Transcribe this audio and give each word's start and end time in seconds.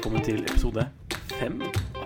velkommen 0.00 0.22
til 0.24 0.38
episode 0.48 0.80
fem 1.36 1.58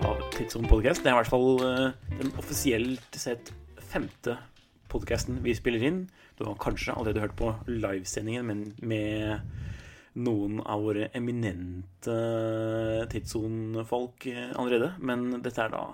av 0.03 0.17
Tidsrom 0.33 0.65
podcast. 0.67 0.99
Det 0.99 1.07
er 1.07 1.13
i 1.13 1.19
hvert 1.21 1.29
fall 1.31 1.61
eh, 1.63 2.09
den 2.19 2.33
offisielt 2.35 3.15
sett 3.15 3.53
femte 3.87 4.33
podcasten 4.91 5.37
vi 5.45 5.53
spiller 5.55 5.85
inn. 5.87 6.01
Du 6.35 6.43
har 6.43 6.57
kanskje 6.59 6.91
allerede 6.91 7.23
hørt 7.23 7.37
på 7.39 7.53
livesendingen 7.69 8.49
men 8.49 8.65
med 8.83 10.19
noen 10.27 10.59
av 10.59 10.83
våre 10.83 11.07
eminente 11.15 12.17
tidssonefolk 13.13 14.27
eh, 14.33 14.51
allerede. 14.59 14.91
Men 14.99 15.29
dette 15.37 15.63
er 15.63 15.71
da 15.71 15.85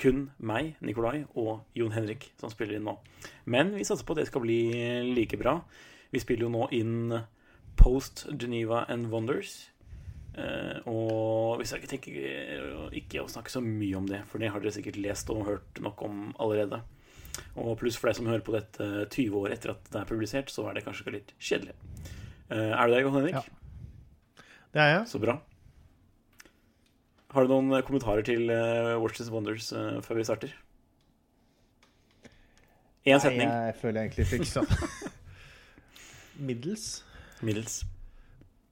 kun 0.00 0.30
meg, 0.40 0.78
Nikolai 0.80 1.26
og 1.34 1.66
Jon 1.76 1.92
Henrik 1.92 2.30
som 2.40 2.48
spiller 2.48 2.80
inn 2.80 2.88
nå. 2.88 2.96
Men 3.44 3.76
vi 3.76 3.84
satser 3.84 4.08
på 4.08 4.16
at 4.16 4.22
det 4.22 4.30
skal 4.32 4.46
bli 4.48 4.62
like 5.12 5.36
bra. 5.36 5.58
Vi 6.08 6.24
spiller 6.24 6.48
jo 6.48 6.54
nå 6.56 6.72
inn 6.72 7.20
Post 7.76 8.30
Geneva 8.40 8.86
and 8.88 9.12
Wonders. 9.12 9.71
Eh, 10.32 10.78
og 10.88 11.60
hvis 11.60 11.74
jeg 11.74 11.82
ikke 11.82 11.90
tenker 11.90 12.88
ikke 12.96 13.22
å 13.22 13.28
snakke 13.30 13.52
så 13.52 13.60
mye 13.64 13.98
om 13.98 14.08
det, 14.08 14.22
for 14.30 14.40
det 14.40 14.50
har 14.52 14.62
dere 14.62 14.74
sikkert 14.74 15.00
lest 15.02 15.30
og 15.32 15.44
hørt 15.48 15.82
nok 15.84 16.02
om 16.06 16.24
allerede. 16.40 16.80
Og 17.60 17.76
pluss 17.80 17.98
for 18.00 18.08
deg 18.08 18.18
som 18.18 18.28
hører 18.28 18.44
på 18.44 18.54
dette 18.56 18.88
20 19.12 19.38
år 19.42 19.54
etter 19.56 19.74
at 19.74 19.86
det 19.92 20.00
er 20.00 20.08
publisert, 20.08 20.52
så 20.52 20.66
er 20.68 20.76
det 20.78 20.84
kanskje 20.86 21.16
litt 21.18 21.32
kjedelig. 21.40 21.76
Eh, 22.52 22.72
er 22.72 22.82
du 22.86 22.96
der, 22.96 23.04
Johan 23.04 23.18
Henrik? 23.20 23.40
Ja. 23.40 24.44
Det 24.72 24.80
er 24.80 24.92
jeg. 24.96 25.06
Så 25.12 25.20
bra. 25.20 25.38
Har 27.32 27.44
du 27.44 27.52
noen 27.52 27.80
kommentarer 27.84 28.24
til 28.24 28.44
Watch 28.48 29.00
Watches 29.16 29.30
Wonders 29.32 29.70
før 30.04 30.18
vi 30.18 30.24
starter? 30.28 30.52
Én 33.08 33.18
setning. 33.18 33.48
Nei, 33.48 33.70
jeg 33.70 33.78
føler 33.80 34.04
egentlig 34.04 34.26
fikk 34.30 34.44
sånn 34.46 34.68
Middels. 36.46 37.02
Middels. 37.42 37.80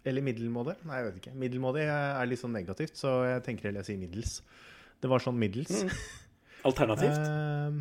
Eller 0.09 0.25
middelmådig? 0.25 0.79
Nei, 0.89 0.99
jeg 1.01 1.07
vet 1.07 1.17
ikke. 1.21 1.37
Middelmådig 1.43 1.87
er 1.93 2.29
litt 2.29 2.41
sånn 2.41 2.55
negativt, 2.57 2.97
så 2.97 3.21
jeg 3.29 3.45
tenker 3.45 3.69
heller 3.69 3.85
jeg 3.85 3.93
sier 3.93 4.01
middels. 4.01 4.37
Det 5.01 5.11
var 5.13 5.25
sånn 5.25 5.37
middels. 5.41 5.73
Mm. 5.85 5.91
Alternativt? 6.71 7.21
uh, 7.21 7.77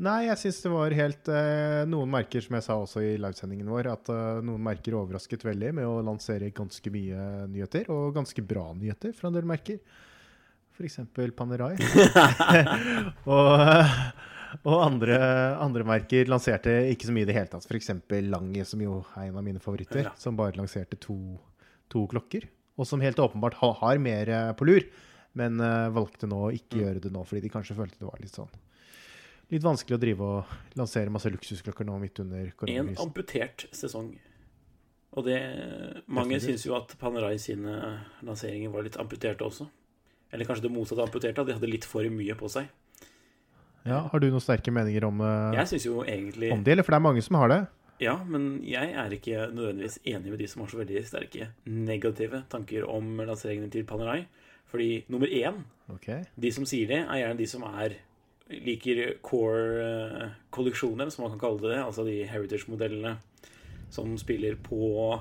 nei, 0.00 0.18
jeg 0.26 0.40
syns 0.42 0.60
det 0.64 0.70
var 0.72 0.94
helt 0.96 1.28
uh, 1.28 1.82
Noen 1.88 2.12
merker, 2.12 2.44
som 2.44 2.56
jeg 2.56 2.64
sa 2.64 2.76
også 2.80 3.02
i 3.04 3.14
livesendingen 3.20 3.68
vår, 3.72 3.90
at 3.92 4.12
uh, 4.12 4.40
noen 4.44 4.62
merker 4.64 4.96
overrasket 4.96 5.44
veldig 5.48 5.74
med 5.80 5.88
å 5.88 5.98
lansere 6.04 6.52
ganske 6.56 6.92
mye 6.92 7.26
nyheter, 7.52 7.88
og 7.92 8.16
ganske 8.16 8.44
bra 8.44 8.70
nyheter 8.76 9.16
fra 9.16 9.32
en 9.32 9.40
del 9.40 9.48
merker. 9.48 9.80
F.eks. 10.76 11.00
Panerai. 11.36 11.74
og 13.36 13.64
og 14.64 14.80
andre, 14.82 15.18
andre, 15.62 15.84
merker 15.86 16.30
lanserte 16.30 16.72
ikke 16.92 17.08
så 17.08 17.14
mye 17.14 17.26
i 17.26 17.28
det 17.28 17.36
hele 17.36 17.50
tatt. 17.52 17.66
F.eks. 17.68 17.92
Lange, 18.26 18.64
som 18.68 18.82
jo 18.82 19.00
er 19.14 19.28
en 19.28 19.38
av 19.38 19.46
mine 19.46 19.62
favoritter, 19.62 20.04
ja. 20.08 20.14
som 20.18 20.38
bare 20.38 20.58
lanserte 20.58 20.98
to, 21.00 21.18
to, 21.92 22.06
klokker. 22.10 22.48
Og 22.80 22.88
som 22.88 23.02
helt 23.04 23.20
åpenbart 23.20 23.58
har, 23.60 23.76
har 23.82 24.00
mer 24.02 24.32
eh, 24.32 24.50
på 24.56 24.66
lur, 24.68 24.86
men 25.38 25.60
uh, 25.62 25.92
valgte 25.94 26.26
nå 26.26 26.38
å 26.48 26.54
ikke 26.54 26.78
mm. 26.78 26.82
gjøre 26.82 27.02
det 27.04 27.12
nå 27.14 27.20
fordi 27.22 27.44
de 27.44 27.52
kanskje 27.52 27.76
følte 27.78 28.00
det 28.00 28.08
var 28.08 28.18
litt 28.18 28.34
sånn 28.34 28.48
Litt 29.50 29.62
vanskelig 29.62 29.94
å 29.94 30.00
drive 30.02 30.26
og 30.26 30.78
lansere 30.78 31.12
masse 31.14 31.30
luksusklokker 31.30 31.86
nå 31.86 31.96
midt 31.98 32.18
under 32.22 32.50
koronakrisen. 32.54 32.90
En 32.94 33.00
amputert 33.02 33.64
sesong. 33.74 34.12
Og 35.18 35.26
det 35.26 35.38
Mange 36.06 36.38
syns 36.42 36.62
jo 36.68 36.76
at 36.76 36.94
Panerai 37.00 37.34
sine 37.42 37.74
lanseringer 38.26 38.70
var 38.70 38.86
litt 38.86 38.98
amputerte 39.02 39.42
også. 39.42 39.66
Eller 40.30 40.46
kanskje 40.46 40.68
det 40.68 40.70
motsatte 40.70 41.02
amputerte, 41.02 41.42
at 41.42 41.50
de 41.50 41.56
hadde 41.56 41.70
litt 41.72 41.88
for 41.88 42.06
mye 42.14 42.36
på 42.38 42.50
seg. 42.52 42.70
Ja, 43.88 44.02
Har 44.12 44.20
du 44.20 44.28
noen 44.28 44.42
sterke 44.44 44.72
meninger 44.74 45.06
om, 45.08 45.22
uh, 45.24 45.54
jeg 45.56 45.68
synes 45.72 45.86
jo 45.86 46.02
egentlig... 46.04 46.50
om 46.52 46.64
det? 46.64 46.74
Eller 46.74 46.84
for 46.84 46.92
det 46.92 47.00
er 47.00 47.06
mange 47.06 47.22
som 47.24 47.38
har 47.40 47.52
det. 47.52 47.60
Ja, 48.00 48.14
men 48.24 48.62
jeg 48.64 48.92
er 48.96 49.12
ikke 49.12 49.46
nødvendigvis 49.52 49.98
enig 50.08 50.32
med 50.32 50.38
de 50.40 50.46
som 50.48 50.62
har 50.62 50.70
så 50.72 50.78
veldig 50.80 51.02
sterke 51.04 51.50
negative 51.68 52.44
tanker 52.52 52.86
om 52.88 53.18
lanseringene 53.20 53.68
til 53.72 53.84
Panerai. 53.88 54.22
Fordi 54.70 55.04
nummer 55.08 55.26
én, 55.26 55.58
okay. 55.92 56.24
de 56.40 56.52
som 56.54 56.64
sier 56.68 56.88
det, 56.88 57.02
er 57.02 57.20
gjerne 57.20 57.40
de 57.40 57.48
som 57.50 57.66
er 57.68 57.98
liker 58.50 59.02
core-kolleksjoner, 59.22 61.10
som 61.10 61.26
man 61.26 61.34
kan 61.34 61.42
kalle 61.42 61.64
det. 61.66 61.78
Altså 61.82 62.06
de 62.06 62.22
heritage-modellene 62.30 63.16
som 63.92 64.16
spiller 64.18 64.56
på 64.64 65.12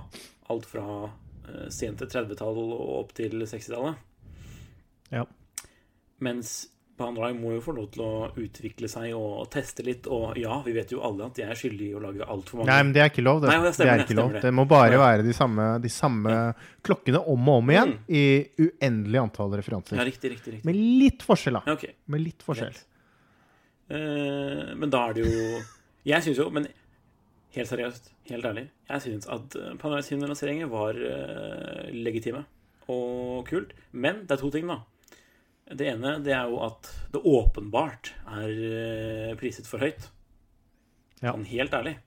alt 0.50 0.68
fra 0.70 0.86
uh, 1.10 1.68
sent 1.74 2.00
til 2.00 2.12
30-tall 2.12 2.64
og 2.64 2.86
opp 3.02 3.16
til 3.18 3.42
60-tallet. 3.44 4.00
Ja. 5.12 5.26
Mens 6.24 6.70
Pandrai 7.00 7.30
må 7.38 7.54
jo 7.56 7.62
få 7.64 7.74
lov 7.78 7.88
til 7.94 8.04
å 8.04 8.12
utvikle 8.36 8.90
seg 8.92 9.14
og 9.16 9.48
teste 9.54 9.86
litt. 9.88 10.10
Og 10.12 10.36
ja, 10.40 10.60
vi 10.66 10.74
vet 10.76 10.92
jo 10.94 11.02
alle 11.06 11.30
at 11.30 11.40
de 11.40 11.46
er 11.46 11.58
skyldige 11.58 11.94
i 11.94 11.98
å 11.98 12.04
lage 12.04 12.28
altfor 12.28 12.62
mange 12.62 12.72
Nei, 12.74 12.80
men 12.84 12.94
det 12.96 13.04
er 13.06 13.14
ikke 13.14 13.24
lov. 13.26 13.40
Det, 13.44 13.52
Nei, 13.52 13.60
det, 13.64 13.72
stemmer, 13.78 13.90
det 13.90 13.96
er 13.96 14.06
ikke 14.06 14.18
lov. 14.20 14.36
Det. 14.44 14.52
må 14.60 14.66
bare 14.70 15.00
være 15.02 15.26
de 15.28 15.36
samme, 15.38 15.70
de 15.84 15.94
samme 15.94 16.36
ja. 16.36 16.44
klokkene 16.86 17.24
om 17.34 17.52
og 17.54 17.64
om 17.64 17.74
igjen 17.74 17.96
mm. 17.96 18.04
i 18.20 18.26
uendelig 18.68 19.24
antall 19.24 19.56
referanser. 19.62 20.00
Ja, 20.00 20.08
riktig, 20.10 20.34
riktig, 20.36 20.58
riktig. 20.58 20.68
Med 20.68 20.80
litt 21.04 21.26
forskjell, 21.26 21.62
da. 21.62 21.78
Okay. 21.78 21.96
Med 22.12 22.26
litt 22.26 22.46
forskjell. 22.46 22.84
Uh, 23.90 24.76
men 24.78 24.92
da 24.94 25.08
er 25.10 25.18
det 25.18 25.24
jo 25.26 25.64
Jeg 26.12 26.22
syns 26.22 26.38
jo, 26.38 26.46
men 26.54 26.68
helt 27.56 27.70
seriøst, 27.70 28.14
helt 28.30 28.46
ærlig, 28.46 28.68
jeg 28.90 29.02
syns 29.04 29.26
at 29.34 29.56
eh, 29.58 29.74
Panerai 29.82 30.04
sine 30.06 30.28
lanseringer 30.30 30.70
var 30.70 30.98
uh, 30.98 31.90
legitime 31.92 32.44
og 32.90 33.46
kult. 33.50 33.74
Men 33.92 34.24
det 34.26 34.36
er 34.36 34.42
to 34.42 34.50
ting, 34.54 34.70
da. 34.70 34.80
Det 35.70 35.92
ene 35.92 36.16
det 36.26 36.34
er 36.34 36.50
jo 36.50 36.62
at 36.66 36.90
det 37.14 37.22
åpenbart 37.30 38.14
er 38.40 38.50
eh, 38.50 39.36
priset 39.38 39.68
for 39.70 39.84
høyt. 39.84 40.08
Ja. 41.20 41.34
Sånn 41.34 41.46
helt 41.50 41.76
ærlig. 41.76 41.98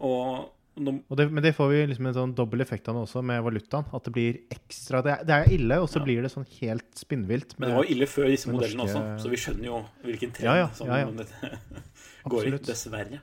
Og, 0.00 0.48
de, 0.80 0.94
og 0.96 1.18
det, 1.18 1.26
men 1.28 1.44
det 1.44 1.52
får 1.56 1.70
vi 1.72 1.80
liksom 1.90 2.08
en 2.08 2.16
sånn 2.16 2.32
dobbel 2.38 2.64
effekt 2.64 2.88
av 2.88 2.96
nå 2.96 3.02
også 3.04 3.22
med 3.26 3.42
valutaen. 3.44 3.88
At 3.96 4.06
det 4.08 4.14
blir 4.16 4.40
ekstra 4.54 5.02
Det 5.04 5.12
er, 5.12 5.26
det 5.28 5.36
er 5.36 5.54
ille, 5.58 5.80
og 5.82 5.90
så 5.92 6.00
ja. 6.00 6.06
blir 6.08 6.24
det 6.24 6.32
sånn 6.32 6.48
helt 6.56 6.88
spinnvilt. 6.96 7.56
Men 7.58 7.68
det 7.68 7.76
var 7.76 7.88
jo 7.88 7.96
ille 7.96 8.08
før 8.08 8.30
disse 8.32 8.52
modellene 8.52 8.84
norske... 8.86 9.04
også, 9.04 9.24
så 9.26 9.34
vi 9.34 9.42
skjønner 9.44 9.68
jo 9.68 9.82
hvilken 10.06 10.36
trend 10.38 10.62
ja, 10.62 10.70
som 10.78 11.20
dette 11.20 11.52
går 12.32 12.48
i. 12.48 12.56
Dessverre. 12.70 13.22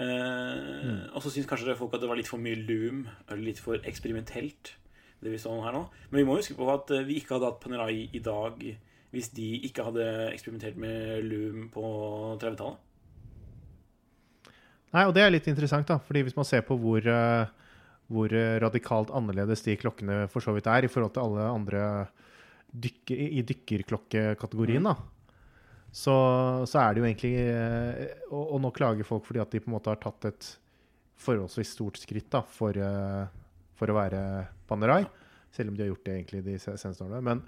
Uh, 0.00 0.06
mm. 0.06 1.00
Og 1.12 1.22
så 1.22 1.30
syns 1.34 1.46
kanskje 1.46 1.76
folk 1.76 1.94
at 1.94 2.02
det 2.02 2.08
var 2.08 2.18
litt 2.18 2.30
for 2.30 2.42
mye 2.42 2.58
loom, 2.64 3.04
eller 3.28 3.50
litt 3.52 3.60
for 3.62 3.78
eksperimentelt 3.86 4.74
det 5.20 5.32
vi 5.34 5.40
så 5.40 5.52
her 5.64 5.74
nå. 5.76 5.82
Men 6.10 6.22
vi 6.22 6.26
må 6.28 6.38
huske 6.38 6.56
på 6.56 6.68
at 6.72 6.92
eh, 6.96 7.04
vi 7.08 7.20
ikke 7.20 7.36
hadde 7.36 7.50
hatt 7.50 7.60
Panerai 7.62 8.06
i 8.16 8.22
dag 8.24 8.62
hvis 9.10 9.32
de 9.34 9.48
ikke 9.66 9.84
hadde 9.88 10.04
eksperimentert 10.30 10.76
med 10.78 11.24
Loom 11.26 11.66
på 11.74 11.82
30-tallet. 12.38 12.86
Nei, 14.94 15.02
og 15.06 15.14
det 15.14 15.24
er 15.24 15.32
litt 15.34 15.48
interessant, 15.50 15.86
da. 15.86 15.98
fordi 16.02 16.22
hvis 16.26 16.36
man 16.36 16.46
ser 16.46 16.62
på 16.66 16.76
hvor, 16.78 17.02
uh, 17.02 17.50
hvor 18.10 18.30
radikalt 18.62 19.10
annerledes 19.14 19.62
de 19.66 19.76
klokkene 19.78 20.24
for 20.30 20.42
så 20.42 20.54
vidt 20.54 20.70
er 20.70 20.86
i 20.86 20.90
forhold 20.90 21.14
til 21.14 21.26
alle 21.26 21.46
andre 21.46 21.82
dykker, 22.70 23.18
i 23.38 23.44
dykkerklokkekategorien, 23.46 24.86
mm. 24.86 24.90
da. 24.90 24.96
Så, 25.90 26.14
så, 26.70 26.84
er 26.84 26.94
det 26.94 27.02
jo 27.02 27.06
egentlig 27.08 27.34
og, 28.30 28.42
og, 28.44 28.58
nå 28.62 28.70
klager 28.74 29.06
folk 29.06 29.24
fordi 29.26 29.40
at 29.42 29.50
de 29.50 29.58
på 29.58 29.66
en 29.66 29.74
måte 29.74 29.90
har 29.90 29.98
tatt 29.98 30.28
et 30.30 30.50
forholdsvis 31.18 31.72
stort 31.74 31.98
skritt 31.98 32.28
da, 32.30 32.44
for, 32.46 32.78
for 33.74 33.90
å 33.90 33.96
være 33.98 34.20
Panerai. 34.70 35.02
Selv 35.54 35.72
om 35.72 35.76
de 35.76 35.84
har 35.84 35.90
gjort 35.90 36.06
det 36.06 36.16
egentlig 36.16 36.44
de 36.46 36.56
seneste 36.62 37.04
årene. 37.04 37.20
Men, 37.26 37.42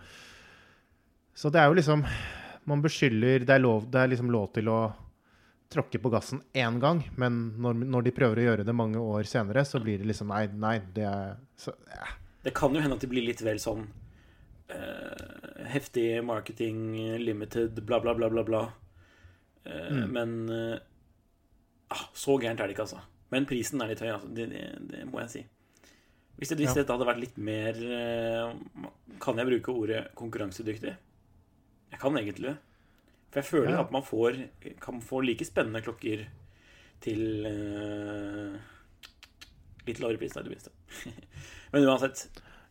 så 1.39 1.53
det 1.55 1.63
er 1.63 1.71
jo 1.71 1.79
liksom 1.79 2.03
Man 2.69 2.83
beskylder 2.85 3.47
Det 3.47 3.55
er, 3.55 3.63
lov, 3.63 3.87
det 3.91 4.01
er 4.03 4.11
liksom 4.13 4.29
lov 4.31 4.51
til 4.55 4.69
å 4.71 4.81
tråkke 5.73 5.99
på 6.03 6.11
gassen 6.13 6.43
én 6.53 6.77
gang, 6.83 6.99
men 7.17 7.37
når, 7.63 7.79
når, 7.89 8.03
de 8.05 8.13
prøver 8.13 8.43
å 8.43 8.45
gjøre 8.45 8.67
det 8.69 8.75
mange 8.77 9.01
år 9.01 9.25
senere, 9.25 9.63
så 9.65 9.81
blir 9.81 10.03
det 10.03 10.11
liksom 10.11 10.29
Nei, 10.29 10.43
nei, 10.53 10.75
det 10.93 11.07
er 11.09 11.39
så, 11.57 11.73
ja. 11.89 12.11
Det 12.45 12.53
kan 12.59 12.75
jo 12.77 12.83
hende 12.83 12.99
at 12.99 13.05
det 13.05 13.09
blir 13.09 13.25
litt 13.25 13.41
vel 13.41 13.61
sånn 13.63 13.87
uh, 14.69 15.65
heftig 15.73 16.21
marketing, 16.29 16.83
limited, 17.23 17.81
bla, 17.89 18.03
bla, 18.05 18.13
bla, 18.19 18.29
bla, 18.35 18.45
bla. 18.45 18.63
Uh, 19.65 20.03
mm. 20.03 20.05
Men 20.13 20.37
uh, 20.53 22.03
så 22.13 22.37
gærent 22.43 22.61
er 22.61 22.69
det 22.69 22.77
ikke, 22.77 22.89
altså. 22.89 23.01
Men 23.33 23.49
prisen 23.49 23.81
er 23.81 23.93
litt 23.93 24.03
høy, 24.03 24.11
altså. 24.13 24.29
Det, 24.35 24.49
det, 24.53 24.65
det 24.91 25.07
må 25.09 25.23
jeg 25.23 25.33
si. 25.37 25.45
Hvis 26.41 26.51
det, 26.51 26.59
dette 26.65 26.91
hadde 26.91 27.07
vært 27.07 27.21
litt 27.23 27.37
mer 27.39 27.77
eh, 27.77 28.53
Kan 29.23 29.39
jeg 29.39 29.47
bruke 29.47 29.75
ordet 29.85 30.01
konkurransedyktig? 30.19 30.95
Jeg 31.93 32.01
kan 32.01 32.17
egentlig. 32.19 32.57
For 33.33 33.41
jeg 33.41 33.49
føler 33.49 33.75
ja. 33.77 33.83
at 33.85 33.93
man 33.95 34.05
får, 34.05 34.39
kan 34.83 35.01
få 35.05 35.23
like 35.25 35.45
spennende 35.49 35.83
klokker 35.85 36.25
til 37.03 37.47
uh, 37.49 38.57
litt 39.89 40.01
lavere 40.03 40.21
pris. 40.21 40.35
da, 40.35 40.43
i 40.43 40.49
det 40.49 40.53
minste. 40.53 40.73
Men 41.73 41.87
uansett. 41.89 42.27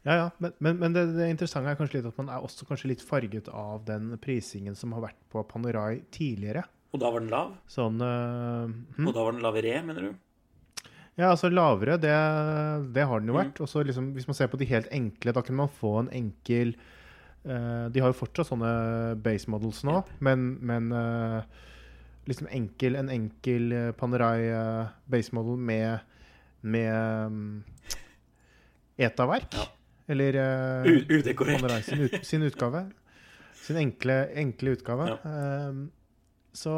Ja, 0.05 0.15
ja. 0.17 0.27
Men, 0.41 0.53
men, 0.57 0.77
men 0.81 0.93
det, 0.93 1.05
det, 1.13 1.29
interessante 1.29 1.69
er 1.69 1.77
kanskje 1.77 1.99
litt 1.99 2.09
at 2.09 2.17
man 2.21 2.29
er 2.33 2.45
også 2.45 2.65
kanskje 2.69 2.89
litt 2.93 3.03
farget 3.05 3.49
av 3.53 3.83
den 3.85 4.15
prisingen 4.21 4.77
som 4.77 4.93
har 4.97 5.05
vært 5.09 5.19
på 5.33 5.43
Panerai 5.49 6.01
tidligere. 6.13 6.65
Og 6.91 7.01
da 7.01 7.11
var 7.13 7.23
den 7.23 7.31
lav? 7.31 7.53
Sånn 7.71 8.01
uh, 8.01 8.65
hm? 8.97 9.05
Og 9.05 9.13
da 9.13 9.25
var 9.25 9.37
den 9.37 9.45
lavere, 9.45 9.75
mener 9.85 10.09
du? 10.09 10.30
Ja, 11.19 11.27
altså 11.33 11.49
lavere, 11.51 11.97
det, 11.99 12.13
det 12.95 13.03
har 13.07 13.19
den 13.19 13.31
jo 13.31 13.35
mm. 13.35 13.39
vært. 13.41 13.59
Og 13.63 13.69
så 13.69 13.83
liksom, 13.85 14.11
hvis 14.15 14.29
man 14.29 14.37
ser 14.37 14.51
på 14.51 14.59
de 14.61 14.67
helt 14.69 14.87
enkle, 14.95 15.33
da 15.35 15.43
kan 15.45 15.57
man 15.59 15.71
få 15.81 15.97
en 16.03 16.11
enkel 16.15 16.73
uh, 17.43 17.89
De 17.91 17.99
har 18.01 18.13
jo 18.13 18.19
fortsatt 18.21 18.51
sånne 18.51 18.71
base 19.23 19.51
models 19.51 19.83
nå, 19.87 19.99
yep. 19.99 20.13
men, 20.23 20.47
men 20.63 20.87
uh, 20.95 21.67
liksom 22.29 22.47
enkel, 22.53 22.95
en 22.99 23.11
enkel 23.11 23.75
uh, 23.75 23.89
Panerai 23.97 24.39
base 25.11 25.35
model 25.35 25.59
med, 25.59 26.15
med 26.63 27.27
um, 27.27 27.43
ETA-verk. 29.01 29.59
Ja. 29.59 29.67
Eller 30.11 30.35
eh. 30.39 31.35
Panerai 31.35 31.83
sin, 31.85 32.07
ut, 32.07 32.17
sin 32.27 32.47
utgave. 32.47 32.85
Sin 33.61 33.77
enkle, 33.79 34.23
enkle 34.41 34.73
utgave. 34.75 35.05
Ja. 35.11 35.71
Så 36.51 36.73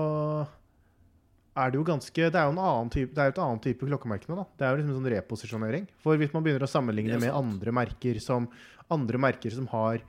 er 1.55 1.69
det 1.71 1.77
jo 1.77 1.83
ganske 1.85 2.29
Det 2.33 2.39
er 2.39 2.47
jo 2.47 2.53
en 2.55 2.63
annen 2.63 2.89
type, 2.94 3.13
det 3.13 3.21
er 3.21 3.29
jo 3.29 3.33
et 3.35 3.44
annet 3.45 3.63
type 3.67 3.85
klokkemerke 3.89 4.29
nå, 4.29 4.35
da. 4.41 4.45
Det 4.57 4.65
er 4.65 4.71
jo 4.73 4.79
liksom 4.81 4.97
sånn 4.97 5.11
reposisjonering. 5.13 5.88
For 6.01 6.17
hvis 6.17 6.33
man 6.33 6.44
begynner 6.45 6.65
å 6.65 6.71
sammenligne 6.71 7.19
med 7.21 7.33
andre 7.35 7.73
merker 7.75 8.19
som 8.23 8.47
andre 8.91 9.17
merker 9.21 9.53
som 9.53 9.67
har 9.71 10.01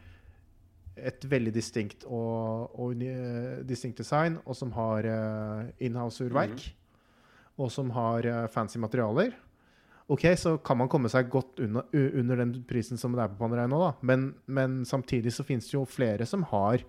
et 0.97 1.25
veldig 1.27 1.53
distinkt 1.55 2.05
og, 2.07 2.71
og 2.79 3.03
eh, 3.03 3.63
distinkt 3.67 3.99
design, 3.99 4.39
og 4.47 4.55
som 4.57 4.71
har 4.77 5.07
uh, 5.11 5.65
inhouse-urverk, 5.83 6.55
Mhm. 6.55 7.59
og 7.59 7.71
som 7.75 7.91
har 7.91 8.27
uh, 8.27 8.47
fancy 8.47 8.79
materialer, 8.79 9.35
OK, 10.09 10.27
så 10.37 10.59
kan 10.63 10.77
man 10.77 10.89
komme 10.89 11.09
seg 11.09 11.31
godt 11.33 11.61
under, 11.65 11.85
under 11.95 12.37
den 12.37 12.51
prisen 12.69 12.99
som 13.01 13.13
det 13.17 13.23
er 13.25 13.29
på 13.33 13.39
Panerai 13.41 13.67
nå, 13.73 13.79
da. 13.81 13.93
Men, 14.03 14.35
men 14.47 14.83
samtidig 14.85 15.33
så 15.33 15.45
finnes 15.49 15.65
det 15.71 15.79
jo 15.79 15.85
flere 15.89 16.27
som 16.29 16.43
har 16.51 16.85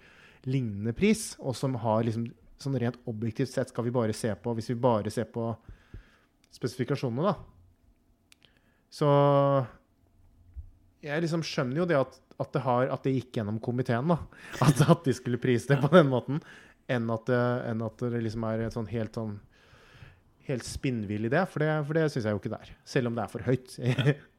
lignende 0.46 0.92
pris, 0.94 1.36
og 1.40 1.56
som 1.56 1.78
har 1.80 2.04
liksom 2.04 2.28
Sånn 2.62 2.78
rent 2.80 3.00
objektivt 3.10 3.52
sett 3.52 3.72
skal 3.72 3.88
vi 3.88 3.94
bare 3.96 4.14
se 4.16 4.30
på 4.40 4.54
Hvis 4.56 4.70
vi 4.72 4.78
bare 4.80 5.12
ser 5.12 5.28
på 5.28 5.50
spesifikasjonene, 6.56 7.34
da. 7.34 8.54
Så 8.96 9.08
jeg 11.04 11.24
liksom 11.26 11.44
skjønner 11.44 11.82
jo 11.82 11.88
det 11.90 11.98
at, 12.00 12.14
at, 12.40 12.54
det, 12.54 12.62
har, 12.64 12.88
at 12.96 13.04
det 13.04 13.12
gikk 13.18 13.42
gjennom 13.42 13.58
komiteen, 13.64 14.08
da. 14.08 14.22
At, 14.64 14.80
at 14.88 15.04
de 15.04 15.14
skulle 15.18 15.42
prise 15.42 15.68
det 15.74 15.82
på 15.84 15.92
den 15.92 16.08
måten. 16.14 16.40
Enn 16.88 17.10
at 17.12 17.28
det, 17.28 17.42
enn 17.68 17.84
at 17.84 18.00
det 18.00 18.24
liksom 18.24 18.46
er 18.48 18.64
en 18.64 18.74
sånn 18.74 18.88
helt 18.92 19.18
sånn 19.18 19.36
helt 20.46 20.66
spinnvill 20.66 21.26
idé, 21.26 21.42
for 21.50 21.64
det, 21.64 21.72
for 21.88 21.98
det 21.98 22.06
syns 22.14 22.28
jeg 22.28 22.36
jo 22.36 22.42
ikke 22.42 22.52
det 22.54 22.60
er. 22.62 22.74
Selv 22.88 23.10
om 23.10 23.16
det 23.18 23.24
er 23.24 23.32
for 23.32 23.46
høyt. 23.46 23.76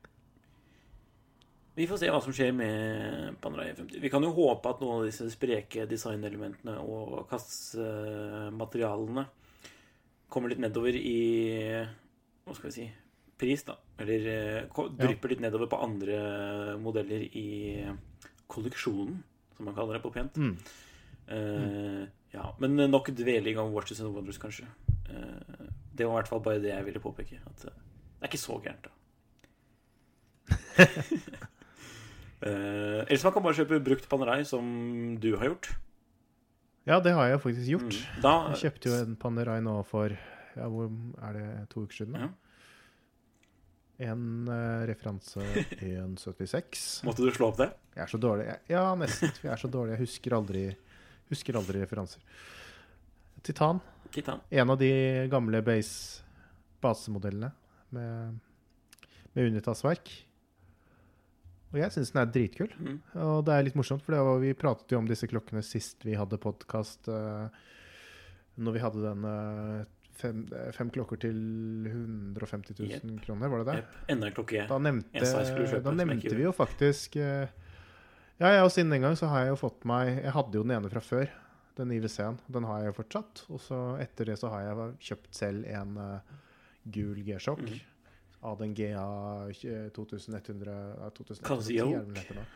Vi 1.76 1.86
får 1.86 1.98
se 2.00 2.08
hva 2.08 2.20
som 2.24 2.32
skjer 2.32 2.54
med 2.56 3.36
Panerai 3.44 3.74
50. 3.76 4.00
Vi 4.00 4.10
kan 4.12 4.24
jo 4.24 4.32
håpe 4.32 4.70
at 4.70 4.80
noen 4.80 5.02
av 5.02 5.08
disse 5.10 5.26
spreke 5.32 5.84
designelementene 5.90 6.78
og 6.80 7.26
kastematerialene 7.28 9.26
kommer 10.32 10.48
litt 10.52 10.62
nedover 10.62 10.96
i 10.96 11.18
Hva 12.46 12.54
skal 12.56 12.70
vi 12.70 12.74
si 12.78 12.86
pris, 13.36 13.62
da. 13.68 13.74
Eller 14.00 14.24
drypper 14.72 15.28
Ja. 15.28 15.32
litt 15.34 15.42
nedover 15.44 15.68
på 15.68 15.82
andre 15.84 16.78
modeller 16.80 17.20
i 17.36 17.84
kolleksjonen, 18.48 19.22
som 19.56 19.64
man 19.68 19.74
kaller 19.76 19.98
det 19.98 20.02
på 20.02 20.12
pent. 20.14 20.36
Mm. 20.40 20.56
Uh, 21.28 22.06
ja, 22.32 22.54
men 22.58 22.76
nok 22.90 23.10
dveling 23.10 23.58
om 23.58 23.72
Watches 23.74 24.00
and 24.00 24.14
Wonders, 24.14 24.38
kanskje. 24.38 24.64
Uh, 25.10 25.68
det 25.92 26.06
var 26.06 26.12
i 26.14 26.22
hvert 26.22 26.28
fall 26.32 26.40
bare 26.40 26.62
det 26.62 26.72
jeg 26.72 26.84
ville 26.88 27.00
påpeke. 27.04 27.40
At 27.44 27.64
eh, 27.68 27.72
det 27.72 28.24
er 28.24 28.30
ikke 28.30 28.40
så 28.40 28.56
gærent, 28.64 28.88
da. 28.88 28.92
Eh, 32.44 33.02
ellers 33.06 33.24
man 33.24 33.34
kan 33.34 33.44
bare 33.44 33.56
kjøpe 33.56 33.82
brukt 33.84 34.08
Panerai, 34.10 34.40
som 34.48 34.64
du 35.20 35.30
har 35.36 35.50
gjort. 35.50 35.70
Ja, 36.86 37.00
det 37.02 37.16
har 37.16 37.30
jeg 37.30 37.42
faktisk 37.42 37.70
gjort. 37.70 37.94
Mm. 37.94 38.18
Da 38.22 38.34
Jeg 38.52 38.66
kjøpte 38.66 38.90
jo 38.90 38.98
en 39.00 39.14
Panerai 39.18 39.60
nå 39.64 39.78
for 39.88 40.12
ja, 40.12 40.66
hvor 40.70 40.90
er 41.26 41.38
det 41.38 41.46
to 41.72 41.86
uker 41.86 42.02
siden. 42.02 42.18
Ja. 42.18 42.28
da? 42.28 42.42
En 44.06 44.44
uh, 44.50 44.84
referanse 44.88 45.40
1,76. 45.80 46.84
måtte 47.08 47.24
du 47.24 47.32
slå 47.32 47.48
opp 47.50 47.62
det. 47.62 47.70
Jeg 47.96 48.04
er 48.04 48.12
så 48.12 48.20
dårlig. 48.20 48.46
Jeg, 48.50 48.62
ja, 48.76 48.84
nesten. 49.00 49.32
Jeg 49.40 49.52
er 49.54 49.62
så 49.62 49.72
dårlig. 49.72 49.96
Jeg 49.96 50.04
husker 50.04 50.36
aldri, 50.36 50.64
husker 51.32 51.58
aldri 51.58 51.80
referanser. 51.80 52.20
Titan. 53.46 53.80
Titan. 54.12 54.44
En 54.52 54.72
av 54.74 54.78
de 54.80 54.92
gamle 55.32 55.62
base 55.64 56.22
basemodellene 56.84 57.50
med, 57.96 58.36
med 59.32 59.52
Unitas-verk. 59.52 60.12
Og 61.72 61.80
jeg 61.80 61.92
syns 61.92 62.12
den 62.14 62.22
er 62.22 62.30
dritkul. 62.32 62.70
Mm. 62.78 62.98
Og 63.26 63.40
det 63.46 63.54
er 63.56 63.64
litt 63.66 63.76
morsomt, 63.78 64.04
for 64.06 64.14
det 64.14 64.22
var, 64.22 64.38
vi 64.42 64.52
pratet 64.56 64.92
jo 64.94 65.00
om 65.02 65.08
disse 65.08 65.26
klokkene 65.28 65.62
sist 65.66 66.04
vi 66.06 66.14
hadde 66.16 66.38
podkast. 66.40 67.08
når 68.56 68.72
vi 68.72 68.80
hadde 68.80 69.02
den 69.04 69.24
eh, 69.28 69.86
fem, 70.16 70.44
eh, 70.56 70.70
fem 70.72 70.90
klokker 70.94 71.18
til 71.20 71.36
150 71.90 72.78
000 72.80 73.18
kroner, 73.24 73.50
var 73.52 73.64
det 73.64 73.66
det? 73.72 73.76
Yep. 73.82 73.96
Enda 74.14 74.30
en 74.30 74.36
klokke. 74.38 74.66
Da 74.70 74.78
nevnte, 74.80 75.24
kjøpe, 75.26 75.82
da 75.84 75.92
nevnte 75.98 76.36
vi 76.38 76.46
jo 76.46 76.52
faktisk 76.56 77.18
eh, 77.20 77.50
Ja, 78.40 78.50
ja, 78.52 78.62
og 78.64 78.70
siden 78.72 78.92
den 78.92 79.04
gang 79.04 79.16
så 79.16 79.28
har 79.32 79.44
jeg 79.46 79.54
jo 79.54 79.58
fått 79.60 79.84
meg 79.88 80.10
Jeg 80.22 80.32
hadde 80.36 80.58
jo 80.58 80.64
den 80.66 80.74
ene 80.76 80.90
fra 80.92 81.00
før, 81.00 81.30
den 81.76 81.92
IWC-en. 81.96 82.38
Den 82.52 82.64
har 82.68 82.82
jeg 82.82 82.92
jo 82.92 82.96
fortsatt. 83.02 83.44
Og 83.52 83.60
så 83.64 83.82
etter 84.00 84.28
det 84.30 84.38
så 84.40 84.50
har 84.52 84.64
jeg 84.64 84.88
kjøpt 85.10 85.36
selv 85.36 85.68
en 85.68 85.96
uh, 86.00 86.40
gul 86.84 87.20
G-sjokk 87.26 87.64
Mhm. 87.66 87.84
Av 88.40 88.58
den 88.60 88.74
GA 88.74 89.06
2100 89.96 90.76
ja, 91.00 91.10
2110, 91.10 91.42
Casio. 91.46 91.86
er 91.86 91.98
det 91.98 92.06
den 92.08 92.20
heter 92.20 92.40
nå. 92.40 92.46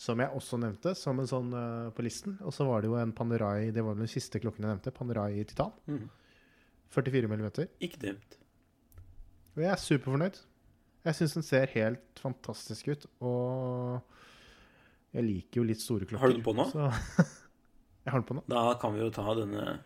Som 0.00 0.22
jeg 0.22 0.32
også 0.32 0.56
nevnte 0.56 0.94
som 0.96 1.18
en 1.20 1.28
sånn 1.28 1.50
uh, 1.52 1.90
på 1.92 2.04
listen. 2.06 2.38
Og 2.48 2.54
så 2.56 2.64
var 2.64 2.80
det 2.80 2.88
jo 2.88 2.96
en 2.96 3.12
Panerai 3.12 3.68
Det 3.76 3.82
var 3.84 3.98
den 3.98 4.08
siste 4.08 4.40
klokken 4.40 4.64
jeg 4.64 4.72
nevnte. 4.72 4.94
Panerai 4.96 5.42
i 5.42 5.44
titan. 5.44 5.74
Mm. 5.84 6.06
44 6.94 7.28
mm. 7.28 7.44
Ikke 7.84 8.00
dumt. 8.06 8.38
Og 9.52 9.60
jeg 9.60 9.70
er 9.74 9.82
superfornøyd. 9.82 10.40
Jeg 11.04 11.16
syns 11.18 11.36
den 11.36 11.44
ser 11.44 11.74
helt 11.74 12.22
fantastisk 12.22 12.88
ut. 12.88 13.06
Og 13.28 14.00
jeg 15.12 15.26
liker 15.26 15.60
jo 15.60 15.68
litt 15.68 15.84
store 15.84 16.08
klokker. 16.08 16.22
Har 16.24 16.32
du 16.32 16.38
den 16.38 16.48
på 16.48 16.56
nå? 16.56 16.66
Så 16.72 16.88
jeg 18.06 18.14
har 18.14 18.22
den 18.22 18.28
på 18.30 18.38
nå. 18.40 18.44
Da 18.48 18.64
kan 18.80 18.96
vi 18.96 19.04
jo 19.04 19.10
ta 19.12 19.36
denne 19.36 19.80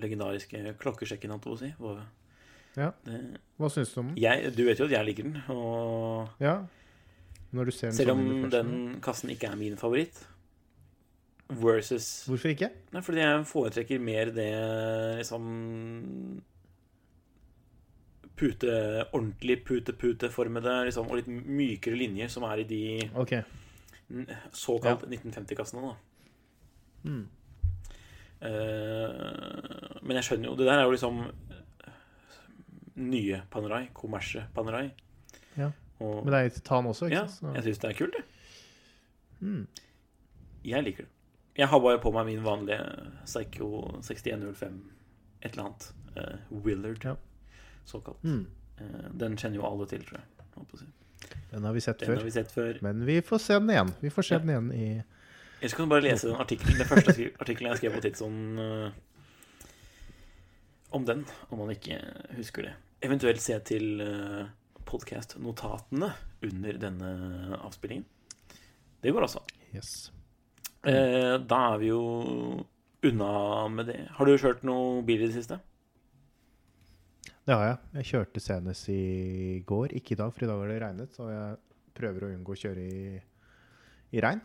legendariske 0.00 0.74
klokkesjekken, 0.82 1.30
holdt 1.34 1.46
jeg 1.62 1.76
på 1.78 1.94
å 1.94 1.94
si. 1.98 2.06
Ja. 2.78 2.90
Hva 3.58 3.70
syns 3.72 3.94
du 3.94 4.00
om 4.02 4.10
den? 4.12 4.18
jeg, 4.22 4.52
du 4.54 4.62
vet 4.68 4.78
jo 4.78 4.86
at 4.86 4.94
jeg 4.94 5.08
liker 5.08 5.26
den, 5.26 5.40
og 5.48 6.28
Ja. 6.42 6.60
Når 7.50 7.64
du 7.64 7.70
ser 7.74 7.88
den 7.90 7.96
selv 7.98 8.14
om 8.14 8.20
sånn 8.26 8.52
den 8.52 9.00
kassen 9.02 9.32
ikke 9.32 9.50
er 9.50 9.58
min 9.58 9.78
favoritt 9.80 10.20
Versus 11.50 12.28
Hvorfor 12.28 12.52
ikke? 12.52 12.68
Nei, 12.94 13.02
fordi 13.02 13.24
jeg 13.24 13.46
foretrekker 13.50 14.02
mer 14.02 14.30
det 14.34 14.52
liksom 15.18 15.48
Pute 18.38 18.76
Ordentlig 19.10 19.58
pute-pute-formede 19.66 20.76
liksom, 20.88 21.10
og 21.10 21.18
litt 21.18 21.28
mykere 21.28 21.98
linjer 21.98 22.30
som 22.32 22.46
er 22.48 22.62
i 22.62 22.68
de 22.70 22.84
okay. 23.18 23.42
såkalt 24.08 25.02
såkalt 25.02 25.04
1950-kassene, 25.10 25.90
da. 25.90 27.10
Mm. 27.10 27.26
Uh, 28.40 29.98
men 30.00 30.16
jeg 30.16 30.24
skjønner 30.24 30.48
jo 30.48 30.54
Det 30.56 30.64
der 30.64 30.78
er 30.78 30.86
jo 30.86 30.94
liksom 30.94 31.18
nye 33.00 33.42
Panerai. 33.50 33.88
Kommersie 33.96 34.44
Panerai. 34.54 34.90
Ja. 35.56 35.70
Og, 36.00 36.24
Men 36.24 36.32
det 36.32 36.40
er 36.40 36.52
titan 36.54 36.86
også, 36.88 37.08
ikke 37.10 37.16
ja, 37.18 37.52
jeg 37.54 37.62
syns 37.66 37.78
det 37.82 37.88
er 37.90 37.96
kult, 37.98 38.14
det. 38.16 38.24
Mm. 39.40 39.66
Jeg 40.64 40.84
liker 40.86 41.04
det. 41.04 41.10
Jeg 41.58 41.68
har 41.68 41.80
bare 41.82 41.98
på 42.00 42.12
meg 42.14 42.26
min 42.30 42.44
vanlige 42.44 42.80
Psycho 43.26 43.68
6105 44.06 44.78
et 45.42 45.50
eller 45.52 45.64
annet. 45.66 45.90
Uh, 46.16 46.62
Willard, 46.64 47.04
Ja. 47.04 47.14
såkalt. 47.84 48.22
Mm. 48.24 48.46
Uh, 48.80 49.10
den 49.20 49.36
kjenner 49.36 49.56
jo 49.60 49.66
alle 49.68 49.86
til, 49.86 50.04
tror 50.04 50.20
jeg. 50.20 50.26
Den 51.50 51.64
har 51.64 51.72
vi 51.72 51.80
sett 51.80 51.98
Den 52.00 52.08
før. 52.08 52.16
har 52.16 52.24
vi 52.24 52.30
sett 52.30 52.52
før. 52.52 52.78
Men 52.82 53.04
vi 53.06 53.20
får 53.20 53.38
se 53.38 53.54
den 53.60 53.70
igjen. 53.70 53.92
Vi 54.00 54.10
får 54.10 54.22
se 54.22 54.34
Ja. 54.34 54.38
den 54.38 54.50
igjen 54.50 54.72
i 54.72 55.02
Ellers 55.60 55.74
kan 55.76 55.84
du 55.84 55.90
bare 55.90 56.00
lese 56.00 56.28
den 56.28 56.36
artikkelen 56.40 56.78
Den 56.78 56.86
første 56.88 57.12
artikkelen 57.42 57.70
jeg 57.70 57.76
skrev 57.82 57.92
på 57.92 58.00
Tidsson 58.00 58.58
uh, 58.58 58.90
om 60.90 61.04
den, 61.04 61.26
om 61.50 61.58
man 61.58 61.70
ikke 61.70 61.98
husker 62.36 62.62
det. 62.62 62.72
Eventuelt 63.00 63.40
se 63.40 63.56
til 63.64 64.02
uh, 64.04 64.44
podkast-notatene 64.88 66.10
under 66.44 66.80
denne 66.82 67.12
avspillingen. 67.60 68.04
Det 69.00 69.12
går 69.14 69.24
også. 69.24 69.40
Yes. 69.72 70.10
Eh, 70.84 71.36
da 71.48 71.60
er 71.72 71.80
vi 71.80 71.88
jo 71.88 72.02
unna 73.08 73.32
med 73.72 73.88
det. 73.88 73.98
Har 74.16 74.28
du 74.28 74.36
kjørt 74.36 74.64
noe 74.68 75.00
bil 75.06 75.24
i 75.24 75.28
det 75.30 75.36
siste? 75.38 75.56
Det 77.48 77.56
har 77.56 77.66
jeg. 77.66 77.78
Jeg 77.98 78.08
kjørte 78.12 78.44
senest 78.44 78.92
i 78.92 79.62
går. 79.66 79.96
Ikke 79.96 80.14
i 80.14 80.20
dag, 80.20 80.32
for 80.34 80.44
i 80.44 80.50
dag 80.50 80.60
har 80.60 80.72
det 80.72 80.80
regnet. 80.84 81.16
Så 81.16 81.28
jeg 81.32 81.56
prøver 81.96 82.28
å 82.28 82.32
unngå 82.36 82.56
å 82.56 82.60
kjøre 82.66 82.84
i, 82.84 83.18
i 84.12 84.24
regn. 84.24 84.44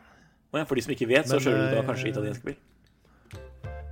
Og 0.56 0.62
for 0.64 0.80
de 0.80 0.88
som 0.88 0.96
ikke 0.96 1.12
vet, 1.12 1.28
så 1.28 1.36
Men, 1.36 1.48
kjører 1.48 1.64
du 1.64 1.76
da 1.76 1.84
eh, 1.84 1.88
kanskje 1.92 2.12
italiensk 2.14 2.48
bil? 2.48 2.60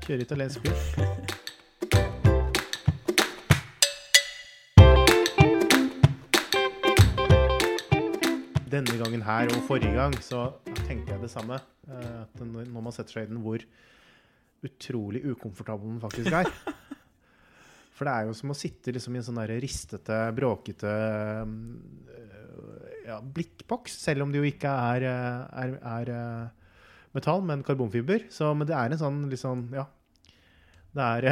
Kjører 0.08 0.30
italiensk 0.30 0.64
bil. 0.64 1.40
Denne 8.74 8.96
gangen 8.98 9.22
her 9.22 9.52
og 9.54 9.66
forrige 9.68 9.94
gang 9.94 10.16
så 10.26 10.48
tenkte 10.88 11.14
jeg 11.14 11.22
det 11.22 11.30
samme. 11.30 11.60
eh, 11.86 12.22
At 12.24 12.42
når 12.42 12.72
man 12.74 12.96
setter 12.96 13.20
seg 13.20 13.28
i 13.28 13.32
den, 13.34 13.44
hvor 13.46 13.62
utrolig 14.64 15.22
ukomfortabel 15.30 15.92
den 15.92 16.02
faktisk 16.02 16.34
er. 16.34 16.50
For 17.94 18.08
det 18.10 18.14
er 18.14 18.26
jo 18.26 18.34
som 18.34 18.50
å 18.50 18.58
sitte 18.58 18.94
liksom 18.96 19.14
i 19.14 19.20
en 19.22 19.28
sånn 19.28 19.38
der 19.38 19.54
ristete, 19.62 20.18
bråkete 20.34 20.94
eh, 21.44 22.32
ja, 23.12 23.20
blikkboks, 23.22 24.00
selv 24.08 24.26
om 24.26 24.34
det 24.34 24.42
jo 24.42 24.50
ikke 24.50 24.72
er, 24.94 25.06
eh, 25.12 25.66
er, 25.68 25.76
er 25.94 26.14
metall, 27.14 27.44
men 27.46 27.62
karbonfiber. 27.68 28.26
Så, 28.34 28.50
men 28.58 28.66
det 28.70 28.80
er 28.80 28.96
en 28.96 29.04
sånn 29.04 29.28
sånn, 29.38 29.68
ja 29.78 29.86
det 30.94 31.06
er, 31.06 31.26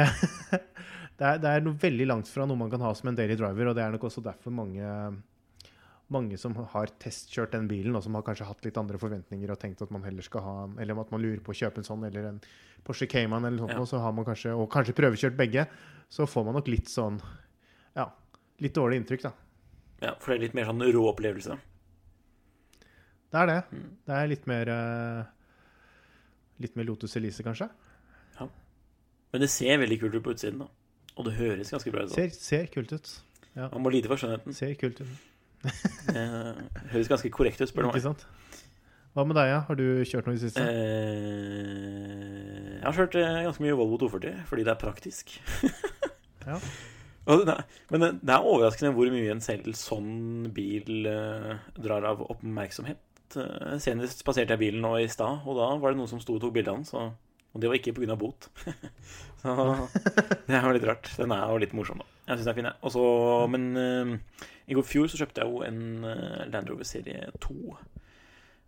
det 1.18 1.26
er, 1.26 1.42
det 1.42 1.50
er 1.50 1.64
noe 1.64 1.78
veldig 1.78 2.06
langt 2.10 2.30
fra 2.30 2.46
noe 2.46 2.58
man 2.58 2.70
kan 2.72 2.82
ha 2.82 2.92
som 2.98 3.10
en 3.10 3.18
daily 3.18 3.36
driver, 3.38 3.70
og 3.70 3.78
det 3.78 3.84
er 3.84 3.94
nok 3.94 4.08
også 4.08 4.24
derfor 4.24 4.54
mange, 4.54 4.86
mange 6.12 6.36
som 6.40 6.54
har 6.74 6.90
testkjørt 7.02 7.54
den 7.56 7.66
bilen, 7.70 7.96
og 7.96 8.02
som 8.04 8.14
har 8.18 8.24
kanskje 8.26 8.46
hatt 8.48 8.64
litt 8.66 8.78
andre 8.80 8.98
forventninger 9.00 9.50
og 9.54 9.58
tenkt 9.62 9.82
at 9.84 9.90
man 9.94 10.04
heller 10.06 10.22
skal 10.26 10.44
ha 10.44 10.54
eller 10.82 11.00
at 11.02 11.10
man 11.14 11.22
lurer 11.24 11.40
på 11.44 11.54
å 11.54 11.58
kjøpe 11.58 11.80
en 11.82 11.88
sånn 11.88 12.04
eller 12.08 12.28
en 12.30 12.40
Porsche 12.84 13.06
Cayman 13.10 13.44
eller 13.44 13.56
noe 13.58 13.66
sånt, 13.66 13.76
Ja. 13.76 13.80
og 13.80 13.88
så 13.88 14.00
har 14.02 14.12
man 14.12 14.24
kanskje, 14.26 14.54
og 14.56 14.68
kanskje 14.70 14.94
prøvekjørt 14.98 15.36
begge, 15.38 15.66
så 16.10 16.26
får 16.28 16.44
man 16.44 16.54
nok 16.60 16.68
litt 16.68 16.88
sånn 16.92 17.20
Ja, 17.96 18.08
litt 18.60 18.74
dårlig 18.74 19.00
inntrykk, 19.02 19.22
da. 19.22 19.32
Ja, 20.02 20.14
For 20.18 20.32
det 20.32 20.38
er 20.38 20.44
litt 20.46 20.54
mer 20.54 20.64
sånn 20.66 20.82
rå 20.92 21.02
opplevelse. 21.12 21.58
Det 23.32 23.40
er 23.40 23.46
det. 23.46 23.58
Mm. 23.72 23.88
Det 24.06 24.14
er 24.18 24.26
litt 24.28 24.46
mer 24.50 24.68
eh, 24.68 25.24
Litt 26.62 26.76
mer 26.76 26.84
Lotus 26.84 27.16
Elise, 27.16 27.42
kanskje. 27.42 27.68
Ja. 28.38 28.46
Men 29.32 29.40
det 29.40 29.48
ser 29.50 29.78
veldig 29.80 29.98
kult 30.00 30.14
ut 30.14 30.22
på 30.26 30.34
utsiden, 30.34 30.58
da. 30.62 30.68
Og 31.16 31.26
det 31.26 31.34
høres 31.36 31.70
ganske 31.72 31.90
bra 31.92 32.04
ut. 32.04 32.12
Ser, 32.14 32.28
ser 32.36 32.66
kult 32.72 32.92
ut. 32.92 33.10
Man 33.56 33.82
må 33.84 33.90
lide 33.92 34.08
for 34.08 34.20
skjønnheten. 34.20 34.54
Ser 34.56 34.74
kult 34.80 35.00
ut. 35.02 35.08
Det 35.62 36.22
høres 36.92 37.10
ganske 37.10 37.30
korrekt 37.34 37.60
ut, 37.62 37.70
spør 37.70 37.86
du 37.86 37.92
Ikke 37.92 38.06
sant? 38.08 38.24
Hva 39.12 39.26
med 39.28 39.36
deg, 39.36 39.50
ja? 39.50 39.58
Har 39.68 39.76
du 39.76 39.84
kjørt 40.08 40.26
noe 40.26 40.34
i 40.34 40.40
det 40.40 40.48
siste? 40.48 40.62
Eh, 40.64 42.32
jeg 42.78 42.86
har 42.86 42.96
kjørt 42.96 43.18
eh, 43.20 43.42
ganske 43.44 43.62
mye 43.62 43.76
Volvo 43.76 43.98
240 44.00 44.46
fordi 44.48 44.64
det 44.66 44.74
er 44.74 44.80
praktisk. 44.80 45.36
Ja. 46.42 46.56
Men 47.22 48.02
det, 48.02 48.32
er 48.34 48.42
overraskende 48.42 48.90
hvor 48.96 49.06
mye 49.14 49.30
en 49.30 49.42
selv 49.44 49.76
sånn 49.78 50.48
bil 50.50 51.06
eh, 51.06 51.52
drar 51.78 52.02
av 52.08 52.24
oppmerksomhet. 52.24 52.98
Eh, 53.38 53.76
senest 53.78 54.24
passerte 54.26 54.56
jeg 54.56 54.62
bilen 54.64 54.82
nå 54.82 54.96
i 54.98 55.06
stad, 55.06 55.44
og 55.46 55.60
da 55.60 55.68
var 55.78 55.94
det 55.94 56.00
noen 56.00 56.10
som 56.10 56.18
sto 56.18 56.34
og 56.34 56.42
tok 56.42 56.56
bilde 56.56 56.74
av 56.74 56.82
den. 56.82 57.12
Og 57.52 57.62
det 57.62 57.70
var 57.70 57.78
ikke 57.78 57.94
pga. 57.94 58.16
bot. 58.18 58.50
så 59.44 59.54
det 60.48 60.58
er 60.58 60.66
jo 60.66 60.74
litt 60.74 60.88
rart. 60.88 61.12
Den 61.14 61.36
er 61.36 61.46
jo 61.46 61.62
litt 61.62 61.78
morsom, 61.78 62.02
da. 62.02 62.11
Jeg 62.28 62.38
syns 62.38 62.44
de 62.46 62.50
er 62.52 62.58
fine. 62.60 62.72
Også, 62.86 63.02
Men 63.50 63.64
uh, 63.76 64.42
i 64.70 64.74
går 64.78 64.86
fjor 64.86 65.08
så 65.10 65.18
kjøpte 65.18 65.42
jeg 65.42 65.50
jo 65.50 65.62
en 65.66 66.04
eh, 66.06 66.44
Land 66.52 66.68
Rover 66.70 66.86
serie 66.86 67.30
2. 67.42 67.76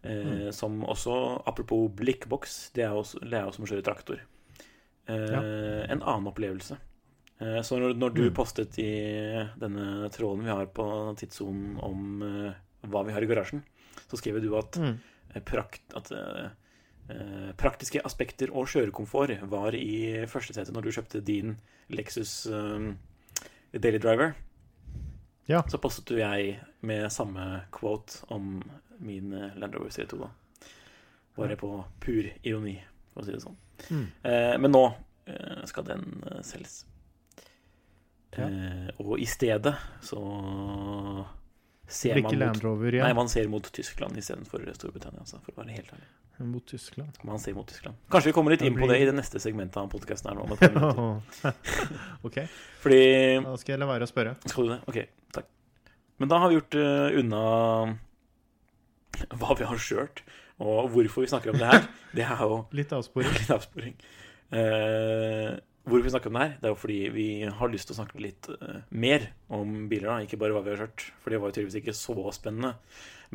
Eh, 0.04 0.50
Som 0.52 0.82
også, 0.84 1.14
apropos 1.46 1.86
blikkboks, 1.96 2.72
det 2.74 2.84
er 2.84 2.92
jo 2.96 3.04
som 3.06 3.64
å 3.64 3.68
kjøre 3.70 3.84
traktor. 3.86 4.18
Eh, 5.06 5.84
En 5.88 6.02
annen 6.02 6.26
opplevelse. 6.32 6.76
Så 7.62 7.76
når, 7.78 7.94
når 7.98 8.12
du 8.14 8.22
Mm. 8.30 8.34
postet 8.34 8.78
i 8.78 8.90
denne 9.58 10.08
tråden 10.14 10.44
vi 10.44 10.50
har 10.50 10.66
på 10.66 10.84
tidssonen 11.18 11.78
om 11.82 12.20
hva 12.86 13.02
vi 13.04 13.12
har 13.12 13.22
i 13.22 13.26
garasjen, 13.26 13.62
så 14.08 14.16
skrev 14.16 14.40
du 14.40 14.54
at, 14.56 14.76
Mm. 14.78 14.98
prakt, 15.44 15.82
at 15.96 16.10
praktiske 17.58 18.00
aspekter 18.04 18.48
og 18.54 18.66
kjørekomfort 18.70 19.42
var 19.50 19.74
i 19.74 20.24
førstesetet 20.30 20.72
når 20.72 20.82
du 20.86 20.90
kjøpte 20.94 21.24
din 21.24 21.56
Lexus 21.90 22.46
Daily 23.78 23.98
Driver. 23.98 24.34
Ja. 25.46 25.62
Så 25.68 25.78
postet 25.78 26.08
du 26.08 26.18
jeg 26.18 26.58
med 26.80 27.12
samme 27.12 27.64
quote 27.72 28.24
om 28.32 28.62
min 28.98 29.32
eh, 29.32 29.56
Land 29.56 29.74
Rover 29.74 29.92
Serie 29.92 30.08
2. 30.08 30.18
Da. 30.20 30.30
Bare 31.36 31.56
på 31.56 31.70
pur 32.00 32.28
ironi, 32.42 32.78
for 33.12 33.24
å 33.24 33.26
si 33.26 33.34
det 33.34 33.42
sånn. 33.42 33.56
Mm. 33.90 34.06
Eh, 34.30 34.54
men 34.62 34.72
nå 34.72 34.84
eh, 35.26 35.64
skal 35.68 35.88
den 35.88 36.06
eh, 36.30 36.40
selges. 36.46 36.84
Ja. 38.34 38.48
Eh, 38.48 38.90
og 39.02 39.18
i 39.20 39.26
stedet 39.28 39.74
så 40.02 40.22
ser 41.86 42.20
man 42.22 42.38
mot, 42.38 42.60
Rover 42.64 42.98
Nei, 43.02 43.12
man 43.16 43.28
ser 43.28 43.48
mot 43.52 43.66
Tyskland 43.72 44.16
istedenfor 44.20 44.64
Storbritannia. 44.76 45.20
Altså, 45.24 45.40
for 45.44 45.52
å 45.54 45.62
være 45.62 45.76
helt 45.76 45.90
ærlig. 45.92 46.06
mot 46.50 46.64
Tyskland. 46.66 47.18
Man 47.24 47.38
ser 47.42 47.54
mot 47.54 47.68
Tyskland. 47.68 47.98
Kanskje 48.10 48.30
vi 48.32 48.36
kommer 48.36 48.54
litt 48.54 48.64
inn 48.66 48.78
på 48.78 48.88
det 48.90 49.00
i 49.02 49.08
det 49.08 49.14
neste 49.16 49.40
segmentet 49.42 49.76
av 49.82 49.90
podkasten 49.92 50.32
her 50.32 50.40
nå. 50.40 51.08
OK, 52.26 52.40
Fordi 52.82 53.02
da 53.44 53.54
skal 53.60 53.76
jeg 53.76 53.82
la 53.84 53.90
være 53.92 54.08
å 54.08 54.10
spørre. 54.10 54.34
Skal 54.48 54.66
du 54.70 54.74
det? 54.74 54.80
Ok, 54.90 54.98
takk. 55.36 55.50
Men 56.22 56.30
da 56.30 56.40
har 56.42 56.50
vi 56.50 56.58
gjort 56.58 56.78
uh, 56.80 57.20
unna 57.20 57.44
hva 59.38 59.54
vi 59.58 59.66
har 59.68 59.78
kjørt, 59.78 60.24
og 60.62 60.88
hvorfor 60.94 61.24
vi 61.24 61.30
snakker 61.30 61.52
om 61.54 61.60
det 61.60 61.70
her. 61.70 61.86
Det 62.14 62.22
er 62.26 62.42
jo 62.46 62.60
Litt 62.78 62.92
avsporing. 62.94 63.32
litt 63.40 63.50
avsporing. 63.50 63.94
Eh, 64.54 65.54
hvorfor 65.84 66.06
vi 66.06 66.12
snakker 66.14 66.32
om 66.32 66.38
det 66.38 66.44
her, 66.44 66.54
det 66.60 66.68
er 66.68 66.72
jo 66.72 66.80
fordi 66.80 66.98
vi 67.12 67.26
har 67.58 67.72
lyst 67.72 67.88
til 67.88 67.94
å 67.94 67.98
snakke 67.98 68.22
litt 68.22 68.48
eh, 68.54 68.80
mer 68.96 69.28
om 69.52 69.84
biler, 69.90 70.08
da, 70.08 70.16
ikke 70.24 70.40
bare 70.40 70.56
hva 70.56 70.64
vi 70.64 70.72
har 70.72 70.84
kjørt. 70.84 71.06
For 71.20 71.32
det 71.32 71.40
var 71.42 71.50
jo 71.50 71.56
tydeligvis 71.58 71.80
ikke 71.82 71.96
så 71.98 72.16
spennende. 72.36 72.74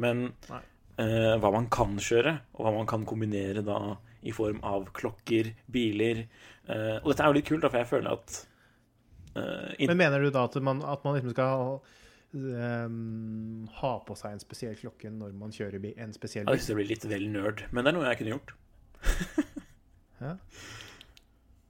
Men 0.02 0.26
eh, 0.50 1.36
hva 1.42 1.54
man 1.54 1.70
kan 1.74 1.98
kjøre, 2.02 2.36
og 2.58 2.66
hva 2.66 2.74
man 2.80 2.90
kan 2.90 3.06
kombinere 3.10 3.64
da 3.66 3.80
i 4.26 4.34
form 4.36 4.64
av 4.68 4.90
klokker, 4.96 5.54
biler. 5.72 6.26
Eh, 6.66 6.98
og 6.98 7.12
dette 7.12 7.24
er 7.24 7.32
jo 7.32 7.38
litt 7.38 7.50
kult, 7.52 7.64
da, 7.64 7.72
for 7.72 7.84
jeg 7.84 7.92
føler 7.94 8.18
at 8.18 8.42
eh, 9.38 9.86
Men 9.86 10.02
mener 10.02 10.26
du 10.26 10.34
da 10.34 10.48
at 10.50 10.60
man, 10.66 10.82
at 10.84 11.06
man 11.06 11.20
liksom 11.20 11.36
skal 11.36 11.80
um, 12.34 13.70
ha 13.80 13.96
på 14.10 14.18
seg 14.18 14.36
en 14.36 14.44
spesiell 14.44 14.76
klokke 14.80 15.14
når 15.14 15.38
man 15.38 15.54
kjører 15.56 15.86
en 15.94 16.18
spesiell 16.18 16.50
bil? 16.50 16.58
Jeg 16.58 16.66
syns 16.66 16.74
det 16.74 16.82
blir 16.82 16.92
litt 16.96 17.10
vel 17.14 17.32
nerd, 17.32 17.66
men 17.70 17.86
det 17.86 17.94
er 17.94 18.00
noe 18.00 18.10
jeg 18.10 18.24
kunne 18.24 18.38
gjort. 18.38 18.56
Ja. 20.20 20.36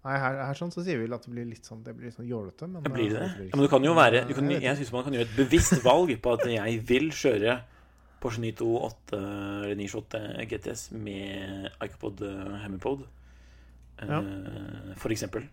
Nei, 0.10 0.18
her, 0.18 0.38
her 0.50 0.58
sånn 0.58 0.72
så 0.74 0.82
sier 0.82 0.98
vi 0.98 1.06
at 1.13 1.25
det 1.28 1.32
blir 1.36 1.46
litt 1.46 1.68
sånn, 1.70 1.84
det 1.86 1.94
blir 1.94 2.10
litt 2.10 2.16
sånn 2.18 2.25
jålete. 2.30 2.66
Men, 2.66 2.82
det 2.86 2.92
blir 2.96 3.12
det 3.13 3.20
eh, 3.20 3.28
det? 3.28 3.36
blir 3.38 3.50
Ja, 3.51 3.58
men 3.60 3.66
du 3.68 3.72
kan 3.72 3.84
jo 3.86 3.92
være 3.98 4.24
du 4.25 4.34
kan, 4.34 4.50
jeg 4.56 4.80
syns 4.80 4.92
man 4.96 5.06
kan 5.06 5.13
gjøre 5.18 5.28
et 5.30 5.36
bevisst 5.38 5.84
valg 5.86 6.13
på 6.24 6.34
at 6.34 6.48
jeg 6.50 6.80
vil 6.89 7.12
kjøre 7.13 7.60
Porsche 8.24 8.42
928 8.44 9.20
eller 9.20 9.78
928 9.80 10.48
GTS 10.51 10.82
med 11.06 11.70
Icopod 11.86 12.24
Hemipod, 12.66 13.06
Ja. 14.01 14.20
for 15.00 15.13
eksempel. 15.13 15.46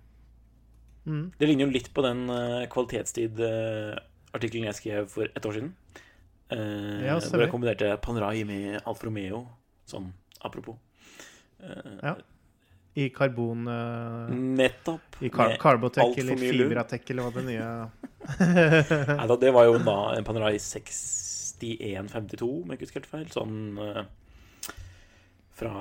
Mm. 1.06 1.28
Det 1.38 1.46
ligner 1.46 1.66
jo 1.68 1.74
litt 1.76 1.92
på 1.94 2.02
den 2.02 2.24
eh, 2.32 2.64
kvalitetstid-artikkelen 2.72 4.66
jeg 4.70 4.78
skrev 4.80 5.06
for 5.12 5.28
et 5.30 5.46
år 5.46 5.54
siden. 5.58 5.74
eh, 6.50 7.04
Ja, 7.06 7.18
hvor 7.20 7.44
jeg 7.44 7.50
kombinerte 7.52 7.92
Panerai 8.02 8.44
med 8.46 8.80
Alfa 8.86 9.06
Romeo, 9.06 9.44
sånn 9.86 10.12
apropos. 10.42 10.76
Eh, 11.60 11.98
Ja. 12.02 12.16
I 12.96 13.08
karbon 13.12 13.66
eh, 13.68 14.34
Nettopp. 14.56 15.18
I 15.20 15.28
kar 15.28 15.56
Carbotech 15.60 16.18
eller. 16.18 16.36
Fibratech 16.40 17.10
eller 17.12 17.26
hva 17.26 17.32
det 17.34 17.42
nye 17.44 17.66
Nei, 18.40 19.26
da, 19.28 19.36
det 19.36 19.50
var 19.54 19.66
jo 19.68 19.74
da 19.84 19.96
en 20.16 20.24
Panerai 20.26 20.56
6152, 20.58 22.48
om 22.48 22.72
jeg 22.72 22.78
ikke 22.78 22.86
husker 22.88 23.02
helt 23.02 23.10
feil. 23.10 23.26
Sånn 23.34 23.58
uh, 23.78 24.00
fra 25.56 25.72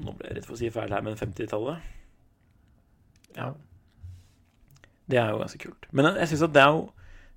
Nå 0.00 0.14
ble 0.16 0.30
jeg 0.30 0.38
redd 0.38 0.48
for 0.48 0.56
å 0.56 0.60
si 0.62 0.70
feil 0.72 0.94
her, 0.96 1.04
men 1.04 1.20
50-tallet. 1.20 1.84
Ja. 3.36 3.52
Det 5.12 5.20
er 5.20 5.34
jo 5.34 5.40
ganske 5.42 5.60
kult. 5.60 5.88
Men 5.92 6.14
jeg 6.16 6.32
syns 6.32 6.46
at 6.48 6.56
det 6.56 6.64
er 6.64 6.72
jo 6.78 6.82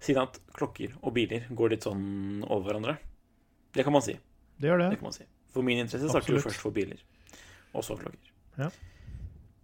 Siden 0.05 0.27
at 0.27 0.35
klokker 0.53 0.91
og 0.99 1.13
biler 1.15 1.45
går 1.55 1.71
litt 1.71 1.85
sånn 1.87 2.43
over 2.43 2.67
hverandre. 2.67 2.97
Det 3.73 3.83
kan 3.87 3.95
man 3.95 4.03
si. 4.03 4.13
Det 4.59 4.67
gjør 4.69 4.83
det. 4.83 4.89
Det 4.91 4.99
kan 4.99 5.07
man 5.07 5.15
si. 5.15 5.23
For 5.55 5.65
min 5.65 5.79
interesse 5.81 6.11
starter 6.11 6.35
jo 6.35 6.41
først 6.43 6.61
for 6.61 6.75
biler, 6.75 6.99
og 7.71 7.83
så 7.87 7.95
klokker. 7.97 8.34
Ja. 8.57 8.69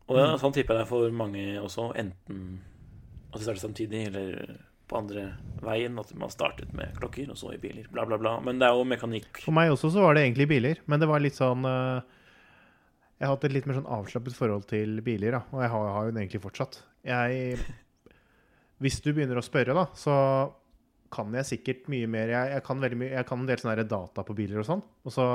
Og 0.09 0.17
det, 0.17 0.25
Mm. 0.25 0.39
sånn 0.41 0.53
tipper 0.53 0.75
jeg 0.75 0.81
det 0.81 0.85
er 0.85 0.89
for 0.89 1.11
mange 1.11 1.43
også. 1.61 1.95
Enten 1.95 2.59
at 3.33 3.39
de 3.39 3.43
starter 3.45 3.61
samtidig, 3.63 4.07
eller 4.07 4.57
på 4.89 4.97
andre 4.97 5.37
veien. 5.63 5.97
At 5.99 6.13
man 6.19 6.29
startet 6.29 6.73
med 6.73 6.93
klokker, 6.99 7.29
og 7.31 7.37
så 7.39 7.53
i 7.53 7.57
biler. 7.57 7.85
Bla, 7.91 8.03
bla, 8.05 8.17
bla. 8.17 8.39
Men 8.43 8.59
det 8.59 8.67
er 8.67 8.75
jo 8.75 8.83
mekanikk. 8.83 9.39
For 9.45 9.51
meg 9.55 9.71
også 9.71 9.91
så 9.93 10.01
var 10.03 10.15
det 10.15 10.25
egentlig 10.25 10.49
biler, 10.49 10.81
men 10.87 10.99
det 10.99 11.07
var 11.07 11.19
litt 11.23 11.37
sånn 11.39 11.63
eh, 11.65 12.01
Jeg 13.21 13.27
har 13.27 13.35
hatt 13.35 13.43
et 13.45 13.53
litt 13.53 13.65
mer 13.69 13.75
sånn 13.77 13.85
avslappet 13.87 14.33
forhold 14.33 14.65
til 14.67 14.99
biler, 15.05 15.31
da, 15.31 15.43
og 15.53 15.61
jeg 15.61 15.69
har, 15.69 15.87
har 15.93 16.05
jo 16.07 16.11
det 16.11 16.23
egentlig 16.23 16.41
fortsatt. 16.41 16.81
Jeg 17.05 17.59
Hvis 18.81 18.99
du 19.05 19.13
begynner 19.13 19.37
å 19.37 19.45
spørre, 19.45 19.75
da, 19.77 19.85
så 19.93 20.51
kan 21.11 21.33
jeg 21.35 21.47
sikkert 21.49 21.89
mye 21.91 22.09
mer. 22.11 22.31
Jeg, 22.33 22.51
jeg, 22.55 22.63
kan, 22.67 22.81
mye, 22.81 23.09
jeg 23.13 23.27
kan 23.29 23.41
en 23.41 23.49
del 23.49 23.61
sånne 23.61 23.87
data 23.89 24.23
på 24.27 24.35
biler 24.37 24.61
og 24.61 24.67
sånn. 24.67 24.83
Og 25.05 25.15
så, 25.15 25.25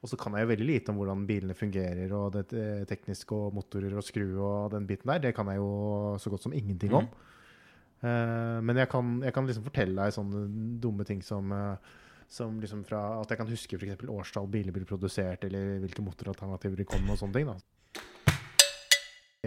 og 0.00 0.12
så 0.12 0.18
kan 0.20 0.36
jeg 0.38 0.50
veldig 0.50 0.68
lite 0.68 0.92
om 0.92 1.00
hvordan 1.00 1.24
bilene 1.28 1.56
fungerer, 1.58 2.12
og 2.16 2.36
det 2.36 2.44
eh, 2.56 2.84
tekniske 2.88 3.36
og 3.36 3.56
motorer 3.56 3.96
og 3.96 4.06
skru 4.06 4.28
og 4.38 4.70
den 4.74 4.86
biten 4.88 5.12
der. 5.12 5.24
Det 5.26 5.34
kan 5.36 5.50
jeg 5.52 5.62
jo 5.62 5.72
så 6.22 6.32
godt 6.32 6.46
som 6.46 6.54
ingenting 6.56 6.94
om. 7.00 7.10
Eh, 8.00 8.58
men 8.64 8.80
jeg 8.80 8.88
kan, 8.92 9.18
jeg 9.26 9.36
kan 9.36 9.50
liksom 9.50 9.66
fortelle 9.66 9.98
deg 10.06 10.14
sånne 10.16 10.46
dumme 10.80 11.04
ting 11.08 11.20
som 11.26 11.52
uh, 11.52 11.98
som 12.30 12.60
liksom 12.62 12.84
fra 12.86 13.00
At 13.20 13.32
jeg 13.32 13.40
kan 13.40 13.50
huske 13.50 13.76
eksempel 13.76 14.12
årstall 14.14 14.46
biler 14.50 14.74
blir 14.74 14.86
produsert, 14.86 15.44
eller 15.44 15.80
hvilke 15.82 16.04
motoralternativer 16.06 16.78
de 16.78 16.86
kom 16.86 17.02
med, 17.02 17.16
og 17.16 17.18
sånne 17.18 17.34
ting. 17.34 17.50
da. 17.50 17.56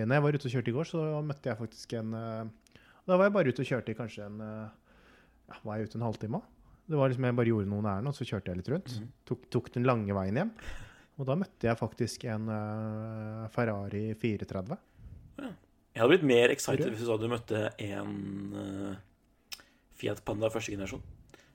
Når 0.04 0.16
jeg 0.18 0.24
var 0.26 0.36
ute 0.36 0.48
og 0.50 0.56
kjørte 0.58 0.72
i 0.72 0.76
går, 0.76 0.90
så 0.90 1.04
møtte 1.24 1.50
jeg 1.50 1.60
faktisk 1.60 1.94
en 2.02 2.12
Da 2.12 3.18
var 3.18 3.28
jeg 3.28 3.36
bare 3.36 3.54
ute 3.54 3.64
og 3.64 3.70
kjørte 3.70 3.92
i 3.92 3.98
kanskje 3.98 4.28
en 4.28 4.42
ja, 5.50 5.60
Var 5.64 5.78
jeg 5.78 5.90
ute 5.90 6.00
en 6.00 6.08
halvtime? 6.08 6.42
Det 6.84 7.00
var 7.00 7.12
liksom 7.12 7.28
Jeg 7.30 7.38
bare 7.38 7.52
gjorde 7.52 7.72
noen 7.72 7.88
ærend, 7.88 8.12
og 8.12 8.18
så 8.18 8.28
kjørte 8.28 8.52
jeg 8.52 8.60
litt 8.60 8.72
rundt. 8.74 8.96
Mm. 9.00 9.12
Tok, 9.30 9.46
tok 9.56 9.70
den 9.76 9.88
lange 9.88 10.16
veien 10.18 10.40
hjem. 10.42 10.52
Og 11.22 11.30
da 11.30 11.38
møtte 11.38 11.70
jeg 11.70 11.80
faktisk 11.80 12.26
en 12.34 12.50
uh, 12.50 13.46
Ferrari 13.54 14.08
430. 14.20 14.80
Jeg 15.94 16.02
hadde 16.02 16.10
blitt 16.10 16.26
mer 16.26 16.52
excited 16.54 16.90
hvis 16.90 17.04
du 17.04 17.06
sa 17.06 17.20
du 17.22 17.28
møtte 17.30 17.68
en 17.86 18.16
uh, 18.58 18.96
Fiat 20.00 20.24
Panda 20.26 20.50
første 20.54 20.74
generasjon. 20.74 21.04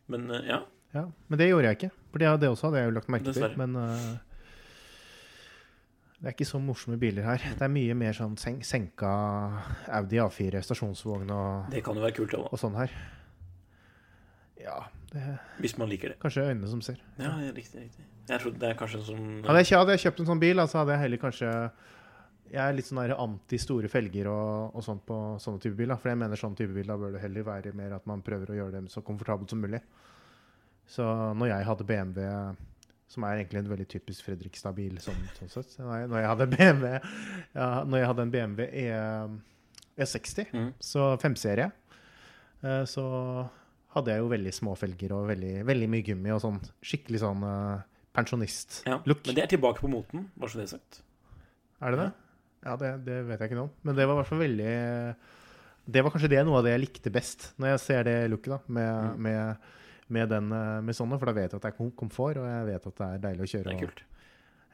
Men 0.08 0.30
uh, 0.30 0.40
ja. 0.46 0.62
Ja, 0.94 1.04
Men 1.28 1.40
det 1.40 1.50
gjorde 1.50 1.68
jeg 1.68 1.80
ikke. 1.80 1.90
For 2.12 2.22
det, 2.22 2.30
det 2.40 2.48
også 2.48 2.70
hadde 2.70 2.80
jeg 2.80 2.88
jo 2.88 2.96
lagt 2.96 3.10
merke 3.12 3.34
til. 3.36 3.58
Men 3.60 3.74
det 6.18 6.30
er 6.30 6.34
ikke 6.34 6.48
så 6.48 6.58
morsomme 6.58 6.96
biler 6.98 7.26
her. 7.26 7.42
Det 7.58 7.62
er 7.62 7.70
mye 7.70 7.94
mer 7.94 8.16
sånn 8.16 8.38
sen 8.40 8.62
senka 8.66 9.10
Audi 10.00 10.18
A4 10.18 10.62
stasjonsvogn 10.64 11.28
og, 11.30 11.68
Det 11.70 11.82
kan 11.86 11.98
jo 11.98 12.02
være 12.02 12.16
kult, 12.16 12.34
òg. 12.34 12.48
og 12.48 12.58
sånn 12.58 12.78
her. 12.78 12.94
Ja, 14.60 14.78
Det 15.12 15.22
Hvis 15.60 15.76
man 15.78 15.88
liker 15.88 16.08
det. 16.12 16.18
kanskje 16.20 16.42
øynene 16.50 16.68
som 16.68 16.80
ser. 16.82 16.96
Ja, 17.18 17.30
ja, 17.40 17.52
riktig. 17.52 17.80
riktig 17.86 18.04
Jeg 18.28 18.40
trodde 18.42 18.58
det 18.60 18.68
er 18.70 18.74
kanskje 18.76 18.98
en 19.00 19.06
sånn 19.06 19.28
Hadde 19.46 19.62
jeg, 19.62 19.78
hadde 19.78 19.94
jeg 19.96 20.02
kjøpt 20.04 20.20
en 20.20 20.26
sånn 20.26 20.40
bil, 20.42 20.58
altså 20.60 20.78
hadde 20.82 20.92
jeg 20.96 21.00
heller 21.06 21.20
kanskje 21.22 21.52
Jeg 22.50 22.60
er 22.64 22.72
litt 22.76 22.86
sånn 22.88 23.00
anti-store 23.12 23.88
felger 23.88 24.28
og, 24.32 24.74
og 24.76 24.84
sånt 24.84 25.04
på 25.06 25.16
sånne 25.40 25.60
type 25.60 25.76
biler. 25.76 25.96
For 26.00 26.08
jeg 26.10 26.18
mener 26.18 26.36
sånne 26.36 26.56
type 26.56 26.72
biler 26.74 26.96
bør 27.00 27.12
det 27.12 27.20
heller 27.22 27.42
være 27.44 27.72
mer 27.76 27.92
at 27.96 28.06
man 28.06 28.22
prøver 28.22 28.50
å 28.52 28.56
gjøre 28.58 28.72
dem 28.72 28.88
så 28.88 29.02
komfortabelt 29.04 29.50
som 29.52 29.60
mulig. 29.60 29.80
Så 30.88 31.04
når 31.36 31.50
jeg 31.52 31.66
hadde 31.68 31.84
BMW, 31.84 32.56
som 33.08 33.24
er 33.24 33.36
egentlig 33.42 33.58
en 33.60 33.68
veldig 33.68 33.86
typisk 33.88 34.24
Fredrikstad-bil 34.24 34.96
sånn, 35.04 35.20
sånn 35.36 35.48
sett 35.52 35.76
når 35.84 36.08
jeg, 36.22 36.28
hadde 36.28 36.46
BMW 36.56 36.88
ja, 37.54 37.84
Når 37.84 37.98
jeg 37.98 38.06
hadde 38.08 38.22
en 38.22 38.30
BMW 38.32 38.64
E, 38.72 38.88
E60, 39.98 40.46
Mm. 40.54 40.72
så 40.80 41.16
5-serie, 41.20 41.70
eh, 42.62 42.84
så 42.84 43.48
hadde 43.94 44.12
jeg 44.12 44.20
jo 44.22 44.28
veldig 44.32 44.52
små 44.54 44.74
felger 44.76 45.12
og 45.16 45.28
veldig, 45.30 45.52
veldig 45.68 45.88
mye 45.88 46.04
gummi 46.06 46.32
og 46.34 46.40
sånn 46.44 46.58
skikkelig 46.84 47.20
sånn 47.22 47.42
uh, 47.46 47.80
pensjonist-look. 48.14 49.22
Ja, 49.24 49.30
Men 49.30 49.36
det 49.38 49.44
er 49.44 49.52
tilbake 49.54 49.80
på 49.80 49.88
moten, 49.90 50.26
bare 50.36 50.50
så 50.52 50.60
det 50.60 50.66
er 50.68 50.72
sagt. 50.76 51.00
Er 51.80 51.94
det 51.94 52.00
det? 52.02 52.08
Ja, 52.66 52.76
det, 52.76 52.88
det 53.06 53.18
vet 53.28 53.40
jeg 53.40 53.50
ikke 53.52 53.58
noe 53.60 53.68
om. 53.68 53.74
Men 53.86 53.94
det 53.96 54.06
var 54.08 54.16
i 54.16 54.18
hvert 54.20 54.28
fall 54.32 54.40
veldig 54.42 54.70
Det 55.88 56.02
var 56.04 56.10
kanskje 56.12 56.28
det 56.34 56.40
noe 56.44 56.58
av 56.58 56.64
det 56.66 56.72
jeg 56.74 56.82
likte 56.82 57.12
best, 57.14 57.52
når 57.56 57.70
jeg 57.72 57.82
ser 57.84 58.02
det 58.08 58.16
looket, 58.32 58.50
da, 58.56 58.58
med, 58.66 58.96
Mm. 59.08 59.22
med, 59.22 59.68
med, 60.08 60.28
den, 60.28 60.50
eh, 60.52 60.80
med 60.84 60.96
sånne. 60.96 61.18
For 61.20 61.30
da 61.30 61.32
vet 61.36 61.52
jeg 61.52 61.60
at 61.60 61.62
det 61.64 61.70
er 61.72 61.90
komfort, 61.96 62.36
og 62.42 62.48
jeg 62.48 62.66
vet 62.68 62.86
at 62.90 62.96
det 63.00 63.06
er 63.08 63.22
deilig 63.28 63.46
å 63.46 63.50
kjøre. 63.54 63.64
Det 63.64 63.76
er 63.78 63.86
og- 63.86 64.02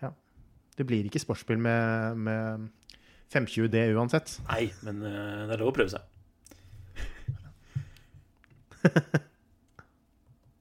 ja. 0.02 0.11
Det 0.76 0.87
blir 0.88 1.04
ikke 1.06 1.21
sportsbil 1.23 1.59
med, 1.59 2.16
med 2.16 2.71
520D 3.30 3.94
uansett. 3.94 4.40
Nei, 4.49 4.73
men 4.83 5.02
eh, 5.06 5.47
det 5.47 5.54
er 5.54 5.62
lov 5.62 5.71
å 5.73 5.76
prøve 5.76 5.90
seg. 5.94 6.02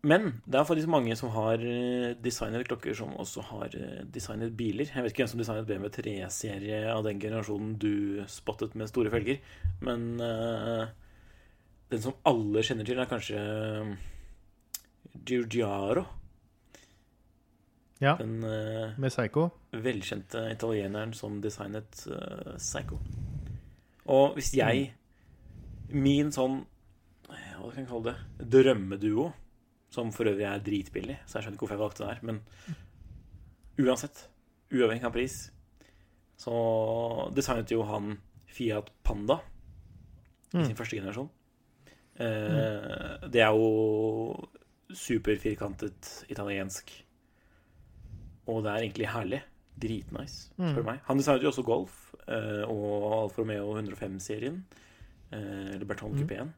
Men 0.04 0.26
det 0.44 0.58
er 0.60 0.66
faktisk 0.68 0.90
mange 0.92 1.16
som 1.16 1.32
har 1.32 1.62
eh, 1.64 2.12
designet 2.20 2.66
klokker 2.68 2.96
som 2.98 3.14
også 3.24 3.44
har 3.54 3.76
eh, 3.80 4.02
designet 4.12 4.52
biler. 4.60 4.90
Jeg 4.90 5.06
vet 5.06 5.14
ikke 5.14 5.24
hvem 5.24 5.30
som 5.32 5.40
designet 5.40 5.70
BMW 5.70 5.92
3-serie 5.96 6.82
av 6.92 7.06
den 7.06 7.22
generasjonen 7.24 7.78
du 7.80 8.20
spottet 8.28 8.76
med 8.76 8.92
store 8.92 9.14
felger, 9.14 9.40
men 9.88 10.10
uh, 10.20 10.92
den 11.94 12.04
som 12.04 12.18
alle 12.28 12.66
kjenner 12.68 12.90
til, 12.90 13.00
er 13.00 13.08
kanskje 13.08 13.40
Giugiaro. 15.24 16.04
Ja, 18.04 18.18
Den 18.20 18.44
uh, 18.44 19.00
med 19.00 19.16
Psycho. 19.16 19.48
velkjente 19.72 20.50
italieneren 20.52 21.16
som 21.16 21.40
designet 21.40 22.04
uh, 22.12 22.58
Psycho. 22.58 23.00
Og 24.12 24.36
hvis 24.36 24.52
jeg 24.58 24.92
Min 25.94 26.32
sånn 26.34 26.66
Hva 27.60 27.72
kan 27.74 27.84
jeg 27.84 27.90
kalle 27.90 28.04
det? 28.14 28.50
Drømmeduo, 28.54 29.34
som 29.94 30.12
for 30.12 30.26
øvrig 30.26 30.46
er 30.50 30.60
dritbillig, 30.66 31.18
så 31.28 31.38
jeg 31.40 31.44
skjønner 31.46 31.58
ikke 31.58 31.66
hvorfor 31.68 31.76
jeg 31.78 31.84
valgte 31.84 32.04
den 32.04 32.14
her, 32.14 32.20
men 32.24 32.42
uansett, 33.88 34.28
uavhengig 34.74 35.06
av 35.06 35.14
pris, 35.14 35.52
så 36.38 36.54
designet 37.36 37.72
jo 37.72 37.84
han 37.88 38.18
Fiat 38.54 38.90
Panda 39.04 39.40
i 40.54 40.58
Mm. 40.58 40.66
sin 40.66 40.76
første 40.76 40.98
generasjon. 41.00 41.30
Eh, 42.20 43.28
det 43.30 43.42
er 43.42 43.50
jo 43.58 44.48
superfirkantet 44.94 46.26
italiensk. 46.30 46.92
Og 48.48 48.64
det 48.64 48.72
er 48.72 48.84
egentlig 48.84 49.08
herlig. 49.10 49.42
Dritnice, 49.80 50.52
spør 50.54 50.84
Mm. 50.84 50.86
meg. 50.86 51.00
Han 51.06 51.18
designet 51.18 51.42
jo 51.42 51.50
også 51.50 51.64
Golf 51.66 52.14
eh, 52.28 52.64
og 52.70 53.24
Alfa 53.24 53.42
Romeo 53.42 53.74
105-serien. 53.74 54.64
Eh, 55.32 55.74
eller 55.74 55.86
Berton 55.86 56.12
Mm. 56.14 56.20
Coupéen. 56.22 56.50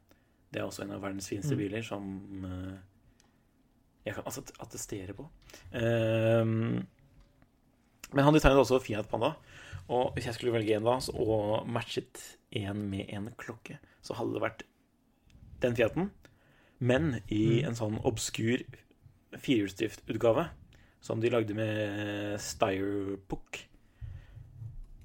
Det 0.52 0.60
er 0.60 0.66
også 0.66 0.82
en 0.84 0.92
av 0.96 1.02
verdens 1.02 1.28
fineste 1.28 1.54
Mm. 1.56 1.58
biler 1.58 1.82
som 1.82 2.44
eh, 2.44 2.76
jeg 4.06 4.14
kan 4.14 4.24
altså 4.24 4.44
attestere 4.62 5.12
på. 5.14 5.28
Ehm, 5.74 6.86
men 8.14 8.24
han 8.24 8.34
designet 8.34 8.58
også 8.62 8.80
Fiat 8.82 9.08
Panda. 9.10 9.34
Og 9.88 10.14
hvis 10.14 10.26
jeg 10.26 10.34
skulle 10.34 10.52
velge 10.54 10.76
en 10.76 10.84
da, 10.86 10.96
og 11.14 11.66
matchet 11.68 12.20
en 12.52 12.88
med 12.90 13.06
en 13.12 13.30
klokke, 13.38 13.78
så 14.02 14.14
hadde 14.14 14.32
det 14.34 14.42
vært 14.42 14.62
den 15.62 15.74
Fiaten, 15.76 16.10
men 16.80 17.22
i 17.30 17.62
Mm. 17.62 17.68
en 17.68 17.74
sånn 17.74 18.00
obskur 18.04 18.62
firehjulsdriftutgave 19.36 20.48
som 21.00 21.20
de 21.20 21.30
lagde 21.30 21.54
med 21.54 22.38
Styrepook. 22.40 23.60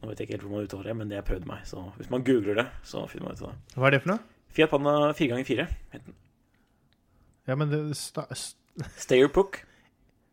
Nå 0.02 0.10
vet 0.10 0.18
jeg 0.20 0.28
ikke 0.30 0.38
helt 0.40 0.46
hvor 0.48 0.56
man 0.56 0.66
uttaler 0.66 0.84
det, 0.90 0.96
men 0.98 1.10
det 1.10 1.18
har 1.18 1.24
jeg 1.24 1.32
prøvd 1.36 1.48
meg. 1.48 1.66
Så 1.70 1.84
hvis 1.98 2.10
man 2.10 2.24
googler 2.26 2.56
det, 2.58 2.68
så 2.84 3.04
finner 3.10 3.28
man 3.30 3.36
ut 3.38 3.42
av 3.46 3.52
det. 3.52 3.76
Hva 3.76 3.88
er 3.88 3.92
det 3.92 4.02
for 4.02 4.14
noe? 4.16 4.31
Fiat 4.52 4.70
Panda 4.72 4.94
4x4 5.18 5.66
het 5.94 6.06
den. 6.06 6.16
Ja, 7.48 7.56
men 7.58 7.70
det 7.72 7.82
sta, 7.98 8.26
st- 8.36 8.58
Steyerpuck. 9.02 9.62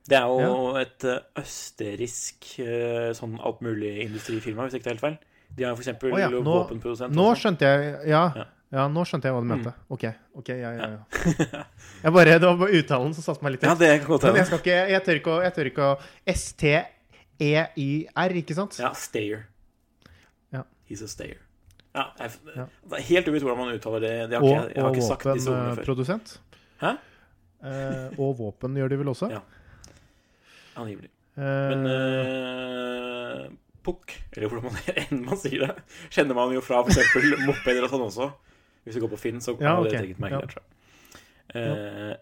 Det 0.09 0.17
er 0.17 0.27
jo 0.43 0.77
et 0.81 1.05
eh, 1.05 1.19
østerriksk 1.41 2.47
eh, 2.65 3.11
sånn 3.17 3.39
alt 3.45 3.61
mulig 3.65 3.95
industrifirma, 4.07 4.65
hvis 4.69 4.75
ikke 4.79 4.85
det 4.87 4.91
er 4.91 4.97
helt 4.97 5.05
feil. 5.07 5.19
De 5.59 5.65
har 5.65 5.73
f.eks. 5.77 5.89
Å 5.89 6.19
ja, 6.21 6.29
nå- 6.31 6.43
våpenprodusent. 6.45 7.13
Nå 7.17 7.27
skjønte 7.41 7.65
jeg 7.69 8.09
ja, 8.13 8.23
Ja. 8.37 8.45
ja, 8.73 8.87
nå 8.93 9.05
skjønte 9.09 9.29
jeg 9.29 9.35
hva 9.37 9.41
du 9.43 9.47
Mm. 9.49 9.73
OK. 9.97 10.05
ok, 10.43 10.49
ja, 10.49 10.71
ja, 10.77 10.89
ja. 10.93 11.01
Jeg 12.05 12.13
bare, 12.13 12.39
det 12.39 12.47
var 12.47 12.57
bare 12.61 12.77
uttalen 12.83 13.15
som 13.17 13.23
satte 13.25 13.43
meg 13.43 13.53
litt 13.57 13.63
Ja, 13.65 13.75
det 13.75 13.89
kan 14.01 14.09
godt 14.13 14.23
Men 14.29 14.37
jeg, 14.43 14.47
skal 14.47 14.59
ikke, 14.63 14.79
jeg 14.93 15.03
tør 15.09 15.17
ikke 15.21 15.33
å, 15.35 15.39
jeg 15.43 15.53
tør 15.57 15.67
ikke 15.73 15.85
å 15.89 15.99
S-T-E-Y-R, 17.39 18.33
ikke 18.43 18.55
sant? 18.59 18.79
Ja, 18.81 18.93
Stayer. 18.95 19.47
Ja. 20.55 20.63
He's 20.89 21.03
a 21.05 21.09
stayer. 21.09 21.41
Ja, 21.95 22.05
jeg, 22.19 22.31
Ja. 22.57 22.65
Det 22.91 22.99
er 22.99 23.03
helt 23.09 23.29
uvisst 23.29 23.45
hvordan 23.47 23.59
man 23.65 23.75
uttaler 23.75 24.01
det. 24.05 24.13
det 24.31 24.37
har 24.39 24.43
Og, 24.45 24.49
ikke, 24.71 24.83
og 24.85 24.97
våpenprodusent. 24.97 26.41
Hæ? 26.83 26.91
Eh, 27.65 28.09
og 28.21 28.37
våpen 28.39 28.77
gjør 28.79 28.89
de 28.93 28.99
vel 29.01 29.09
også? 29.09 29.31
Ja. 29.33 29.41
Angivelig. 30.79 31.11
Eh, 31.39 31.43
Men 31.43 31.87
eh, 31.87 33.49
pukk, 33.83 34.13
eller 34.37 34.49
hvordan 34.53 34.65
man, 34.69 34.77
enn 35.03 35.25
man 35.25 35.37
sier 35.41 35.65
det, 35.67 35.75
kjenner 36.15 36.35
man 36.39 36.53
jo 36.55 36.61
fra 36.63 36.83
f.eks. 36.85 37.15
mopeder 37.49 37.83
og 37.89 37.91
sånn 37.95 38.07
også. 38.07 38.29
Hvis 38.85 38.95
du 38.95 39.01
går 39.03 39.13
på 39.17 39.19
Finn, 39.21 39.41
så 39.43 39.57
Ja, 39.61 39.75
har 39.77 39.83
det 39.85 39.95
et 39.95 40.05
eget 40.05 40.21
merke 40.23 40.35
Ja. 40.39 40.41
der, 40.41 40.47
tror 40.53 40.63
jeg. 40.63 40.69
Eh, 41.59 42.15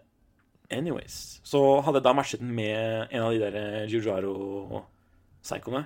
anyways. 0.77 1.39
Så 1.47 1.61
hadde 1.83 1.99
jeg 1.99 2.03
da 2.07 2.13
matchet 2.17 2.39
den 2.41 2.53
med 2.55 3.07
en 3.11 3.21
av 3.27 3.31
de 3.35 3.39
der 3.43 3.87
Jujaro-psykoene. 3.91 5.85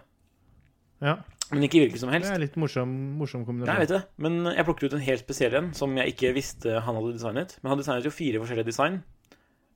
ja. 1.01 1.15
Men 1.51 1.63
ikke 1.67 1.81
hvilken 1.83 1.99
som 1.99 2.11
helst. 2.13 2.29
Det 2.29 2.37
er 2.37 2.43
litt 2.45 2.55
morsom, 2.59 2.91
morsom 3.19 3.43
Ja, 3.65 3.73
jeg 3.75 3.87
vet 3.87 3.95
det, 3.97 4.03
men 4.23 4.45
jeg 4.47 4.65
plukket 4.65 4.85
ut 4.87 4.93
en 4.95 5.03
helt 5.03 5.23
spesiell 5.25 5.55
en 5.59 5.73
som 5.75 5.97
jeg 5.99 6.13
ikke 6.13 6.33
visste 6.37 6.79
han 6.79 6.95
hadde 6.95 7.15
designet. 7.17 7.57
Men 7.61 7.73
han 7.73 7.81
designet 7.81 8.07
jo 8.07 8.13
fire 8.15 8.39
forskjellige 8.43 8.69
design. 8.71 9.01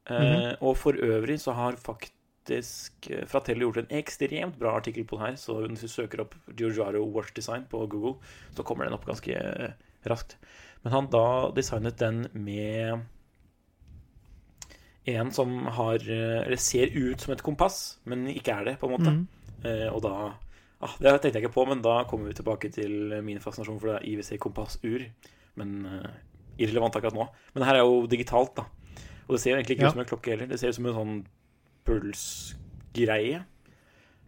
Eh, 0.08 0.16
Mhm. 0.16 0.58
Og 0.62 0.78
for 0.78 0.94
øvrig 0.94 1.40
så 1.42 1.54
har 1.54 1.76
faktisk 1.76 2.12
Fratello 2.46 3.26
Fratelli 3.28 3.66
gjort 3.66 3.78
en 3.78 3.98
ekstremt 3.98 4.60
bra 4.60 4.76
artikkel 4.78 5.04
på 5.04 5.18
det 5.18 5.26
her. 5.26 5.36
Så 5.36 5.68
hvis 5.68 5.82
du 5.82 5.88
søker 5.88 6.22
opp 6.22 6.36
Giorgiaro 6.56 7.04
Watch 7.12 7.34
Design 7.34 7.66
på 7.70 7.88
Google, 7.90 8.20
så 8.56 8.64
kommer 8.64 8.86
den 8.86 8.94
opp 8.94 9.06
ganske 9.06 9.34
eh, 9.34 9.72
raskt. 10.06 10.38
Men 10.84 10.94
han 10.94 11.08
da 11.10 11.52
designet 11.52 11.98
den 11.98 12.28
med 12.34 13.02
en 15.08 15.32
som 15.32 15.66
har 15.66 15.96
eh, 15.96 16.46
Eller 16.46 16.58
ser 16.58 16.88
ut 16.96 17.22
som 17.22 17.34
et 17.34 17.44
kompass, 17.44 17.98
men 18.06 18.28
ikke 18.28 18.54
er 18.54 18.66
det, 18.66 18.80
på 18.80 18.88
en 18.90 18.96
måte. 18.96 19.12
Mm. 19.12 19.28
Eh, 19.66 19.90
og 19.94 20.02
da 20.06 20.16
ah, 20.82 20.96
Det 21.00 21.12
tenkte 21.22 21.40
jeg 21.40 21.44
ikke 21.46 21.54
på, 21.56 21.66
men 21.70 21.82
da 21.82 22.04
kommer 22.10 22.28
vi 22.28 22.34
tilbake 22.34 22.72
til 22.74 23.22
min 23.24 23.40
fascinasjon 23.40 23.80
for 23.80 23.88
det 23.94 23.96
er 24.02 24.08
IWC 24.12 24.40
kompassur. 24.40 25.06
Men 25.56 25.86
uh, 25.86 26.10
irrelevant 26.60 26.96
akkurat 26.96 27.14
nå. 27.16 27.28
Men 27.54 27.62
det 27.64 27.68
her 27.70 27.76
er 27.80 27.86
jo 27.86 28.06
digitalt, 28.12 28.56
da. 28.58 28.64
Og 29.28 29.36
det 29.36 29.42
ser 29.42 29.52
jo 29.52 29.58
egentlig 29.58 29.78
ikke 29.78 29.84
Ja. 29.88 29.88
ut 29.90 29.94
som 29.98 30.04
en 30.04 30.10
klokke 30.12 30.30
heller. 30.34 30.48
Det 30.48 30.60
ser 30.60 30.70
ut 30.70 30.76
som 30.76 30.86
en 30.86 30.94
sånn 31.00 31.26
pulsgreie. 31.86 33.44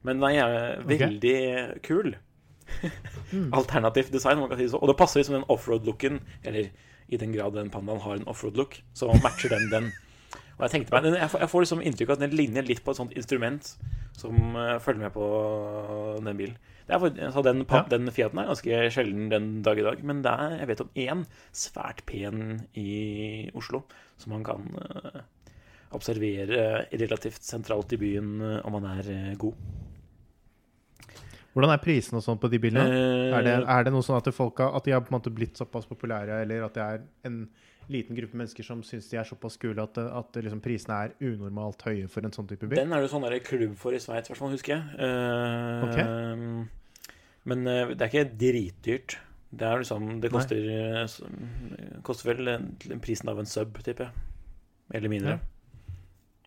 Men 0.03 0.19
den 0.21 0.35
er 0.37 0.79
Ok. 0.79 0.87
veldig 0.87 1.81
kul. 1.83 2.15
alternativ 3.31 3.53
Alternativt 3.53 4.11
design, 4.11 4.39
man 4.39 4.49
kan 4.49 4.57
si 4.57 4.63
det 4.63 4.71
så. 4.71 4.79
Og 4.81 4.87
det 4.87 4.97
passer 4.97 5.19
liksom 5.19 5.35
den 5.35 5.49
offroad-looken, 5.49 6.19
eller 6.43 6.69
i 7.09 7.17
den 7.17 7.31
grad 7.33 7.53
den 7.53 7.69
pandaen 7.69 7.99
har 8.01 8.15
en 8.15 8.25
offroad-look, 8.27 8.81
så 8.93 9.07
matcher 9.23 9.49
den 9.49 9.69
den. 9.71 9.91
Og 10.57 10.63
jeg 10.65 10.71
tenkte 10.73 10.93
meg, 10.95 11.05
jeg 11.13 11.29
får, 11.29 11.39
jeg 11.43 11.49
får 11.51 11.63
liksom 11.63 11.81
inntrykk 11.85 12.09
av 12.09 12.15
at 12.17 12.23
den 12.25 12.31
ligner 12.37 12.65
litt 12.65 12.79
på 12.83 12.89
et 12.93 12.97
sånt 12.97 13.11
instrument 13.13 13.67
som 14.17 14.33
uh, 14.57 14.79
følger 14.81 15.03
med 15.05 15.13
på 15.13 15.25
den 16.25 16.37
bilen. 16.39 16.55
Det 16.87 16.95
er, 16.95 17.01
for- 17.03 17.31
så 17.35 17.43
den, 17.45 17.65
pa- 17.69 17.83
Ja. 17.83 17.89
den 17.91 18.09
Fiaten 18.15 18.39
er 18.41 18.47
ganske 18.49 18.79
sjelden 18.95 19.27
den 19.29 19.49
dag 19.61 19.77
i 19.77 19.85
dag, 19.85 20.01
men 20.03 20.23
det 20.25 20.31
er, 20.33 20.55
jeg 20.63 20.67
vet 20.71 20.81
om 20.81 20.89
én 20.95 21.25
svært 21.53 22.01
pen 22.09 22.63
i 22.73 23.51
Oslo 23.53 23.83
som 24.17 24.33
man 24.33 24.43
kan 24.47 24.65
uh, 24.81 25.21
observere 25.93 26.87
relativt 26.91 27.43
sentralt 27.45 27.93
i 27.93 27.99
byen 28.01 28.41
eh, 28.41 28.57
om 28.65 28.73
man 28.75 28.87
er 28.97 29.07
uh, 29.13 29.35
god. 29.39 29.53
Hvordan 31.53 31.71
er 31.73 31.81
prisene 31.81 32.19
og 32.19 32.25
sånn 32.25 32.37
på 32.41 32.49
de 32.51 32.59
bilene? 32.61 32.83
Eh, 32.89 33.37
Er 33.37 33.45
det, 33.45 33.53
er 33.77 33.85
det 33.87 33.93
noe 33.93 34.05
sånn 34.05 34.17
at, 34.19 34.27
folk 34.35 34.59
har, 34.61 34.75
at 34.77 34.85
de 34.85 34.93
har 34.93 35.05
blitt 35.29 35.57
såpass 35.57 35.87
populære, 35.89 36.41
eller 36.43 36.65
at 36.67 36.75
det 36.77 36.83
er 36.83 36.99
en 37.29 37.39
liten 37.89 38.15
gruppe 38.17 38.35
mennesker 38.35 38.63
som 38.67 38.81
syns 38.83 39.07
de 39.09 39.17
er 39.17 39.23
såpass 39.27 39.55
kule 39.61 39.79
at, 39.83 39.97
at 39.97 40.35
liksom 40.43 40.59
prisene 40.61 40.95
er 41.05 41.13
unormalt 41.23 41.81
høye 41.87 42.07
for 42.11 42.25
en 42.27 42.33
sånn 42.35 42.47
type 42.49 42.67
bil? 42.67 42.75
Den 42.79 42.91
er 42.91 43.01
det 43.01 43.11
sånn 43.13 43.23
der 43.23 43.37
klubb 43.39 43.77
for 43.79 43.95
i 43.95 43.99
Sveits, 44.03 44.29
i 44.29 44.35
husker 44.35 44.73
jeg. 44.75 44.83
Eh, 44.99 46.65
Men 47.47 47.63
uh, 47.67 47.93
det 47.95 48.01
er 48.01 48.09
ikke 48.11 48.37
dritdyrt. 48.37 49.17
Det 49.55 49.63
er 49.63 49.79
liksom 49.79 50.19
Det 50.19 50.31
koster, 50.33 50.57
eh, 50.59 52.01
koster 52.03 52.33
vel 52.33 52.47
en- 52.51 52.99
prisen 52.99 53.29
av 53.31 53.39
en 53.39 53.45
sub, 53.47 53.77
tipper 53.79 54.09
jeg. 54.09 54.13
Eller 54.93 55.09
mindre. 55.09 55.39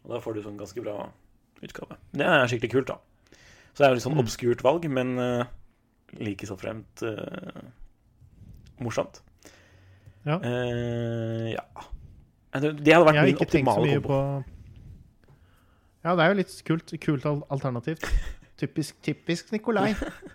Og 0.05 0.11
da 0.13 0.21
får 0.21 0.35
du 0.35 0.43
sånn 0.43 0.59
ganske 0.61 0.83
bra 0.85 1.09
utgave. 1.63 1.97
Det 2.13 2.27
er 2.27 2.47
skikkelig 2.53 2.71
kult, 2.75 2.87
da. 2.93 2.99
Så 3.73 3.79
det 3.81 3.87
er 3.87 3.91
jo 3.91 3.95
litt 3.95 4.05
sånn 4.05 4.17
Mm. 4.19 4.25
obskurt 4.27 4.63
valg, 4.63 4.85
men 4.91 5.19
uh, 5.19 5.45
like 6.21 6.45
så 6.47 6.57
fremt 6.61 7.01
morsomt. 8.81 9.21
Ja. 10.27 10.37
Uh, 10.43 11.51
ja. 11.55 11.65
Eh, 12.53 12.61
det- 12.61 12.95
hadde 12.95 13.07
vært 13.07 13.25
min 13.25 13.41
optimale 13.41 13.95
kombo. 13.95 14.09
på 14.09 14.45
Ja, 16.05 16.17
det 16.17 16.25
er 16.25 16.29
jo 16.29 16.37
litt 16.41 16.53
kult, 16.65 16.93
kult 17.01 17.27
alternativt. 17.27 18.05
Typisk, 18.61 19.01
typisk 19.01 19.53
Nikolai. 19.53 19.95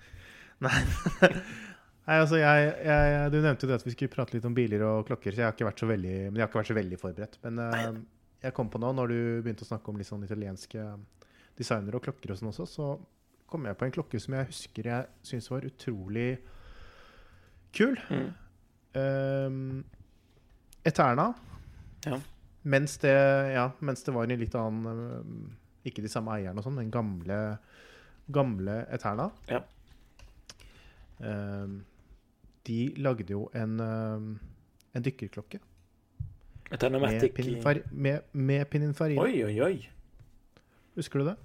Nei. 0.65 0.82
Nei, 2.06 2.15
altså 2.21 2.38
jeg, 2.38 2.74
jeg, 2.86 3.32
Du 3.34 3.38
nevnte 3.41 3.65
jo 3.65 3.69
det 3.69 3.80
at 3.80 3.86
vi 3.86 3.93
skulle 3.93 4.13
prate 4.13 4.36
litt 4.36 4.45
om 4.45 4.54
biler 4.54 4.82
og 4.86 5.08
klokker, 5.08 5.34
så 5.34 5.41
jeg 5.41 5.48
har 5.48 5.56
ikke 5.56 5.67
vært 5.67 5.82
så 5.82 5.89
veldig, 5.89 6.15
men 6.30 6.38
jeg 6.38 6.43
har 6.43 6.50
ikke 6.52 6.60
vært 6.60 6.69
så 6.69 6.78
veldig 6.78 7.00
forberedt. 7.02 7.38
Men 7.45 7.62
uh, 7.62 8.00
jeg 8.45 8.54
kom 8.54 8.69
på 8.69 8.82
nå, 8.82 8.91
når 8.93 9.13
du 9.13 9.19
begynte 9.45 9.65
å 9.65 9.69
snakke 9.69 9.89
om 9.89 9.98
litt 9.98 10.10
sånn 10.10 10.26
italienske 10.26 10.86
designere 11.58 11.98
og 11.98 12.06
klokker 12.06 12.34
og 12.34 12.39
sånn 12.39 12.52
også, 12.52 12.67
så 12.69 12.89
kom 13.50 13.65
jeg 13.65 13.78
på 13.80 13.88
en 13.88 13.95
klokke 13.95 14.21
som 14.21 14.38
jeg 14.38 14.50
husker 14.50 14.89
jeg 14.89 15.10
syntes 15.26 15.50
var 15.54 15.65
utrolig 15.65 16.30
kul. 17.76 17.98
Mm. 18.10 18.30
Um, 18.95 19.84
Eterna. 20.86 21.34
Ja. 22.05 22.19
Mens 22.65 22.97
det, 23.01 23.13
ja, 23.53 23.69
mens 23.79 24.03
det 24.05 24.13
var 24.15 24.25
en 24.25 24.41
litt 24.41 24.55
annen 24.58 25.01
um, 25.21 25.36
Ikke 25.86 26.01
de 26.01 26.10
samme 26.10 26.34
eierne 26.34 26.58
og 26.62 26.65
sånn, 26.65 26.79
men 26.79 26.93
gamle, 26.93 27.39
gamle 28.34 28.79
Eterna. 28.93 29.29
Ja. 29.51 29.62
Um, 31.19 31.84
de 32.65 32.79
lagde 32.97 33.29
jo 33.36 33.45
en, 33.53 33.77
um, 33.79 34.29
en 34.97 35.05
dykkerklokke 35.05 35.62
med, 36.71 37.34
pininfar, 37.36 37.79
med, 37.91 38.19
med 38.31 38.65
pininfarina. 38.65 39.21
Oi, 39.21 39.43
oi, 39.45 39.62
oi. 39.62 39.89
Husker 40.95 41.21
du 41.21 41.29
det? 41.29 41.36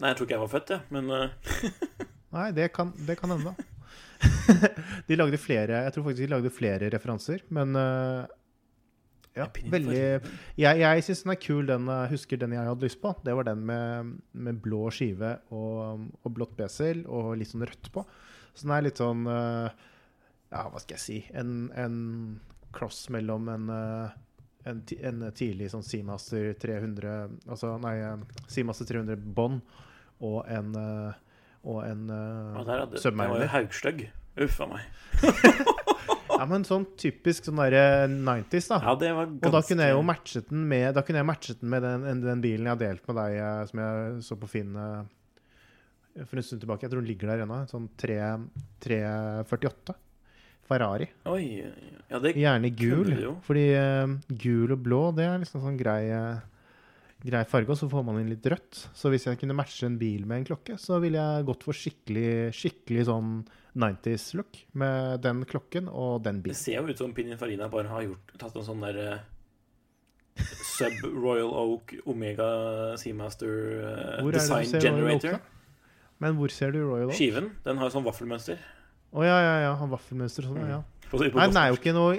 Nei, 0.00 0.08
jeg 0.08 0.16
tror 0.16 0.26
ikke 0.26 0.34
jeg 0.34 0.40
var 0.40 0.52
født, 0.52 0.70
jeg. 0.70 0.80
Men 0.90 1.10
uh... 1.10 1.28
Nei, 2.36 2.50
det 2.56 2.70
kan, 2.72 2.92
det 3.06 3.18
kan 3.20 3.30
hende. 3.34 3.52
de 5.08 5.18
lagde 5.18 5.38
flere 5.40 5.84
Jeg 5.84 5.94
tror 5.94 6.06
faktisk 6.06 6.24
de 6.24 6.32
lagde 6.32 6.52
flere 6.54 6.90
referanser, 6.92 7.44
men 7.54 7.76
uh, 7.78 8.26
ja, 9.36 9.46
veldig 9.68 9.98
Jeg, 10.56 10.80
jeg 10.80 11.04
syns 11.04 11.22
den 11.24 11.34
er 11.34 11.40
kul. 11.42 11.66
Den 11.68 11.90
jeg 11.92 12.12
husker 12.14 12.40
den 12.40 12.54
jeg 12.56 12.68
hadde 12.70 12.86
lyst 12.86 13.02
på. 13.02 13.12
Det 13.24 13.34
var 13.36 13.48
den 13.48 13.66
med, 13.68 14.14
med 14.32 14.62
blå 14.64 14.86
skive 14.94 15.34
og, 15.52 16.06
og 16.22 16.32
blått 16.38 16.56
besel 16.56 17.04
og 17.04 17.34
litt 17.36 17.52
sånn 17.52 17.66
rødt 17.68 17.90
på. 17.92 18.06
Så 18.56 18.64
den 18.64 18.76
er 18.76 18.86
litt 18.86 19.02
sånn 19.02 19.26
uh, 19.28 19.68
Ja, 20.48 20.68
hva 20.72 20.80
skal 20.80 20.96
jeg 20.96 21.02
si 21.02 21.18
En, 21.36 21.66
en 21.76 21.98
cross 22.72 23.10
mellom 23.12 23.50
en 23.52 23.68
uh, 23.68 24.14
en, 24.66 24.80
en 24.98 25.26
tidlig 25.36 25.68
sånn 25.70 25.84
Seamaster 25.86 26.54
300 26.58 27.12
Altså, 27.52 27.76
nei, 27.82 27.98
Seamaster 28.50 28.88
300 28.88 29.20
bånd 29.36 29.60
og 30.24 30.40
en 30.48 30.72
uh, 30.72 31.12
og 31.66 31.82
en 31.86 32.06
uh, 32.08 32.54
Ja, 32.60 32.62
der 32.68 32.84
hadde, 32.84 33.02
det 33.02 33.12
var 33.18 33.42
jo 33.42 33.50
haugstøgg. 33.56 34.06
Uff 34.46 34.60
a 34.62 34.70
meg. 34.70 34.86
Ja, 36.36 36.44
men 36.44 36.66
sånn 36.68 36.84
typisk 37.00 37.46
sånn 37.48 37.60
derre 37.60 38.06
90s, 38.12 38.66
da. 38.68 38.78
Ja, 38.84 38.92
det 39.00 39.12
var 39.16 39.28
ganske 39.30 39.48
Og 39.48 39.54
da 39.54 39.60
kunne 39.64 39.86
jeg 39.86 39.94
jo 39.94 40.02
matchet 40.04 40.50
den 40.50 40.64
med 40.68 40.88
Da 40.92 41.02
kunne 41.06 41.22
jeg 41.22 41.28
matchet 41.30 41.62
den 41.62 41.70
med 41.72 41.86
den, 41.86 42.24
den 42.24 42.42
bilen 42.44 42.68
jeg 42.68 42.74
har 42.74 42.82
delt 42.82 43.06
med 43.08 43.16
deg, 43.20 43.36
eh, 43.40 43.62
som 43.70 43.80
jeg 43.80 44.18
så 44.26 44.36
på 44.40 44.50
Finn 44.50 44.76
eh, 44.76 44.98
for 46.24 46.40
en 46.40 46.46
stund 46.46 46.62
tilbake. 46.62 46.86
Jeg 46.86 46.92
tror 46.92 47.02
den 47.02 47.10
ligger 47.10 47.28
der 47.28 47.42
ennå. 47.44 47.58
Sånn 47.68 47.90
348. 48.00 49.96
Ferrari. 50.66 51.06
Oi. 51.30 51.62
Ja, 52.10 52.18
det 52.22 52.32
Gjerne 52.40 52.70
gul. 52.74 53.10
Fordi 53.46 53.66
uh, 53.76 54.14
gul 54.32 54.72
og 54.74 54.80
blå, 54.82 55.02
det 55.14 55.26
er 55.28 55.42
liksom 55.42 55.62
sånn 55.62 55.76
grei, 55.78 56.08
eh, 56.10 56.40
grei 57.24 57.44
farge. 57.48 57.72
Og 57.72 57.78
så 57.80 57.88
får 57.90 58.04
man 58.06 58.20
inn 58.20 58.32
litt 58.32 58.46
rødt. 58.50 58.82
Så 58.96 59.12
hvis 59.12 59.28
jeg 59.28 59.40
kunne 59.40 59.56
matche 59.56 59.88
en 59.88 59.98
bil 60.00 60.26
med 60.28 60.42
en 60.42 60.48
klokke, 60.50 60.76
så 60.80 61.00
ville 61.02 61.22
jeg 61.22 61.46
gått 61.48 61.64
for 61.66 61.76
skikkelig, 61.76 62.52
skikkelig 62.56 63.06
sånn 63.10 63.32
90s-look 63.76 64.60
med 64.80 65.24
den 65.24 65.44
klokken 65.48 65.90
og 65.92 66.22
den 66.24 66.42
bilen. 66.44 66.56
Det 66.56 66.62
ser 66.62 66.80
jo 66.80 66.92
ut 66.92 67.00
som 67.00 67.12
Pininfarina 67.16 67.68
bare 67.72 67.92
har 67.92 68.06
gjort, 68.06 68.36
tatt 68.40 68.56
en 68.56 68.64
sånn 68.64 68.84
der 68.86 69.00
uh, 69.02 70.46
Sub 70.76 71.04
Royal 71.04 71.52
Oak 71.52 71.94
Omega 72.08 72.48
Seamaster 73.00 73.52
uh, 74.20 74.30
Design 74.32 74.72
Oak, 74.72 74.82
Generator. 74.82 75.38
Men 76.24 76.38
hvor 76.38 76.52
ser 76.52 76.72
du 76.72 76.80
Royal 76.84 77.10
Oak? 77.10 77.18
Skiven 77.18 77.50
den 77.66 77.82
har 77.82 77.92
sånn 77.92 78.06
vaffelmønster. 78.06 78.60
Å 79.16 79.24
ja, 79.24 79.36
ja, 79.40 79.56
ja. 79.66 79.74
Han 79.80 79.92
vaffelmønster 79.92 80.48
sånn, 80.48 80.60
mm. 80.60 80.72
ja. 80.72 80.80
Nei, 81.12 81.28
den 81.46 81.60
er 81.60 81.68
jo 81.70 81.76
ikke 81.78 81.92
noe 81.94 82.16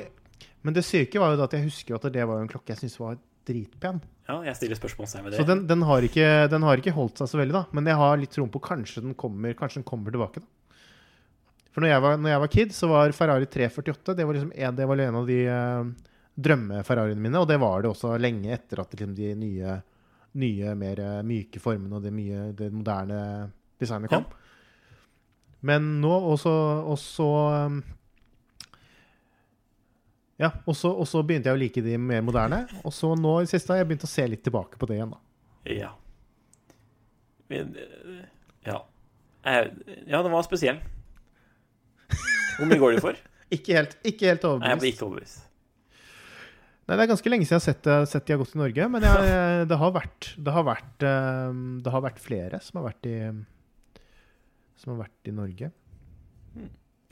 Men 0.64 0.76
det 0.78 0.86
syke 0.88 1.20
var 1.20 1.34
jo 1.36 1.42
at 1.44 1.52
jeg 1.58 1.66
husker 1.66 1.98
at 1.98 2.06
det 2.16 2.24
var 2.24 2.40
en 2.40 2.48
klokke 2.48 2.72
jeg 2.72 2.86
syntes 2.86 3.02
var 3.02 3.18
dritpen. 3.48 4.00
Ja, 4.28 4.42
jeg 4.44 4.58
stiller 4.60 4.80
spørsmålstegn 4.80 5.24
ved 5.24 5.34
det. 5.34 5.40
Så 5.40 5.48
den, 5.48 5.64
den, 5.70 5.84
har 5.88 6.04
ikke, 6.04 6.28
den 6.52 6.66
har 6.68 6.82
ikke 6.82 6.96
holdt 6.96 7.22
seg 7.22 7.30
så 7.32 7.40
veldig, 7.40 7.56
da. 7.56 7.64
Men 7.78 7.88
jeg 7.88 8.00
har 8.02 8.20
litt 8.20 8.34
troen 8.36 8.52
på 8.52 8.62
kanskje 8.64 9.06
den 9.06 9.16
kommer 9.16 9.56
Kanskje 9.56 9.80
den 9.80 9.88
kommer 9.88 10.12
tilbake, 10.12 10.44
da. 10.44 10.50
For 11.72 11.86
når 11.86 11.94
jeg 11.94 12.04
var, 12.04 12.18
når 12.18 12.32
jeg 12.32 12.42
var 12.42 12.52
kid, 12.52 12.72
så 12.74 12.88
var 12.90 13.12
Ferrari 13.14 13.48
348 13.54 14.16
Det 14.18 14.26
var 14.26 14.34
liksom 14.36 14.54
en, 14.56 14.78
det 14.80 14.88
var 14.90 15.02
en 15.04 15.18
av 15.20 15.28
de 15.30 15.38
uh, 15.46 16.08
drømme-Ferrariene 16.48 17.22
mine, 17.22 17.38
og 17.38 17.48
det 17.50 17.60
var 17.62 17.84
det 17.84 17.92
også 17.92 18.16
lenge 18.22 18.50
etter 18.56 18.82
at 18.82 18.96
liksom, 18.96 19.14
de 19.18 19.30
nye, 19.38 19.78
nye 20.38 20.74
mer 20.78 21.00
eh, 21.02 21.22
myke 21.26 21.62
formene 21.62 21.98
og 21.98 22.04
det, 22.06 22.12
mye, 22.14 22.52
det 22.58 22.68
moderne 22.74 23.20
designet 23.82 24.12
kom. 24.12 24.28
Men 25.66 25.96
nå 26.04 26.12
også, 26.34 26.54
også 26.94 27.30
um, 27.70 27.80
Ja, 30.38 30.52
og 30.70 30.76
så, 30.78 30.92
og 30.94 31.08
så 31.10 31.24
begynte 31.26 31.50
jeg 31.50 31.58
å 31.58 31.62
like 31.62 31.82
de 31.82 31.96
mer 31.98 32.22
moderne. 32.22 32.60
Og 32.86 32.94
så 32.94 33.10
nå 33.18 33.40
i 33.42 33.46
det 33.48 33.52
siste 33.56 33.74
har 33.74 33.80
jeg 33.82 33.88
begynt 33.90 34.06
å 34.06 34.12
se 34.12 34.26
litt 34.30 34.44
tilbake 34.46 34.78
på 34.78 34.86
det 34.90 35.00
igjen, 35.00 35.16
da. 35.16 35.20
Ja. 35.74 35.94
Men, 37.50 37.74
eh, 37.76 38.22
Ja. 38.68 38.84
Eh, 39.48 39.72
Ja, 40.06 40.22
den 40.22 40.32
var 40.32 40.44
spesiell. 40.46 40.78
Hvor 42.58 42.66
mye 42.70 42.80
går 42.82 42.96
de 42.98 43.02
for? 43.02 43.18
Ikke 43.56 43.78
helt, 43.78 43.94
ikke 44.04 44.28
helt 44.28 44.44
Nei, 44.44 44.50
jeg 44.50 44.60
overbevist. 44.60 44.82
ble 44.82 44.90
ikke 44.92 45.06
overbevist. 45.08 45.44
Nei, 46.88 46.96
Det 46.98 47.04
er 47.04 47.10
ganske 47.14 47.30
lenge 47.32 47.46
siden 47.48 47.56
jeg 47.56 47.64
har 47.64 47.74
sett, 47.74 48.10
sett 48.12 48.26
de 48.28 48.34
har 48.34 48.40
gått 48.42 48.52
til 48.52 48.60
Norge. 48.62 48.88
Men 48.92 49.06
jeg, 49.08 49.68
det, 49.72 49.78
har 49.80 49.92
vært, 49.96 50.28
det, 50.38 50.54
har 50.56 50.66
vært, 50.68 51.06
eh, 51.08 51.62
det 51.86 51.94
har 51.96 52.04
vært 52.04 52.20
flere 52.24 52.60
som 52.64 52.82
har 52.82 52.90
vært 52.92 53.08
i 53.10 53.18
Som 54.78 54.94
har 54.94 55.06
vært 55.08 55.32
i 55.32 55.34
Norge. 55.34 55.72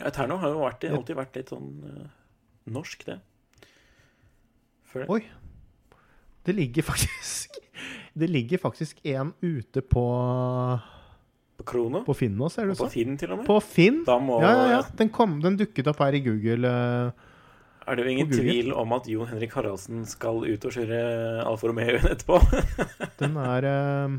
Eterno 0.06 0.38
har 0.42 0.52
jo 0.52 0.60
vært, 0.66 0.84
alltid 0.92 1.16
vært 1.18 1.38
litt 1.40 1.50
sånn 1.54 1.70
eh, 1.88 2.06
norsk, 2.74 3.06
det. 3.06 3.20
Jeg. 4.96 5.10
Oi. 5.12 5.22
Det 6.46 6.54
ligger 6.56 6.86
faktisk 6.88 7.58
Det 8.22 8.30
ligger 8.32 8.58
faktisk 8.62 9.02
en 9.12 9.34
ute 9.44 9.82
på, 9.84 10.04
På 11.60 11.64
Krono. 11.68 12.04
på 12.08 12.14
Finn 12.16 12.38
nå, 12.40 12.48
ser 12.54 12.64
Og 12.64 12.72
det 12.72 12.78
sånn? 12.80 12.86
på 12.86 12.88
som. 12.88 12.94
Finn, 12.94 13.18
til 13.20 13.34
og 13.36 13.42
med. 13.42 13.48
På 13.50 13.58
Finn? 13.60 13.98
Da 14.08 14.16
må 14.24 14.38
Ja, 14.44 14.52
ja, 14.56 14.68
ja. 14.78 14.82
Den, 14.96 15.10
kom, 15.12 15.38
den 15.44 15.58
dukket 15.60 15.90
opp 15.92 16.00
her 16.00 16.16
i 16.16 16.22
Google. 16.24 16.70
eh, 16.72 17.12
Er 17.92 17.96
det 18.00 18.06
jo 18.06 18.14
ingen 18.16 18.32
tvil 18.32 18.72
om 18.74 18.96
at 18.96 19.10
Jon 19.12 19.28
Henrik 19.28 19.52
Haraldsen 19.58 20.06
skal 20.08 20.40
ut 20.48 20.66
og 20.70 20.72
kjøre 20.78 21.02
Alfa 21.44 21.68
Romeo 21.68 22.00
etterpå? 22.00 22.40
Den 23.20 23.36
er 23.44 23.68
eh, 23.74 24.16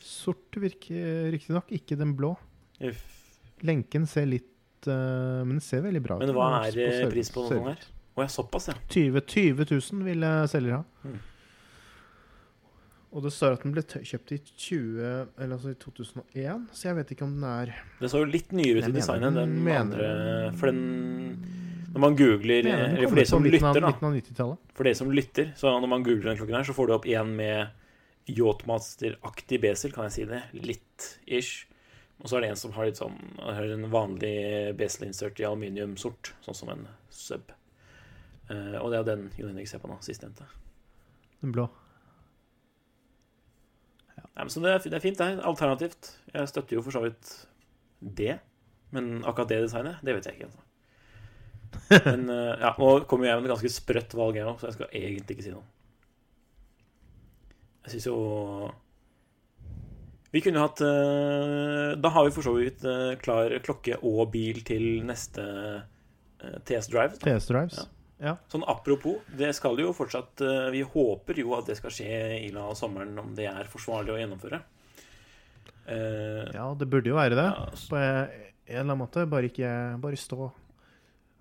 sort, 0.00 0.48
virker 0.56 1.28
riktignok. 1.36 1.68
Ikke 1.76 2.00
den 2.00 2.16
blå. 2.16 2.32
Lenken 3.64 4.08
ser 4.08 4.26
litt 4.32 4.48
eh, 4.90 5.42
Men 5.44 5.58
det 5.58 5.64
ser 5.66 5.84
veldig 5.84 6.02
bra 6.04 6.16
ut. 6.18 6.24
Men 6.24 6.34
hva 6.36 6.48
er 6.62 6.76
på 6.76 6.88
eh, 6.88 7.10
pris 7.12 7.30
på 7.34 7.46
noen 7.48 7.70
her? 7.72 7.86
Å 8.14 8.22
ja, 8.22 8.30
såpass, 8.30 8.68
ja. 8.70 8.74
20, 8.94 9.24
20 9.26 9.64
000 9.74 10.04
ville 10.06 10.32
selger 10.50 10.76
ha. 10.76 10.82
Mm. 11.04 11.16
Og 13.14 13.22
det 13.22 13.30
står 13.30 13.54
at 13.54 13.62
den 13.62 13.74
ble 13.74 13.82
kjøpt 13.86 14.32
i 14.34 14.38
20, 14.42 15.02
eller 15.38 15.52
altså 15.54 15.70
i 15.70 15.76
2001, 15.78 16.64
så 16.74 16.88
jeg 16.88 16.96
vet 16.98 17.12
ikke 17.14 17.26
om 17.28 17.36
den 17.36 17.44
er 17.46 17.70
Det 18.00 18.10
så 18.10 18.24
jo 18.24 18.26
litt 18.26 18.50
nyere 18.54 18.82
ut 18.82 18.88
i 18.88 18.94
designet 18.96 19.28
enn 19.30 19.38
den 19.38 19.52
mener- 19.62 20.02
andre. 20.02 20.52
For 20.58 20.70
den 20.72 20.82
Når 21.94 22.02
man 22.02 22.16
googler 22.18 22.66
Eller 22.66 23.06
for 23.06 23.20
de 23.20 23.24
som 23.30 23.44
lytter, 23.46 23.78
da. 23.78 23.92
Midten 23.92 24.08
av 24.08 24.14
90-tallet. 24.18 24.58
For 24.74 24.82
de 24.88 24.94
som 24.98 25.12
lytter, 25.14 25.52
så 25.54 25.70
når 25.78 25.88
man 25.92 26.02
googler 26.02 26.32
den 26.32 26.40
klokken 26.40 26.56
her, 26.58 26.66
så 26.66 26.74
får 26.74 26.86
du 26.90 26.94
opp 26.96 27.06
en 27.06 27.36
med 27.36 27.68
Yachtmaster-aktig 28.26 29.60
besel, 29.62 29.92
kan 29.94 30.08
jeg 30.08 30.12
si 30.16 30.24
det. 30.24 30.42
Litt 30.58 31.06
ish. 31.28 31.66
Og 32.22 32.30
så 32.30 32.36
er 32.36 32.44
det 32.44 32.50
en 32.52 32.58
som 32.58 32.72
har 32.76 32.86
litt 32.88 33.00
sånn 33.00 33.16
har 33.42 33.70
en 33.74 33.88
vanlig 33.92 34.34
bezel-insert 34.78 35.40
i 35.42 35.46
aluminium-sort, 35.48 36.32
sånn 36.44 36.56
som 36.56 36.70
en 36.72 36.86
sub. 37.12 37.50
Uh, 38.50 38.76
og 38.80 38.92
det 38.92 39.00
er 39.00 39.08
den 39.08 39.26
Jon 39.38 39.50
Henrik 39.50 39.68
ser 39.70 39.82
på 39.82 39.90
nå, 39.90 39.98
sistnevnte. 40.04 40.46
Den 41.42 41.54
blå. 41.54 41.66
Nei, 44.34 44.42
men 44.42 44.50
så 44.50 44.62
det 44.64 44.72
er, 44.72 44.80
det 44.82 44.98
er 44.98 45.04
fint, 45.04 45.18
det. 45.20 45.26
er 45.36 45.46
Alternativt. 45.46 46.14
Jeg 46.32 46.50
støtter 46.50 46.78
jo 46.78 46.84
for 46.84 46.96
så 46.96 47.04
vidt 47.04 47.34
det. 48.00 48.38
Men 48.94 49.20
akkurat 49.22 49.50
det 49.50 49.62
designet, 49.64 50.00
det 50.06 50.16
vet 50.16 50.28
jeg 50.28 50.38
ikke. 50.38 50.48
Altså. 50.50 50.62
Men 52.06 52.28
uh, 52.30 52.54
ja, 52.62 52.72
nå 52.78 52.90
kommer 53.10 53.28
jeg 53.28 53.40
med 53.40 53.48
et 53.48 53.54
ganske 53.56 53.72
sprøtt 53.74 54.16
valg, 54.18 54.38
jeg 54.38 54.48
òg, 54.48 54.58
så 54.60 54.70
jeg 54.70 54.78
skal 54.78 54.98
egentlig 55.00 55.36
ikke 55.36 55.46
si 55.46 55.54
noe. 55.54 55.66
Jeg 57.84 57.96
syns 57.96 58.08
jo 58.08 58.18
Vi 60.34 60.42
kunne 60.42 60.62
hatt 60.64 60.82
eh, 60.82 61.94
Da 62.02 62.10
har 62.10 62.26
vi 62.26 62.34
for 62.34 62.46
så 62.46 62.54
vidt 62.56 62.84
eh, 62.88 63.14
klar 63.22 63.52
klokke 63.64 64.00
og 64.02 64.32
bil 64.32 64.62
til 64.66 65.04
neste 65.06 65.44
eh, 65.44 66.56
TS 66.66 66.90
Drive. 66.90 67.20
Da. 67.20 67.28
TS 67.28 67.50
Drives. 67.52 67.82
Ja. 67.82 67.90
Ja. 68.24 68.32
Sånn 68.48 68.62
apropos, 68.70 69.18
det 69.36 69.50
skal 69.56 69.76
jo 69.82 69.90
fortsatt 69.92 70.38
Vi 70.72 70.84
håper 70.86 71.36
jo 71.42 71.50
at 71.56 71.66
det 71.68 71.74
skal 71.76 71.92
skje 71.92 72.12
i 72.38 72.46
løpet 72.54 72.70
av 72.70 72.76
sommeren, 72.78 73.10
om 73.20 73.32
det 73.36 73.48
er 73.50 73.66
forsvarlig 73.68 74.14
å 74.14 74.18
gjennomføre. 74.20 74.60
Ja, 76.54 76.68
det 76.78 76.88
burde 76.88 77.10
jo 77.10 77.18
være 77.18 77.36
det. 77.36 77.48
Ja, 77.50 77.66
så... 77.74 77.90
På 77.90 77.98
en 77.98 78.30
eller 78.70 78.80
annen 78.86 79.02
måte. 79.02 79.26
Bare 79.28 79.50
ikke 79.50 79.68
Bare 80.00 80.16
stå 80.16 80.46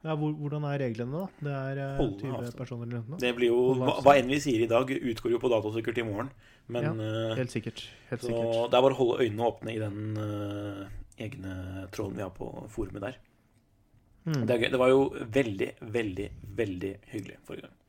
Ja, 0.04 0.16
hvor, 0.20 0.34
Hvordan 0.36 0.66
er 0.68 0.82
reglene, 0.84 1.22
da? 1.24 1.28
Det 1.48 1.54
er 1.56 1.78
uh, 1.80 2.00
Holde 2.02 2.18
20 2.20 2.34
avstand. 2.38 2.58
personer 2.60 2.88
eller 2.90 3.06
noe? 3.08 3.20
det 3.22 3.30
blir 3.38 3.54
jo 3.54 3.60
hva, 3.80 3.94
hva 4.04 4.16
enn 4.20 4.32
vi 4.32 4.40
sier 4.44 4.66
i 4.66 4.68
dag, 4.68 4.90
utgår 4.92 5.32
jo 5.32 5.40
på 5.40 5.52
datasikkert 5.54 6.02
i 6.02 6.08
morgen. 6.08 6.32
Men 6.68 7.00
ja, 7.00 7.36
Helt 7.40 7.54
sikkert. 7.54 7.86
Helt 8.10 8.26
så 8.26 8.32
sikkert. 8.32 8.58
det 8.72 8.80
er 8.80 8.84
bare 8.88 8.98
å 8.98 9.00
holde 9.00 9.24
øynene 9.24 9.48
åpne 9.48 9.76
i 9.76 9.80
den 9.80 10.18
uh, 10.20 10.84
egne 11.24 11.88
tråden 11.96 12.20
vi 12.20 12.26
har 12.26 12.34
på 12.36 12.50
forumet 12.74 13.06
der. 13.08 13.22
Mm. 14.28 14.44
Det. 14.48 14.60
Det 14.72 14.80
var 14.80 14.92
jo 14.92 15.08
veldig, 15.40 15.70
veldig, 15.96 16.28
veldig 16.60 16.92
hyggelig 17.14 17.40
forrige 17.48 17.68
gang. 17.68 17.80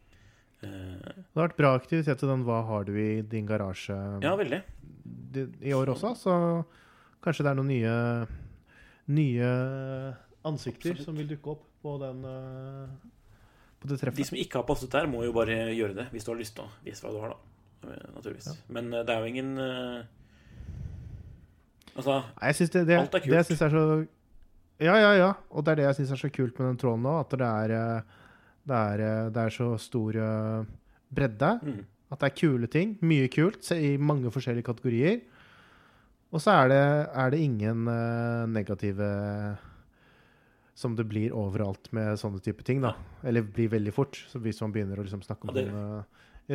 Uh, 0.64 1.10
Det 1.10 1.36
har 1.36 1.48
vært 1.48 1.60
bra 1.60 1.74
aktivitet 1.78 2.18
til 2.22 2.30
den 2.30 2.46
'Hva 2.46 2.62
har 2.70 2.86
du 2.86 2.94
i 2.94 3.22
din 3.22 3.46
garasje' 3.46 4.22
ja, 4.22 4.36
veldig. 4.36 4.62
i 5.62 5.72
år 5.74 5.94
også, 5.94 6.14
så 6.14 6.64
kanskje 7.22 7.44
det 7.44 7.50
er 7.50 7.58
noen 7.58 7.68
nye 7.74 7.94
nye 9.06 9.48
ansikter 10.44 10.94
Absolutt. 10.94 11.04
som 11.04 11.16
vil 11.16 11.28
dukke 11.28 11.50
opp 11.50 11.62
på 11.84 11.94
den 12.00 12.24
eh, 12.24 12.88
på 13.84 13.90
det 13.90 14.14
De 14.16 14.24
som 14.24 14.38
ikke 14.40 14.56
har 14.62 14.64
passet 14.68 14.92
der, 14.94 15.06
må 15.10 15.20
jo 15.26 15.34
bare 15.36 15.58
gjøre 15.76 15.96
det 15.98 16.06
hvis 16.14 16.24
du 16.24 16.30
har 16.32 16.38
lyst 16.40 16.56
til 16.56 16.64
å 16.64 16.70
vise 16.86 17.04
hva 17.04 17.12
du 17.12 17.20
har, 17.20 17.34
da. 17.36 17.90
Eh, 17.92 18.06
Naturligvis. 18.16 18.46
Ja. 18.48 18.54
Men 18.72 18.88
eh, 18.96 19.04
det 19.04 19.12
er 19.14 19.20
jo 19.26 19.32
ingen 19.34 19.50
Altså, 21.94 22.14
Nei, 22.40 22.48
jeg 22.50 22.56
synes 22.58 22.72
det, 22.74 22.80
det, 22.88 22.96
Alt 22.98 23.12
er 23.14 23.22
kult. 23.22 23.30
det 23.30 23.36
jeg 23.38 23.48
synes 23.50 23.60
er 23.68 23.74
så 23.74 23.82
Ja, 24.82 24.94
ja, 24.98 25.10
ja. 25.20 25.28
Og 25.54 25.62
det 25.66 25.74
er 25.74 25.78
det 25.82 25.84
jeg 25.90 25.98
syns 26.00 26.14
er 26.16 26.22
så 26.24 26.30
kult 26.34 26.56
med 26.58 26.66
den 26.72 26.80
tråden 26.80 27.04
nå, 27.06 27.12
at 27.20 27.30
det 27.38 27.46
er 27.46 27.74
det 28.64 28.74
er, 28.80 29.02
det 29.30 29.42
er 29.44 29.52
så 29.52 29.66
stor 29.78 30.16
bredde. 31.14 31.50
mm, 31.62 31.82
At 32.10 32.22
det 32.22 32.30
er 32.30 32.34
kule 32.40 32.66
ting. 32.72 32.94
Mye 33.04 33.28
kult 33.28 33.68
i 33.76 33.92
mange 34.00 34.32
forskjellige 34.32 34.64
kategorier. 34.66 35.20
Og 36.32 36.40
så 36.42 36.50
er 36.64 36.72
det, 36.72 36.80
er 37.12 37.30
det 37.30 37.42
ingen 37.44 37.84
negative 38.50 39.10
som 40.74 40.96
det 40.98 41.04
blir 41.06 41.30
overalt 41.32 41.92
med 41.94 42.16
sånne 42.18 42.40
type 42.42 42.64
ting. 42.66 42.80
da. 42.82 42.94
Eller 43.22 43.42
blir 43.46 43.68
veldig 43.70 43.92
fort. 43.94 44.24
Så 44.30 44.40
hvis 44.42 44.60
man 44.60 44.72
begynner 44.74 44.98
å 44.98 45.04
liksom 45.06 45.22
snakke 45.22 45.46
om 45.48 45.54
Ja, 45.54 45.62
det- 45.62 45.70
sånne 45.70 46.04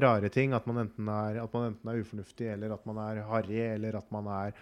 rare 0.03 0.29
ting, 0.29 0.53
at 0.53 0.67
man, 0.67 0.77
enten 0.87 1.07
er, 1.09 1.39
at 1.43 1.53
man 1.53 1.71
enten 1.73 1.89
er 1.89 2.03
ufornuftig, 2.03 2.51
eller 2.53 2.73
at 2.73 2.85
man 2.85 2.97
er 2.97 3.23
harry, 3.23 3.59
eller 3.73 3.95
at 3.97 4.11
man 4.11 4.27
er 4.27 4.53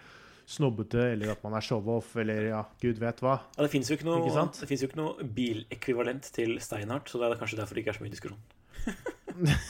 snobbete, 0.47 1.11
eller 1.13 1.31
at 1.31 1.41
man 1.43 1.53
er 1.55 1.59
show-off, 1.59 2.15
eller 2.15 2.47
ja, 2.47 2.61
gud 2.79 2.97
vet 3.01 3.19
hva. 3.19 3.33
ja, 3.57 3.63
det 3.65 3.69
fins 3.73 3.89
jo 3.89 3.97
ikke 3.97 4.05
noe, 4.07 4.21
Ikke 4.23 4.67
finnes 4.69 4.81
jo 4.81 4.87
ikke 4.87 5.01
noe 5.01 5.25
bilekvivalent 5.35 6.31
til 6.31 6.55
Steinhardt, 6.63 7.09
så 7.11 7.19
det 7.19 7.27
er 7.33 7.41
kanskje 7.41 7.57
derfor 7.59 7.75
det 7.75 7.83
ikke 7.83 7.89
er 7.91 7.99
så 7.99 8.05
mye 8.05 8.15
diskusjon. 8.15 8.39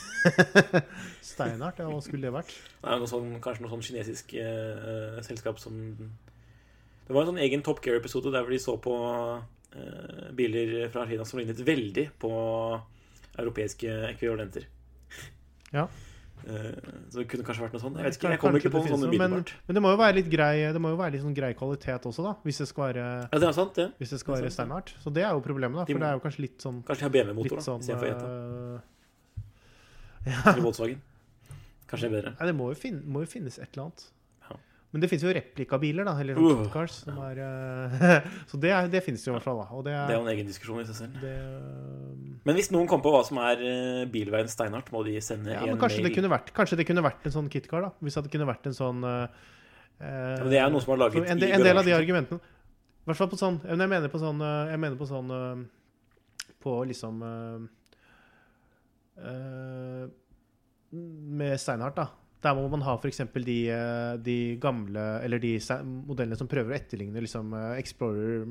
Steinhardt, 1.24 1.78
ja, 1.82 1.88
hva 1.90 2.00
skulle 2.04 2.28
det 2.28 2.32
vært? 2.34 2.54
Er 2.84 3.00
noe 3.00 3.10
sånn, 3.10 3.34
kanskje 3.42 3.64
noe 3.64 3.72
sånn 3.74 3.84
kinesisk 3.88 4.34
eh, 4.38 5.18
selskap 5.26 5.58
som 5.62 5.74
Det 5.98 7.14
var 7.16 7.24
en 7.24 7.32
sånn 7.32 7.42
egen 7.42 7.62
Top 7.66 7.80
Gear-episode 7.84 8.30
der 8.34 8.44
hvor 8.46 8.54
de 8.54 8.60
så 8.62 8.76
på 8.84 8.94
eh, 8.94 9.42
biler 10.34 10.88
fra 10.90 11.02
Argentina 11.04 11.24
som 11.28 11.38
lignet 11.40 11.60
veldig 11.66 12.06
på 12.18 12.30
europeiske 13.38 13.90
ekvivalenter. 14.14 14.64
Ja. 15.72 15.88
Eh, 16.46 16.74
så 17.10 17.18
det 17.20 17.26
kunne 17.28 17.44
kanskje 17.44 17.64
vært 17.66 17.74
noe 17.76 17.82
sånt. 17.82 17.98
Jeg 17.98 18.06
vet 18.06 18.16
ikke, 18.18 18.30
jeg 18.32 18.40
kommer 18.40 18.62
ikke 18.62 18.70
på 18.72 18.78
noe 18.80 18.86
finnes 18.86 19.02
sånn 19.02 19.18
men, 19.18 19.34
men 19.66 19.76
det 19.78 19.82
må 19.84 19.90
jo 19.92 19.98
være 20.00 20.16
litt 20.20 20.30
grei, 20.32 20.52
det 20.72 20.80
må 20.80 20.92
jo 20.94 20.98
være 21.00 21.16
litt 21.16 21.24
sånn 21.24 21.34
grei 21.36 21.50
kvalitet 21.58 22.06
også, 22.08 22.24
da. 22.24 22.32
Hvis 22.46 22.60
det 22.62 22.68
skal 22.70 22.84
være 22.88 23.06
Ja, 23.32 23.38
det 23.42 23.48
er 23.48 23.56
sant, 23.58 23.74
det. 23.76 23.88
Hvis 23.98 24.14
det 24.14 24.20
skal 24.22 24.36
Det 24.38 24.44
være 24.46 24.54
Steinhardt. 24.54 24.94
Så 25.02 25.12
det 25.12 25.24
er 25.26 25.34
jo 25.36 25.42
problemet, 25.44 25.76
da. 25.82 25.84
De 25.84 25.94
må- 25.98 26.00
det 26.04 26.08
er 26.08 26.14
jo 26.18 26.22
kanskje 26.24 26.44
litt 26.46 26.58
sånn, 26.64 26.82
Kanskje 26.86 27.02
de 27.04 27.08
har 27.08 27.14
BMW-motor, 27.18 27.60
sånn, 27.66 27.82
da, 27.82 27.84
istedenfor 27.84 28.08
Jetta. 28.12 28.82
Ja. 30.28 30.52
Eller 30.52 30.62
Volkswagen. 30.62 30.98
Kanskje 31.88 32.08
det 32.08 32.08
er 32.08 32.16
bedre. 32.18 32.32
Nei, 32.38 32.46
det 32.50 32.54
må 32.58 32.66
jo, 32.72 32.74
finne, 32.76 33.02
må 33.06 33.20
jo 33.22 33.28
finnes 33.30 33.58
et 33.58 33.68
eller 33.72 33.84
annet. 33.88 34.02
Men 34.98 35.04
det 35.04 35.10
finnes 35.12 35.22
jo 35.28 35.32
replikabiler, 35.36 36.02
da. 36.08 36.16
Eller 36.18 36.34
Uh. 36.42 36.64
uh. 36.64 36.70
cars, 36.74 36.96
som 37.06 37.14
er 37.22 37.38
øh, 37.38 38.26
Så 38.50 38.58
det, 38.58 38.72
er, 38.74 38.88
det 38.90 38.98
finnes 39.06 39.22
jo 39.22 39.30
i 39.30 39.36
hvert 39.36 39.46
fall, 39.46 39.60
da. 39.62 39.66
Det 39.70 39.84
Det 39.86 39.92
er, 39.94 40.10
er 40.10 40.16
jo 40.18 40.24
en 40.24 40.30
egen 40.32 40.48
diskusjon 40.50 40.80
i 40.82 40.86
seg 40.88 40.96
selv. 40.98 41.20
det, 41.22 41.34
Men 42.48 42.58
hvis 42.58 42.72
noen 42.74 42.90
kommer 42.90 43.06
på 43.06 43.12
hva 43.14 43.20
som 43.28 43.38
er 43.44 43.62
eh, 43.62 44.02
bilveien 44.10 44.50
Steinhardt, 44.50 44.90
må 44.90 45.04
de 45.06 45.14
sende 45.22 45.54
ja, 45.54 45.62
en 45.62 45.76
men 45.76 45.78
kanskje 45.78 46.02
mail. 46.02 46.18
det, 46.18 46.32
vært, 46.34 46.50
kanskje 46.56 46.80
det 46.82 46.88
kunne 46.90 47.06
vært 47.06 47.30
en 47.30 47.36
sånn 47.38 47.46
kitcar, 47.54 47.86
da. 47.86 47.92
Hvis 48.02 48.18
det 48.18 48.34
kunne 48.34 48.50
vært 48.50 48.66
en 48.72 48.78
sånn 48.82 49.06
uh, 49.06 49.30
Ja, 50.02 50.42
men 50.42 50.50
det 50.50 50.58
er 50.64 50.74
noe 50.74 50.82
som 50.82 50.96
har 50.96 51.04
laget 51.06 51.22
en, 51.30 51.38
del- 51.38 51.54
en 51.54 51.62
del 51.70 51.78
av 51.78 51.86
de 51.86 51.94
argumentene 51.94 52.42
I 52.42 53.06
hvert 53.12 53.22
fall 53.22 53.30
på 53.32 53.38
sånn 53.40 53.62
Jeg 53.66 53.78
mener 53.94 54.10
på 54.12 54.18
sånn 54.22 54.42
Jeg 54.42 54.78
mener 54.82 54.98
på 55.00 55.06
sånn 55.10 55.30
På 56.62 56.80
liksom 56.90 57.22
uh, 57.22 57.58
Med 60.92 61.58
Steinhardt, 61.60 61.96
da. 61.98 62.06
Der 62.42 62.54
må 62.54 62.68
man 62.70 62.82
ha 62.86 62.94
f.eks. 62.98 63.18
De, 63.34 63.56
øh, 63.74 64.18
de 64.22 64.56
gamle 64.62 65.06
Eller 65.24 65.38
de 65.42 65.56
modellene 65.82 66.36
som 66.38 66.46
prøver 66.50 66.70
å 66.70 66.76
etterligne 66.76 67.20
liksom 67.24 67.52
øh, 67.54 67.72
Explorer, 67.80 68.44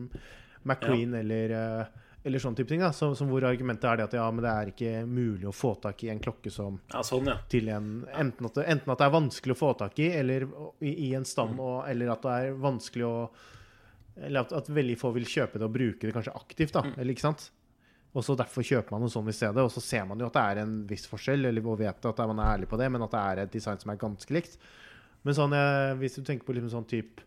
McQueen 0.67 1.13
eller 1.21 1.53
øh, 1.55 1.85
eller 2.27 2.41
sånne 2.43 2.57
type 2.59 2.67
ting. 2.67 2.81
da, 2.83 2.89
som, 2.91 3.13
som 3.15 3.29
Hvor 3.31 3.45
argumentet 3.47 3.85
er 3.87 3.97
det 4.01 4.07
at 4.09 4.15
ja, 4.17 4.25
men 4.31 4.43
det 4.43 4.51
er 4.51 4.71
ikke 4.73 5.05
mulig 5.07 5.47
å 5.47 5.53
få 5.55 5.75
tak 5.79 6.01
i 6.03 6.09
en 6.11 6.19
klokke 6.19 6.51
som 6.51 6.79
Ja, 6.91 6.99
sånn, 7.07 7.29
ja. 7.29 7.37
til 7.47 7.69
en 7.71 7.85
enten 8.11 8.49
at, 8.49 8.57
det, 8.57 8.65
enten 8.73 8.91
at 8.91 8.99
det 8.99 9.05
er 9.07 9.13
vanskelig 9.15 9.55
å 9.55 9.59
få 9.61 9.69
tak 9.79 9.99
i, 10.03 10.09
eller 10.11 10.43
i, 10.83 10.91
i 11.07 11.13
en 11.15 11.23
stand, 11.29 11.55
Mm. 11.55 11.61
og, 11.63 11.77
eller 11.87 12.11
at 12.11 12.25
det 12.27 12.33
er 12.41 12.57
vanskelig 12.59 13.05
å 13.07 13.29
Eller 14.17 14.41
at, 14.41 14.51
at 14.59 14.67
veldig 14.73 14.97
få 14.99 15.13
vil 15.13 15.29
kjøpe 15.29 15.59
det 15.61 15.67
og 15.69 15.71
bruke 15.77 16.01
det 16.09 16.13
kanskje 16.17 16.33
aktivt. 16.35 16.73
da, 16.73 16.81
Mm. 16.83 16.93
eller 16.97 17.13
ikke 17.13 17.21
sant? 17.29 17.47
Og 18.17 18.25
så 18.25 18.33
Derfor 18.37 18.65
kjøper 18.65 18.95
man 18.95 19.03
noe 19.05 19.13
sånn 19.13 19.29
i 19.29 19.35
stedet, 19.35 19.61
og 19.61 19.69
så 19.69 19.83
ser 19.83 20.05
man 20.09 20.17
jo 20.17 20.25
at 20.25 20.37
det 20.37 20.43
er 20.49 20.61
en 20.63 20.75
viss 20.89 21.05
forskjell, 21.09 21.49
eller 21.51 21.65
og 21.69 21.77
vet 21.83 22.05
at 22.09 22.21
man 22.25 22.41
er 22.41 22.55
ærlig 22.55 22.69
på 22.71 22.79
det, 22.81 22.89
men 22.89 23.05
at 23.05 23.13
det 23.13 23.21
er 23.21 23.41
et 23.43 23.53
design 23.53 23.77
som 23.81 23.93
er 23.93 23.99
ganske 24.01 24.33
likt. 24.33 24.57
Men 25.21 25.37
sånn, 25.37 25.53
eh, 25.53 25.93
hvis 25.99 26.17
du 26.17 26.23
tenker 26.25 26.47
på 26.47 26.55
liksom 26.57 26.71
sånn 26.73 26.89
type 26.89 27.25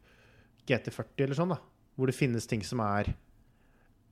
GT40 0.66 1.26
eller 1.26 1.38
sånn, 1.38 1.54
da, 1.54 1.60
hvor 1.94 2.10
det 2.10 2.16
finnes 2.18 2.48
ting 2.50 2.64
som 2.66 2.82
er 2.82 3.12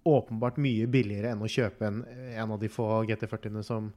åpenbart 0.09 0.61
mye 0.63 0.87
billigere 0.91 1.33
enn 1.35 1.43
å 1.43 1.51
kjøpe 1.51 1.89
en, 1.89 2.03
en 2.07 2.55
av 2.55 2.63
de 2.63 2.71
få 2.73 2.87
GT40-ene 3.09 3.65
som, 3.67 3.91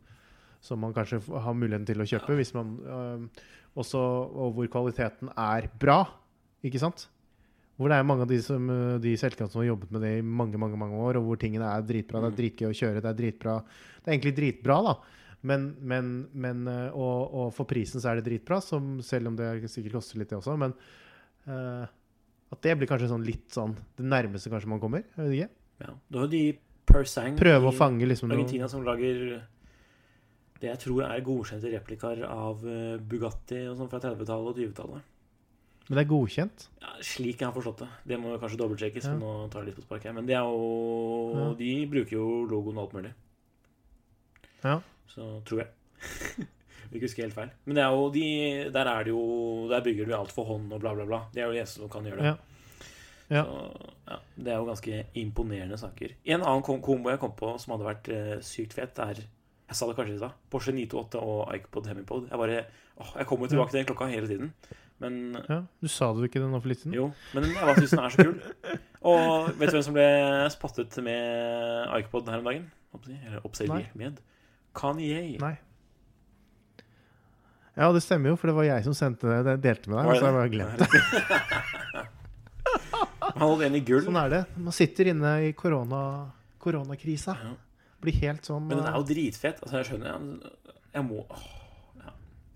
som 0.64 0.82
man 0.82 0.96
kanskje 0.96 1.22
har 1.30 1.58
muligheten 1.58 1.88
til 1.88 2.02
å 2.02 2.10
kjøpe, 2.10 2.36
hvis 2.40 2.54
man 2.58 2.74
øh, 2.82 3.46
også, 3.78 4.02
og 4.02 4.58
hvor 4.58 4.74
kvaliteten 4.74 5.32
er 5.38 5.70
bra, 5.80 6.02
ikke 6.66 6.82
sant? 6.82 7.08
Hvor 7.82 7.90
det 7.90 7.98
er 7.98 8.06
mange 8.06 8.28
av 8.28 8.30
de, 8.30 8.38
som, 8.46 8.68
øh, 8.70 9.00
de 9.02 9.16
selskapene 9.18 9.50
som 9.50 9.64
har 9.64 9.72
jobbet 9.72 9.94
med 9.96 10.04
det 10.06 10.12
i 10.20 10.26
mange 10.42 10.60
mange, 10.62 10.78
mange 10.78 11.00
år, 11.02 11.18
og 11.18 11.26
hvor 11.26 11.40
tingene 11.42 11.66
er 11.66 11.88
dritbra. 11.88 12.22
Det 12.22 12.30
er 12.30 12.38
dritgøy 12.38 12.68
å 12.70 12.78
kjøre, 12.78 13.02
det 13.02 13.10
er 13.10 13.18
dritbra. 13.18 13.56
Det 13.98 14.06
er 14.06 14.16
egentlig 14.16 14.36
dritbra, 14.38 14.78
da. 14.86 14.96
Men, 15.50 15.72
men, 15.82 16.12
men 16.38 16.68
øh, 16.70 16.90
og, 16.94 17.34
og 17.42 17.56
for 17.58 17.70
prisen 17.70 18.04
så 18.04 18.12
er 18.12 18.20
det 18.20 18.28
dritbra, 18.30 18.60
som, 18.62 19.00
selv 19.06 19.32
om 19.32 19.40
det 19.40 19.50
sikkert 19.74 19.98
koster 19.98 20.22
litt, 20.22 20.30
det 20.30 20.38
også. 20.38 20.54
Men 20.62 20.76
uh, 21.50 21.88
at 22.52 22.62
det 22.62 22.76
blir 22.78 22.90
kanskje 22.90 23.10
sånn 23.10 23.26
litt 23.26 23.48
sånn 23.56 23.74
det 23.98 24.06
nærmeste 24.06 24.52
kanskje 24.54 24.70
man 24.70 24.84
kommer. 24.84 25.08
Jeg 25.16 25.26
vet 25.26 25.40
ikke. 25.40 25.56
ja. 25.88 25.96
Du 26.12 26.22
har 26.22 26.30
de 26.30 26.44
Persang 26.92 27.38
Prøve 27.40 27.72
å 27.72 27.74
fange 27.74 28.06
liksom 28.06 28.30
noe 28.30 28.38
Argentina 28.38 28.68
som 28.70 28.86
lager 28.86 29.42
det 30.62 30.70
jeg 30.70 30.82
tror 30.84 31.08
er 31.08 31.24
godkjente 31.26 31.72
replikaer 31.74 32.22
av 32.28 32.62
eh, 32.70 32.98
Bugatti 33.02 33.64
og 33.70 33.80
sånn 33.80 33.90
fra 33.90 34.02
30-tallet 34.04 34.52
og 34.52 34.60
20-tallet. 34.60 35.08
Men 35.90 35.98
det 35.98 36.04
er 36.06 36.10
godkjent. 36.12 36.68
Ja, 36.82 36.92
slik 37.04 37.42
jeg 37.42 37.48
har 37.50 37.56
forstått 37.56 37.82
det. 37.84 37.88
Det 38.08 38.20
må 38.22 38.36
kanskje 38.40 38.60
dobbeltsjekkes, 38.62 39.08
Ja. 39.10 39.16
nå 39.18 39.50
tar 39.52 39.62
jeg 39.64 39.72
litt 39.72 39.80
på 39.82 39.86
sparket 39.88 40.10
her. 40.12 40.14
Men 40.14 40.26
det 40.30 40.36
er 40.38 40.46
jo 40.46 41.34
Ja. 41.36 41.54
De 41.58 41.72
bruker 41.88 42.12
jo 42.16 42.46
logoen 42.48 42.78
og 42.78 42.84
alt 42.86 42.94
mulig. 42.94 43.14
Ja. 44.64 44.80
Så 45.12 45.28
tror 45.46 45.64
jeg. 45.64 45.70
Vil 46.92 47.00
ikke 47.00 47.08
husker 47.08 47.24
helt 47.26 47.36
feil. 47.36 47.52
Men 47.66 47.76
det 47.78 47.84
er 47.84 47.92
jo 47.96 48.08
de, 48.12 48.26
der 48.74 48.88
er 48.92 49.04
det 49.08 49.12
jo 49.14 49.68
Der 49.72 49.84
bygger 49.86 50.06
du 50.10 50.16
alt 50.18 50.32
for 50.36 50.44
hånd 50.50 50.72
og 50.74 50.82
bla, 50.84 50.94
bla, 50.98 51.06
bla. 51.08 51.22
Det 51.34 51.42
er 51.42 51.48
jo 51.48 51.54
de 51.56 51.62
eneste 51.64 51.80
som 51.82 51.90
kan 51.92 52.04
gjøre 52.08 52.20
det. 52.20 52.26
Ja. 52.32 52.36
Ja. 53.32 53.44
Så, 53.48 53.92
ja, 54.12 54.18
det 54.44 54.52
er 54.52 54.58
jo 54.60 54.66
ganske 54.68 55.06
imponerende 55.16 55.78
saker. 55.80 56.16
En 56.26 56.42
annen 56.44 56.64
kom 56.68 56.82
kombo 56.84 57.10
jeg 57.14 57.20
kom 57.22 57.32
på 57.40 57.54
som 57.64 57.72
hadde 57.78 57.88
vært 57.88 58.10
eh, 58.12 58.34
sykt 58.44 58.74
fet, 58.76 59.00
er 59.00 59.22
Jeg 59.72 59.78
sa 59.80 59.88
det 59.88 59.96
kanskje 59.96 60.18
i 60.18 60.20
stad. 60.20 60.34
Porsche 60.52 60.74
928 60.76 61.22
og 61.24 61.54
Icopod 61.56 61.88
Hemipod. 61.88 62.26
Jeg 62.28 62.38
bare 62.42 62.66
åh, 63.00 63.14
Jeg 63.18 63.26
kommer 63.30 63.48
tilbake 63.48 63.72
til 63.72 63.80
den 63.80 63.88
klokka 63.88 64.10
hele 64.12 64.28
tiden. 64.28 64.52
Men 65.02 65.18
Ja, 65.50 65.58
Du 65.82 65.88
sa 65.90 66.12
det 66.14 66.22
jo 66.24 66.30
ikke 66.30 66.42
det 66.44 66.50
nå 66.52 66.60
for 66.62 66.70
litt 66.72 66.82
siden? 66.84 66.94
jo, 66.96 67.08
men 67.34 67.48
jeg 67.50 67.76
syns 67.82 67.96
den 67.96 68.04
er 68.06 68.14
så 68.14 68.26
kul. 68.28 68.38
Og 69.12 69.50
vet 69.58 69.72
du 69.72 69.76
hvem 69.80 69.86
som 69.88 69.96
ble 69.98 70.08
spottet 70.54 70.98
med 71.04 71.90
Icopod 72.00 72.30
her 72.30 72.40
om 72.44 72.48
dagen? 72.52 72.70
Eller 73.10 73.42
observert 73.48 73.96
med? 73.98 74.20
Kanye. 74.78 75.38
Nei. 75.42 75.56
Ja, 77.78 77.88
det 77.96 78.02
stemmer 78.04 78.34
jo, 78.34 78.36
for 78.38 78.52
det 78.52 78.56
var 78.58 78.66
jeg 78.68 78.84
som 78.86 78.94
sendte 78.96 79.32
det, 79.48 79.56
delte 79.64 79.90
med 79.90 79.98
deg. 80.02 80.20
Så 80.20 80.26
har 80.26 80.32
jeg 80.32 80.38
bare 80.38 80.54
glemt 80.54 80.78
det. 80.82 80.90
Han 83.32 83.42
holdt 83.48 83.64
en 83.66 83.78
i 83.80 83.82
gull. 83.88 84.04
Sånn 84.06 84.20
er 84.22 84.30
det. 84.34 84.42
Man 84.60 84.76
sitter 84.76 85.10
inne 85.14 85.32
i 85.48 85.54
korona, 85.58 86.02
koronakrisa. 86.62 87.38
Ja. 87.40 87.54
Blir 88.02 88.18
helt 88.26 88.48
sånn 88.48 88.66
Men 88.68 88.82
den 88.82 88.88
er 88.90 88.96
jo 89.00 89.06
dritfett. 89.08 89.60
Altså, 89.64 89.78
jeg 89.80 89.86
skjønner 89.92 90.08
Jeg, 90.92 91.04
må 91.08 91.24
åh. 91.30 91.44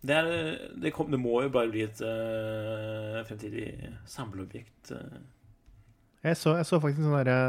Det, 0.06 0.15
er, 0.15 0.60
det, 0.82 0.91
kom, 0.96 1.10
det 1.12 1.20
må 1.22 1.39
jo 1.46 1.52
bare 1.54 1.72
bli 1.74 1.84
et 1.86 2.02
uh, 2.06 3.22
fremtidig 3.28 3.68
samleobjekt. 4.10 4.91
eh. 4.96 5.22
jeg, 6.30 6.39
så, 6.39 6.56
jeg 6.60 6.68
så 6.70 6.80
faktisk 6.82 7.02
en 7.04 7.10
sånn 7.10 7.20
derre 7.24 7.39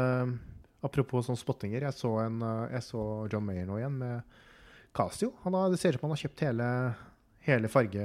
Apropos 0.85 1.25
sånne 1.25 1.39
spottinger. 1.41 1.81
Jeg 1.87 1.95
så, 1.97 2.11
en, 2.21 2.35
eh, 2.45 2.75
jeg 2.75 2.83
så 2.85 3.01
John 3.33 3.43
Mayer 3.47 3.65
nå 3.65 3.79
igjen 3.79 3.95
med 3.97 4.35
Casio. 4.95 5.31
Han 5.43 5.55
har, 5.57 5.71
det 5.73 5.79
ser 5.81 5.95
ut 5.95 5.99
som 5.99 6.05
han 6.05 6.13
har 6.13 6.21
kjøpt 6.21 6.43
hele, 6.45 6.67
hele 7.47 7.71
farge... 7.73 8.03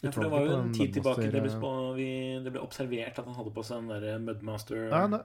Ja, 0.00 0.08
for 0.08 0.24
det 0.24 0.30
var 0.32 0.46
jo 0.48 0.54
en 0.56 0.72
tid 0.74 0.94
tilbake 0.96 1.26
det 1.28 1.34
ble, 1.34 1.42
Mudmaster, 1.52 1.92
vi, 1.98 2.08
det 2.46 2.54
ble 2.54 2.62
observert 2.64 3.20
at 3.20 3.28
han 3.28 3.36
hadde 3.36 3.52
på 3.54 3.66
seg 3.68 3.84
den 3.84 3.92
der 4.06 4.24
Mudmaster 4.24 4.86
Ja, 4.88 5.04
det 5.12 5.20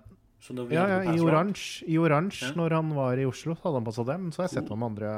ja, 0.72 0.86
ja, 0.92 1.00
i 1.16 1.20
oransje. 1.24 1.88
I 1.88 1.98
oransje, 2.00 2.52
Ja. 2.52 2.56
når 2.60 2.78
han 2.78 2.94
var 2.96 3.20
i 3.20 3.26
Oslo, 3.28 3.56
hadde 3.64 3.80
han 3.80 3.88
på 3.88 3.96
seg 3.96 4.06
dem. 4.12 4.30
Så 4.32 4.44
har 4.44 4.50
jeg 4.50 4.58
sett 4.60 4.70
ham 4.72 4.80
med 4.84 4.92
andre, 4.94 5.14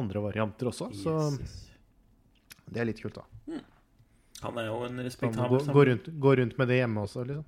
andre 0.00 0.22
varianter 0.28 0.70
også. 0.70 0.92
Så 0.96 1.16
Yes, 1.32 1.40
yes. 1.40 1.73
Det 2.70 2.80
er 2.82 2.88
litt 2.88 3.00
kult, 3.02 3.18
da. 3.20 3.60
Han 4.44 4.58
er 4.60 4.66
jo 4.68 4.80
en 4.86 4.98
respektabel 5.04 5.58
gå, 5.58 5.72
gå, 5.72 5.84
rundt, 5.90 6.08
gå 6.20 6.34
rundt 6.40 6.58
med 6.60 6.68
det 6.68 6.80
hjemme 6.82 7.04
også, 7.06 7.24
liksom. 7.28 7.44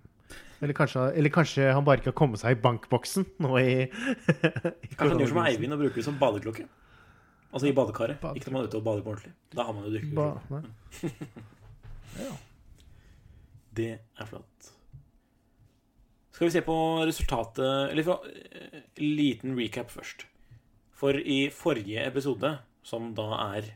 Eller 0.65 0.73
kanskje, 0.73 1.03
eller 1.21 1.31
kanskje 1.35 1.67
han 1.77 1.85
bare 1.85 2.01
ikke 2.01 2.09
har 2.11 2.17
kommet 2.17 2.41
seg 2.41 2.55
i 2.57 2.61
bankboksen 2.63 3.27
nå 3.45 3.51
i, 3.61 3.73
i 3.85 4.93
Kanskje 4.97 5.11
han 5.11 5.21
gjør 5.21 5.33
som. 5.35 5.41
Eivind 5.45 5.77
og 5.77 5.83
bruker 5.83 6.01
det 6.01 6.05
som 6.07 6.17
badeklokke. 6.21 6.65
Altså 7.53 7.69
i 7.69 7.75
badekaret. 7.77 8.19
Bade- 8.23 8.41
Ikke 8.41 8.49
når 8.51 8.57
man 8.57 8.65
er 8.65 8.71
ute 8.71 8.79
og 8.81 8.87
bader 8.87 9.05
på 9.05 9.13
ordentlig. 9.13 9.35
Da 9.53 9.67
har 9.69 9.77
man 9.77 9.85
jo 9.87 9.93
dykkerklokke. 9.99 10.57
nei. 10.57 11.13
ja. 12.25 12.33
Det 13.77 13.91
er 14.01 14.31
flott. 14.31 14.71
Skal 16.37 16.49
vi 16.49 16.53
se 16.53 16.61
på 16.65 16.77
resultatet 17.09 17.91
Eller 17.93 18.05
for, 18.05 18.25
eh, 18.29 18.81
liten 19.01 19.55
recap 19.57 19.93
først. 19.93 20.27
For 20.97 21.17
i 21.21 21.47
forrige 21.53 22.07
episode, 22.09 22.55
som 22.85 23.13
da 23.17 23.29
er 23.57 23.71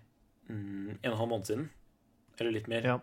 mm, 0.50 0.88
en 0.90 1.10
og 1.10 1.14
en 1.14 1.18
halv 1.22 1.30
måned 1.32 1.46
siden, 1.50 1.68
eller 2.40 2.52
litt 2.58 2.68
mer 2.68 2.82
Ja. 2.90 2.98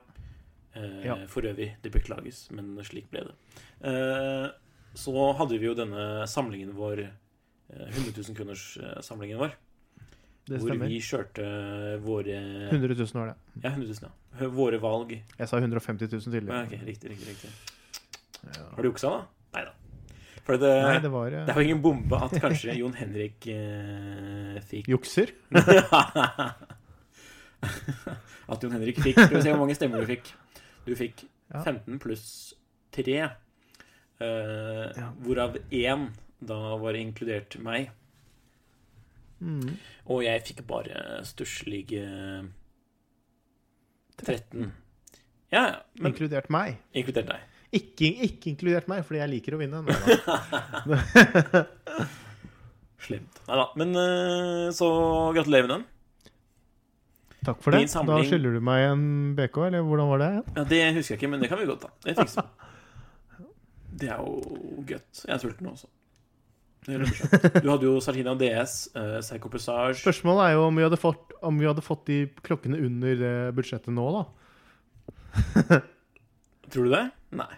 eh, 0.75 1.03
Ja. 1.05 1.15
For 1.31 1.41
øvrig, 1.47 1.75
det 1.81 1.91
beklages, 1.91 2.49
men 2.51 2.75
slik 2.83 3.09
ble 3.11 3.23
det. 3.29 3.35
Eh, 3.83 4.49
så 4.97 5.13
hadde 5.37 5.57
vi 5.59 5.65
jo 5.69 5.73
denne 5.77 6.25
samlingen 6.27 6.73
vår, 6.75 6.99
eh, 7.07 7.87
100 7.91 8.11
000 8.17 8.35
kroners-samlingen 8.35 9.37
vår, 9.39 9.51
Det 10.47 10.59
hvor 10.61 10.69
stemmer. 10.71 10.87
vi 10.87 10.99
kjørte 11.03 11.47
våre 12.01 12.37
100 12.71 12.95
000 12.95 13.07
var 13.19 13.27
det. 13.33 13.35
Ja, 13.63 13.69
100 13.71 13.87
000, 13.87 14.11
ja. 14.39 14.47
Våre 14.53 14.77
valg. 14.79 15.11
Jeg 15.39 15.47
sa 15.49 15.57
150 15.57 16.07
000 16.07 16.21
Ja, 16.21 16.31
tidligere. 16.31 16.63
ok, 16.63 16.85
riktig, 16.87 17.09
riktig, 17.09 17.27
riktig. 17.27 17.49
Ja. 18.55 18.63
Har 18.75 18.81
du 18.83 18.89
juksa, 18.91 19.09
da? 19.09 19.25
Nei 19.57 19.63
da. 19.65 19.71
For 20.47 20.55
det, 20.57 20.69
Nei, 20.83 20.99
det 21.03 21.09
var 21.11 21.29
det 21.29 21.39
eh, 21.41 21.49
er 21.49 21.57
jo 21.59 21.65
ingen 21.67 21.81
bombe 21.83 22.15
at 22.23 22.31
kanskje 22.39 22.77
Jon 22.77 22.93
Henrik 22.95 23.47
eh, 23.51 24.61
fikk 24.63 24.87
jukser. 24.87 25.33
At 28.51 28.63
Jon 28.63 28.71
Henrik 28.75 28.99
fikk 29.03 29.17
Skal 29.19 29.35
vi 29.37 29.41
se 29.43 29.51
hvor 29.51 29.59
mange 29.63 29.75
stemmer 29.75 30.03
du 30.03 30.07
fikk. 30.11 30.29
Du 30.87 30.93
fikk 30.95 31.25
15 31.51 31.99
pluss 32.03 32.25
3. 32.95 33.17
eh. 34.21 35.01
Hvorav 35.25 35.57
én 35.73 36.09
da 36.39 36.57
var 36.77 36.93
inkludert 36.99 37.57
meg. 37.65 37.89
Mm. 39.41 39.75
Og 40.09 40.23
jeg 40.25 40.43
fikk 40.47 40.63
bare 40.69 41.21
stusslige 41.25 42.03
13. 44.21 44.71
Ja. 45.53 45.63
Men 45.99 46.11
Inkludert 46.11 46.49
meg. 46.53 46.77
inkludert 46.93 47.29
deg. 47.33 47.45
Ikke, 47.77 48.07
ikke 48.23 48.49
inkludert 48.53 48.87
meg, 48.89 49.03
fordi 49.05 49.19
jeg 49.19 49.29
liker 49.33 49.57
å 49.57 49.59
vinne. 49.59 49.81
Slemt. 53.07 53.41
Nei 53.47 53.59
da. 53.59 53.65
Men 53.79 53.93
eh, 54.01 54.69
så 54.75 54.87
gratulerer 55.35 55.67
med 55.67 55.73
den. 55.75 55.85
Takk 57.47 57.61
for 57.63 57.75
det. 57.75 57.85
Da 57.87 58.17
skylder 58.27 58.57
du 58.57 58.63
meg 58.63 58.85
en 58.89 59.03
BK, 59.37 59.59
eller 59.69 59.85
hvordan 59.87 60.09
var 60.11 60.23
det? 60.23 60.31
Ja, 60.57 60.63
Det 60.67 60.81
husker 60.97 61.15
jeg 61.15 61.21
ikke, 61.21 61.29
men 61.31 61.43
det 61.43 61.51
kan 61.51 61.61
vi 61.61 61.67
godt 61.69 61.85
ta. 61.85 61.93
Det 62.03 62.17
fikser 62.19 62.43
vi. 62.43 62.49
Det 63.97 64.09
er 64.13 64.19
jo 64.21 64.83
godt. 64.85 65.23
Jeg 65.23 65.33
er 65.33 65.39
sulten 65.41 65.69
også. 65.71 65.87
Du 66.87 67.69
hadde 67.71 67.87
jo 67.87 67.97
Sartina 67.99 68.35
DS, 68.37 68.75
uh, 68.95 69.17
Psycho 69.19 69.49
Passage 69.51 69.97
Spørsmålet 69.99 70.45
er 70.45 70.53
jo 70.55 70.67
om 70.69 70.77
vi 70.77 70.85
hadde 70.85 70.99
fått, 71.01 71.33
om 71.43 71.57
vi 71.59 71.67
hadde 71.67 71.83
fått 71.83 72.05
de 72.07 72.19
klokkene 72.45 72.79
under 72.79 73.17
det 73.19 73.33
budsjettet 73.57 73.91
nå, 73.91 74.05
da. 74.15 74.21
Tror 76.71 76.87
du 76.87 76.93
det? 76.93 77.03
Nei. 77.35 77.49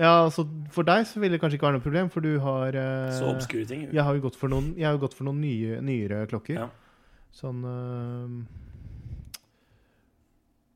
Ja, 0.00 0.24
altså 0.24 0.46
For 0.74 0.86
deg 0.86 1.04
så 1.06 1.20
ville 1.22 1.36
det 1.36 1.42
kanskje 1.42 1.58
ikke 1.58 1.68
være 1.68 1.78
noe 1.78 1.84
problem, 1.84 2.08
for 2.14 2.24
du 2.24 2.38
har 2.42 2.78
uh, 2.78 3.12
Så 3.14 3.28
obskure 3.34 3.66
ting. 3.68 3.88
Jeg 3.90 4.06
har 4.06 4.16
jo 4.16 4.24
gått 4.24 4.38
for 4.40 4.52
noen, 4.52 4.72
jeg 4.78 4.88
har 4.88 5.02
gått 5.02 5.18
for 5.18 5.28
noen 5.28 5.42
nye, 5.44 5.82
nyere 5.84 6.24
klokker. 6.30 6.62
Ja. 6.64 6.70
Sånn 7.34 7.64
eh, 7.66 8.34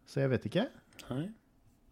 Så 0.08 0.22
jeg 0.22 0.32
vet 0.32 0.46
ikke. 0.48 0.66
Nei. 1.10 1.24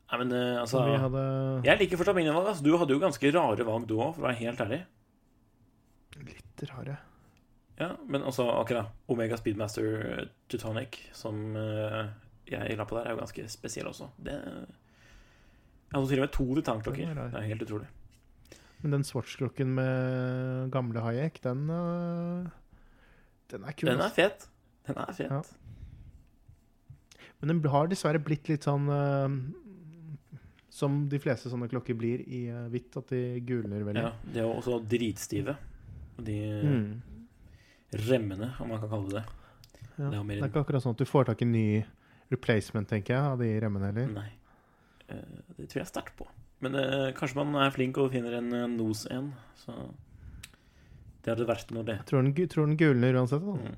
Nei, 0.07 0.19
men 0.23 0.33
eh, 0.37 0.61
altså 0.61 0.85
vi 0.87 0.95
hadde 1.03 1.23
Jeg 1.67 1.81
liker 1.81 1.99
fortsatt 2.01 2.17
mine 2.19 2.35
valg. 2.35 2.53
Altså. 2.53 2.65
Du 2.65 2.77
hadde 2.79 2.95
jo 2.95 3.03
ganske 3.03 3.33
rare 3.35 3.67
valg, 3.67 3.89
du 3.91 3.97
òg, 3.99 4.15
for 4.15 4.23
å 4.23 4.29
være 4.29 4.41
helt 4.45 4.63
ærlig. 4.65 4.81
Litt 6.27 6.65
rare. 6.71 6.97
Ja, 7.77 7.91
Men 8.09 8.25
altså, 8.25 8.47
akkurat 8.57 8.95
Omega 9.13 9.37
Speedmaster 9.37 10.31
Teutonic, 10.49 10.97
som 11.13 11.57
eh, 11.61 12.07
jeg 12.49 12.79
la 12.79 12.87
på 12.89 12.97
der, 12.97 13.11
er 13.11 13.17
jo 13.17 13.21
ganske 13.21 13.45
spesiell 13.53 13.91
også. 13.91 14.09
Det 14.17 14.33
Jeg 14.37 15.93
hadde 15.93 16.09
til 16.09 16.23
og 16.23 16.25
med 16.25 16.35
to 16.39 16.47
titanklokker. 16.61 17.13
Rar. 17.19 17.35
Det 17.35 17.43
er 17.43 17.51
helt 17.51 17.67
utrolig. 17.67 17.91
Men 18.81 18.97
den 18.97 19.05
Swatch-klokken 19.05 19.75
med 19.77 20.71
gamle 20.73 21.03
Hayek, 21.05 21.43
den 21.45 21.69
eh, 21.69 22.49
Den 23.53 23.65
er 23.67 23.77
kul. 23.77 23.91
Den 23.91 24.01
er 24.01 24.09
altså. 24.09 24.17
fet. 24.23 24.49
Den 24.87 25.03
er 25.03 25.13
fet. 25.17 25.57
Men 27.41 27.49
den 27.61 27.71
har 27.71 27.89
dessverre 27.91 28.19
blitt 28.25 28.49
litt 28.49 28.65
sånn 28.65 28.87
eh, 28.89 30.41
Som 30.73 31.09
de 31.09 31.19
fleste 31.21 31.49
sånne 31.53 31.69
klokker 31.73 31.97
blir 31.97 32.23
i 32.29 32.47
eh, 32.53 32.67
hvitt, 32.73 32.97
at 33.01 33.09
de 33.13 33.41
gulner 33.49 33.85
veldig. 33.87 34.03
Ja, 34.03 34.13
de 34.33 34.41
er 34.43 34.49
også 34.51 34.79
dritstive. 34.85 35.57
Og 36.19 36.25
De 36.25 36.39
Mm. 36.63 37.03
remmene, 38.09 38.51
om 38.61 38.69
man 38.69 38.81
kan 38.81 38.89
kalle 38.89 39.09
det 39.09 39.23
det. 39.23 39.25
Ja. 39.99 40.11
Det 40.11 40.27
Det 40.27 40.43
er 40.43 40.49
ikke 40.51 40.65
akkurat 40.65 40.83
sånn 40.83 40.93
at 40.97 40.99
du 40.99 41.05
får 41.09 41.25
tak 41.27 41.43
i 41.43 41.45
ny 41.49 41.85
replacement, 42.31 42.89
tenker 42.89 43.15
jeg, 43.15 43.23
av 43.23 43.39
de 43.39 43.61
remmene 43.61 43.87
heller. 43.93 44.09
Nei. 44.13 44.31
Eh, 45.09 45.15
Det 45.57 45.69
tror 45.69 45.81
jeg 45.85 45.87
sterkt 45.87 46.17
på. 46.17 46.27
Men 46.61 46.75
eh, 46.75 47.13
kanskje 47.13 47.37
man 47.37 47.55
er 47.55 47.71
flink 47.71 47.97
og 47.99 48.11
finner 48.13 48.35
en 48.39 48.53
eh, 48.53 48.67
nos 48.67 49.07
en. 49.13 49.33
Så 49.57 49.73
det 51.23 51.33
er 51.33 51.37
det 51.37 51.71
noe, 51.75 51.85
det 51.85 51.97
Jeg 51.99 52.07
tror 52.07 52.23
den, 52.23 52.49
tror 52.49 52.67
den 52.67 52.77
gulner 52.77 53.15
uansett. 53.15 53.45
Da. 53.45 53.53
Mm. 53.53 53.77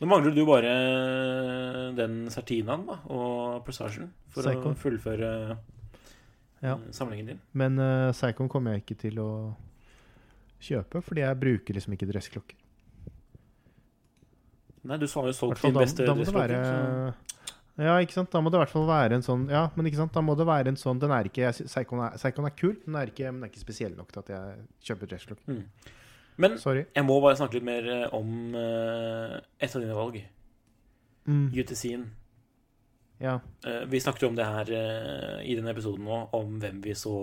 Nå 0.00 0.08
mangler 0.10 0.34
du 0.34 0.42
bare 0.48 0.72
den 1.96 2.24
Sertinaen 2.32 2.82
da, 2.88 2.98
og 3.14 3.62
Presagen 3.66 4.10
for 4.34 4.42
Seikon. 4.46 4.74
å 4.74 4.80
fullføre 4.80 5.30
Ja. 6.64 6.74
eh, 6.74 6.90
samlingen 6.90 7.26
din. 7.26 7.40
Men 7.52 7.78
uh, 7.78 8.12
Seikon 8.12 8.48
kommer 8.48 8.74
jeg 8.74 8.84
ikke 8.84 8.98
til 9.06 9.20
å 9.22 9.30
kjøpe, 10.64 11.02
fordi 11.04 11.20
jeg 11.22 11.40
bruker 11.40 11.74
liksom 11.78 11.94
ikke 11.94 12.08
dressklokker. 12.10 12.56
Nei, 14.84 14.98
du 15.00 15.06
sa 15.08 15.22
jo 15.24 15.32
solgt 15.32 15.62
din 15.64 15.76
beste 15.76 16.04
dressklokke. 16.04 17.14
Ja, 17.80 17.96
ikke 17.98 18.14
sant? 18.14 18.30
Da 18.30 18.38
må 18.44 18.50
det 18.52 18.58
i 18.58 18.62
hvert 18.62 18.70
fall 18.70 18.84
være 18.86 19.16
en 19.18 19.24
sånn 19.26 19.48
Ja, 19.50 19.64
men 19.74 19.88
ikke 19.88 19.98
sant? 19.98 20.12
Da 20.14 20.20
må 20.22 20.36
det 20.38 20.44
være 20.46 20.70
en 20.70 20.76
sånn 20.78 21.00
Den 21.02 21.10
er 21.10 21.26
ikke 21.26 21.48
Seikon 21.66 22.04
er, 22.06 22.12
Seikon 22.22 22.46
er 22.46 22.54
kul, 22.54 22.76
men 22.84 22.92
den 22.92 23.00
er 23.00 23.10
ikke, 23.10 23.32
men 23.32 23.40
den 23.40 23.48
er 23.48 23.50
ikke 23.50 23.64
spesiell 23.64 23.96
nok 23.98 24.12
til 24.14 24.22
at 24.22 24.30
jeg 24.30 24.60
kjøper 24.86 25.10
dressklokke. 25.10 25.56
Mm. 25.56 25.64
Men 26.40 26.56
Sorry. 26.58 26.84
jeg 26.90 27.06
må 27.06 27.20
bare 27.22 27.38
snakke 27.38 27.58
litt 27.58 27.66
mer 27.66 27.86
eh, 27.86 28.14
om 28.14 28.56
uh, 28.58 29.36
et 29.62 29.70
av 29.70 29.82
dine 29.82 29.94
valg. 29.94 30.18
Mm. 31.30 31.46
UTC-en. 31.54 32.08
Ja. 33.22 33.36
Uh, 33.62 33.84
vi 33.90 34.00
snakket 34.02 34.26
jo 34.26 34.32
om 34.32 34.38
det 34.38 34.48
her 34.48 34.72
uh, 34.74 35.38
i 35.46 35.54
denne 35.54 35.70
episoden 35.70 36.08
nå, 36.08 36.24
om 36.34 36.58
hvem 36.62 36.82
vi 36.84 36.96
så 36.98 37.14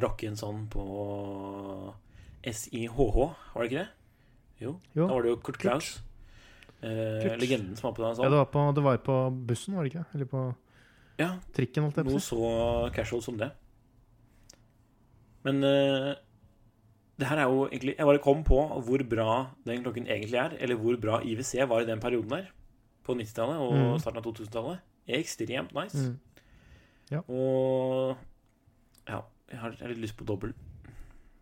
rocke 0.00 0.30
en 0.30 0.40
sånn 0.40 0.64
på 0.72 0.86
SIHH, 2.46 3.20
var 3.52 3.60
det 3.60 3.68
ikke 3.68 3.82
det? 3.82 3.88
Jo. 4.64 4.76
Jo. 4.96 5.04
Da 5.04 5.12
var 5.12 5.26
det 5.26 5.34
jo 5.34 5.40
Kurt 5.44 5.60
Klaus. 5.60 5.94
Legenden 6.80 7.74
som 7.76 7.88
var 7.90 7.94
på 7.96 8.02
den 8.04 8.12
ja, 8.12 8.16
sånn. 8.16 8.30
det 8.30 8.38
var, 8.38 8.48
på, 8.52 8.62
det 8.76 8.82
var 8.84 8.98
på 9.04 9.16
bussen, 9.48 9.76
var 9.76 9.84
det 9.84 9.92
ikke? 9.92 10.04
Eller 10.16 10.28
på 10.30 10.42
Ja, 11.20 11.30
trikken, 11.56 11.84
holdt 11.84 11.98
jeg 11.98 12.06
på 12.06 12.12
noe 12.12 12.20
å 12.20 12.24
si. 12.24 12.36
så 12.36 12.90
casual 12.94 13.24
som 13.24 13.40
det. 13.40 13.48
Men 15.48 15.60
det 17.18 17.26
her 17.30 17.38
er 17.40 17.46
jo 17.48 17.66
egentlig 17.70 17.94
Jeg 17.96 18.06
bare 18.06 18.18
kom 18.24 18.42
på 18.44 18.58
hvor 18.84 19.02
bra 19.08 19.50
den 19.66 19.82
klokken 19.84 20.06
egentlig 20.06 20.36
er, 20.38 20.56
eller 20.60 20.76
hvor 20.76 20.96
bra 21.00 21.20
IWC 21.24 21.64
var 21.68 21.80
i 21.80 21.86
den 21.88 22.00
perioden 22.00 22.28
der. 22.30 22.46
På 23.06 23.14
90-tallet 23.14 23.56
og 23.62 23.72
Mm. 23.74 23.98
starten 24.02 24.18
av 24.18 24.24
2000-tallet. 24.26 24.78
Ekstremt 25.08 25.72
nice. 25.74 25.96
Mm. 25.96 26.18
Ja. 27.10 27.20
Og 27.30 28.16
ja, 29.08 29.20
jeg 29.50 29.58
har, 29.60 29.70
jeg 29.70 29.80
har 29.80 29.88
litt 29.94 30.02
lyst 30.02 30.16
på 30.18 30.24
dobbel. 30.26 30.52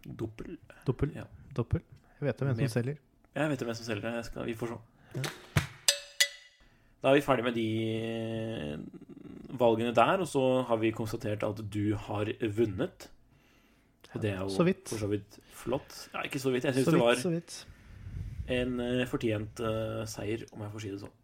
Doppel 0.04 0.58
Doppel. 0.86 1.12
Ja. 1.16 1.24
Doppel. 1.56 1.80
Jeg 2.20 2.28
vet 2.28 2.36
hvem 2.44 2.56
som 2.58 2.68
selger. 2.68 2.98
Jeg 3.34 3.50
vet 3.50 3.62
hvem 3.64 3.74
som 3.74 3.86
selger. 3.88 4.14
Jeg 4.18 4.24
skal, 4.28 4.44
vi 4.46 4.54
får 4.54 4.74
se. 4.74 5.22
Da 7.02 7.10
er 7.10 7.14
vi 7.18 7.20
ferdig 7.24 7.44
med 7.44 7.54
de 7.56 7.68
valgene 9.58 9.94
der, 9.94 10.20
og 10.24 10.28
så 10.28 10.42
har 10.68 10.76
vi 10.80 10.90
konstatert 10.96 11.42
at 11.46 11.60
du 11.72 11.94
har 12.06 12.30
vunnet. 12.56 13.08
Og 14.12 14.22
det 14.22 14.30
er 14.30 14.42
jo 14.42 14.48
Så 14.52 14.64
vidt. 14.66 14.88
for 14.88 14.98
så 14.98 15.08
vidt 15.10 15.38
flott. 15.50 15.96
Ja, 16.14 16.22
ikke 16.22 16.38
så 16.38 16.50
vidt. 16.50 16.64
Jeg 16.64 16.74
syns 16.74 16.86
det 16.86 17.00
var 17.00 17.16
en 18.54 18.80
eh, 18.80 19.06
fortjent 19.08 19.60
uh, 19.64 20.04
seier, 20.10 20.44
om 20.52 20.60
jeg 20.60 20.72
får 20.74 20.84
si 20.84 20.90
det 20.92 21.00
sånn. 21.00 21.14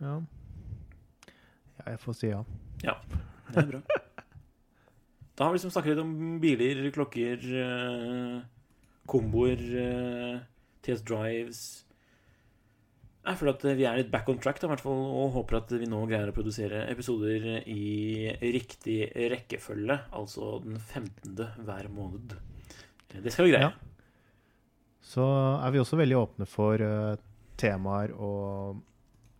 Ja. 0.00 0.14
ja, 1.78 1.84
jeg 1.90 2.00
får 2.02 2.18
si 2.18 2.30
ja. 2.30 2.42
Ja, 2.84 2.94
Det 3.50 3.62
er 3.62 3.70
bra. 3.72 3.80
Da 5.34 5.48
har 5.48 5.50
vi 5.50 5.58
liksom 5.58 5.72
snakket 5.74 5.96
litt 5.96 6.04
om 6.04 6.38
biler, 6.42 6.82
klokker, 6.94 7.40
uh, 7.58 8.36
komboer, 9.10 9.64
uh, 9.74 10.36
TS 10.86 11.02
Drives 11.02 11.62
Jeg 13.24 13.38
føler 13.40 13.54
at 13.56 13.62
vi 13.78 13.86
er 13.88 13.96
litt 13.96 14.10
back 14.12 14.28
on 14.28 14.38
track 14.42 14.58
da, 14.60 14.68
hvert 14.68 14.82
fall, 14.84 14.98
og 15.08 15.32
håper 15.38 15.56
at 15.62 15.70
vi 15.80 15.86
nå 15.88 16.02
greier 16.10 16.28
å 16.28 16.34
produsere 16.36 16.82
episoder 16.92 17.46
i 17.72 18.28
riktig 18.52 18.98
rekkefølge, 19.32 19.96
altså 20.12 20.58
den 20.64 20.76
15. 20.76 21.38
hver 21.64 21.88
måned. 21.94 22.34
Det 23.14 23.32
skal 23.32 23.48
vi 23.48 23.54
greie. 23.54 23.70
Ja. 23.70 23.94
Så 25.04 25.24
er 25.24 25.72
vi 25.72 25.80
også 25.80 25.96
veldig 26.00 26.18
åpne 26.18 26.46
for 26.48 26.80
uh, 26.84 27.14
temaer 27.60 28.12
og 28.12 28.82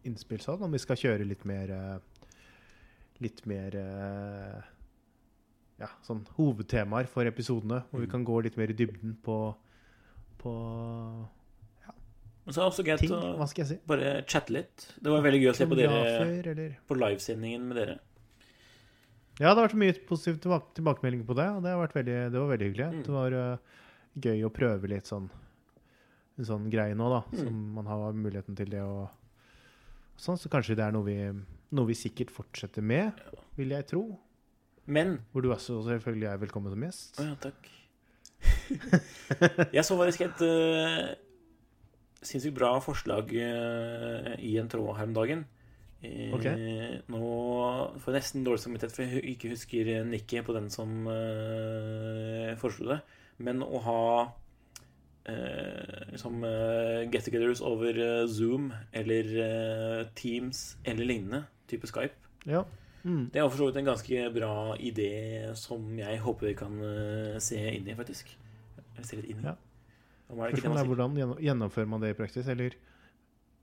innspill 0.08 0.40
sånn, 0.44 0.62
om 0.64 0.72
vi 0.72 0.80
skal 0.80 1.00
kjøre 1.00 1.24
litt 1.28 1.44
mer 1.48 1.70
eh, 1.72 1.94
Litt 3.22 3.44
mer 3.46 3.72
eh, 3.78 4.64
ja, 5.80 5.86
sånn 6.04 6.24
hovedtemaer 6.36 7.06
for 7.08 7.24
episodene, 7.30 7.78
hvor 7.90 8.02
vi 8.02 8.08
Mm. 8.08 8.10
kan 8.10 8.24
gå 8.26 8.40
litt 8.42 8.56
mer 8.58 8.72
i 8.72 8.76
dybden 8.76 9.14
på, 9.22 9.36
på 10.42 10.52
Men 12.44 12.52
så 12.52 12.60
er 12.60 12.64
det 12.64 12.70
også 12.70 12.84
greit 12.84 13.04
å 13.08 13.46
si? 13.48 13.76
bare 13.88 14.16
chatte 14.28 14.52
litt. 14.52 14.88
Det 15.00 15.12
var 15.12 15.22
veldig 15.24 15.40
gøy 15.40 15.50
å 15.52 15.56
se 15.56 15.68
på 15.68 15.78
dere 15.78 16.02
eller 16.42 16.74
på 16.84 16.96
livesendingen 16.98 17.64
med 17.70 17.80
dere. 17.80 17.94
Ja, 19.40 19.48
det 19.48 19.56
har 19.56 19.64
vært 19.64 19.80
mye 19.80 19.94
positiv 20.06 20.36
tilbake 20.44 20.76
tilbakemelding 20.76 21.24
på 21.26 21.34
det, 21.38 21.48
og 21.56 21.64
det, 21.64 21.72
veldig, 21.80 22.18
det 22.30 22.38
var 22.38 22.52
veldig 22.52 22.68
hyggelig. 22.68 22.90
Mm. 22.92 23.00
Det 23.06 23.14
var 23.14 23.34
uh, 23.34 23.80
gøy 24.28 24.44
å 24.46 24.52
prøve 24.54 24.92
litt 24.92 25.10
sånn 25.10 25.26
en 26.34 26.48
sånn 26.48 26.68
greie 26.70 26.94
nå, 26.98 27.08
da. 27.10 27.22
Mm. 27.30 27.40
Som 27.40 27.58
man 27.78 27.90
har 27.90 28.16
muligheten 28.18 28.58
til 28.58 28.70
det 28.72 28.82
og 28.84 29.08
sånn. 30.20 30.38
Så 30.40 30.50
kanskje 30.52 30.76
det 30.78 30.86
er 30.86 30.94
noe 30.94 31.06
vi, 31.06 31.18
noe 31.74 31.90
vi 31.90 31.98
sikkert 31.98 32.32
fortsetter 32.34 32.84
med, 32.84 33.24
vil 33.58 33.74
jeg 33.74 33.88
tro. 33.90 34.04
Men 34.84 35.16
Hvor 35.32 35.44
du 35.44 35.52
også 35.54 35.80
selvfølgelig 35.86 36.28
er 36.28 36.42
velkommen 36.42 36.74
som 36.74 36.86
gjest. 36.86 37.20
Å 37.22 37.28
ja, 37.30 37.36
takk. 37.40 37.70
jeg 39.76 39.84
så 39.86 39.96
faktisk 39.96 40.26
et 40.26 40.42
uh, 40.44 41.14
sinnssykt 42.28 42.56
bra 42.56 42.76
forslag 42.84 43.32
eh, 43.34 44.32
i 44.44 44.56
en 44.60 44.70
tråd 44.70 44.96
her 44.98 45.10
om 45.10 45.16
dagen. 45.16 45.44
Okay. 46.04 46.98
Nå 47.08 47.20
får 48.02 48.10
jeg 48.12 48.18
nesten 48.18 48.42
dårlig 48.44 48.60
samvittighet, 48.60 48.92
for 48.92 49.08
jeg 49.08 49.22
ikke 49.34 49.52
husker 49.54 49.92
nikket 50.04 50.44
på 50.44 50.52
den 50.52 50.66
som 50.68 51.06
uh, 51.08 52.50
foreslo 52.60 52.90
det. 52.90 52.98
Men 53.40 53.64
å 53.64 53.80
ha 53.82 54.02
eh, 55.26 56.04
liksom 56.12 56.44
eh, 56.44 57.10
get-togethers 57.10 57.62
over 57.64 57.98
eh, 57.98 58.26
Zoom 58.30 58.70
eller 58.92 59.30
eh, 59.46 60.06
Teams 60.14 60.76
eller 60.84 61.08
lignende, 61.08 61.44
type 61.70 61.88
Skype. 61.90 62.14
Ja. 62.46 62.64
Mm. 63.04 63.28
Det 63.32 63.40
er 63.40 63.48
for 63.48 63.60
så 63.60 63.68
vidt 63.68 63.80
en 63.82 63.90
ganske 63.90 64.28
bra 64.32 64.54
idé 64.80 65.10
som 65.60 65.90
jeg 65.98 66.22
håper 66.24 66.50
vi 66.52 66.56
kan 66.56 66.80
eh, 66.88 67.38
se 67.42 67.60
inn 67.74 67.88
i, 67.88 67.96
faktisk. 67.98 68.30
Se 69.02 69.18
litt 69.18 69.32
inn 69.32 69.42
i. 69.42 69.48
Ja. 69.50 69.56
Spørsmålet 70.28 70.80
er 70.80 70.88
hvordan 70.88 71.18
gjennomfører 71.42 71.90
man 71.90 72.02
det 72.02 72.14
i 72.14 72.18
praksis? 72.18 72.48
Eller 72.48 72.76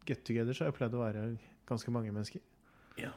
get 0.05 0.23
together 0.25 0.53
så 0.53 0.65
har 0.65 0.71
jeg 0.71 0.77
pleid 0.77 0.95
å 0.97 1.01
være 1.01 1.25
ganske 1.69 1.93
mange 1.93 2.13
mennesker. 2.13 2.43
Ja. 2.99 3.11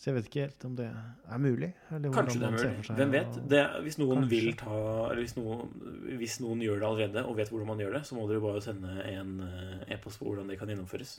Så 0.00 0.08
jeg 0.08 0.16
vet 0.16 0.28
ikke 0.30 0.44
helt 0.46 0.64
om 0.64 0.76
det 0.78 0.86
er 0.88 1.40
mulig. 1.40 1.68
Eller 1.92 2.12
Kanskje 2.14 2.40
det 2.40 2.46
er 2.48 2.54
mulig. 2.54 2.94
Hvem 2.96 3.10
vet? 3.12 3.34
Det, 3.52 3.64
hvis 3.84 3.98
noen 4.00 4.24
ta 4.56 4.76
Eller 5.10 5.20
hvis 5.20 5.36
noen, 5.36 5.74
hvis 6.22 6.38
noen 6.40 6.62
gjør 6.64 6.80
det 6.80 6.88
allerede 6.88 7.24
og 7.28 7.36
vet 7.36 7.52
hvordan 7.52 7.68
man 7.68 7.82
gjør 7.84 7.98
det, 7.98 8.02
så 8.08 8.16
må 8.16 8.24
dere 8.30 8.40
bare 8.40 8.62
sende 8.64 8.94
en 9.10 9.34
eh, 9.44 9.92
e-post 9.96 10.22
på 10.22 10.30
hvordan 10.30 10.48
det 10.48 10.56
kan 10.60 10.72
gjennomføres. 10.72 11.18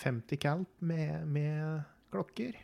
50 0.00 0.40
calp 0.40 0.80
med, 0.80 1.28
med 1.28 1.84
klokker. 2.14 2.56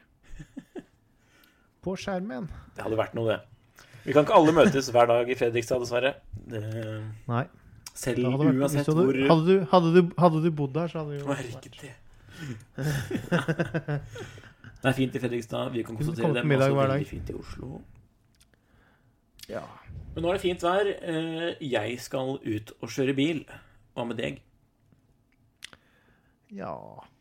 På 1.85 1.95
skjermen. 2.01 2.49
Det 2.76 2.85
hadde 2.85 2.99
vært 2.99 3.14
noe, 3.16 3.37
det. 3.37 3.85
Vi 4.05 4.16
kan 4.16 4.24
ikke 4.24 4.37
alle 4.41 4.57
møtes 4.57 4.89
hver 4.93 5.12
dag 5.12 5.28
i 5.28 5.37
Fredrikstad, 5.37 5.85
dessverre. 5.85 6.16
Det, 6.33 6.61
Nei. 7.28 7.45
Selv 7.95 8.30
hadde 8.30 8.53
uansett 8.57 8.86
hvis 8.86 8.95
hvor 8.95 9.07
hadde, 9.12 9.28
hadde, 9.30 9.47
du, 9.47 9.66
hadde, 9.72 9.91
du, 9.97 10.14
hadde 10.18 10.43
du 10.45 10.51
bodd 10.51 10.72
der, 10.74 10.86
så 10.93 10.99
hadde 11.03 11.11
du 11.11 11.18
jo 11.24 11.26
er 11.34 11.45
ikke 11.51 11.70
det 11.80 11.95
Det 14.80 14.88
er 14.88 14.97
fint 14.97 15.14
i 15.16 15.20
Fredrikstad. 15.20 15.72
Vi 15.74 15.82
kan 15.84 15.97
konstatere 15.99 16.34
det. 16.38 16.45
Men 16.49 16.62
også 16.62 16.76
veldig 16.78 17.07
fint 17.11 17.30
i 17.30 17.34
Oslo. 17.36 17.80
Ja. 19.51 19.61
Men 20.14 20.24
nå 20.24 20.30
er 20.30 20.38
det 20.38 20.43
fint 20.47 20.62
vær. 20.64 20.88
Eh, 20.88 21.51
Jeg 21.61 21.99
skal 22.01 22.38
ut 22.41 22.72
og 22.80 22.88
kjøre 22.88 23.14
bil. 23.18 23.43
Hva 23.95 24.07
med 24.09 24.16
deg? 24.20 24.41
ja 26.51 26.72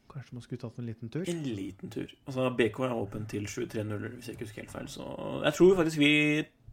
Kanskje 0.10 0.34
man 0.34 0.42
skulle 0.42 0.62
tatt 0.64 0.80
en 0.82 0.88
liten 0.90 1.10
tur? 1.14 1.22
En 1.30 1.44
liten 1.44 1.92
tur. 1.94 2.10
Altså, 2.26 2.48
BK 2.58 2.80
er 2.88 2.96
åpen 2.96 3.28
til 3.30 3.44
7.30, 3.46 4.16
hvis 4.16 4.28
jeg 4.32 4.34
ikke 4.38 4.46
husker 4.48 4.62
helt 4.64 4.72
feil. 4.74 4.88
Så 4.90 5.06
jeg 5.44 5.54
tror 5.54 5.76
faktisk 5.78 6.00
vi 6.02 6.14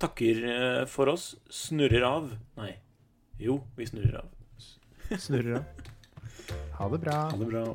takker 0.00 0.40
eh, 0.54 0.86
for 0.88 1.10
oss. 1.12 1.26
Snurrer 1.52 2.06
av. 2.08 2.30
Nei. 2.56 2.70
Jo, 3.38 3.60
vi 3.76 3.86
snurrer 3.86 4.14
av. 4.18 4.24
Snurrer 5.18 5.54
av. 5.54 5.64
Ha 6.78 6.88
det 6.88 6.98
bra. 6.98 7.12
Ha 7.12 7.36
det 7.36 7.46
bra. 7.46 7.72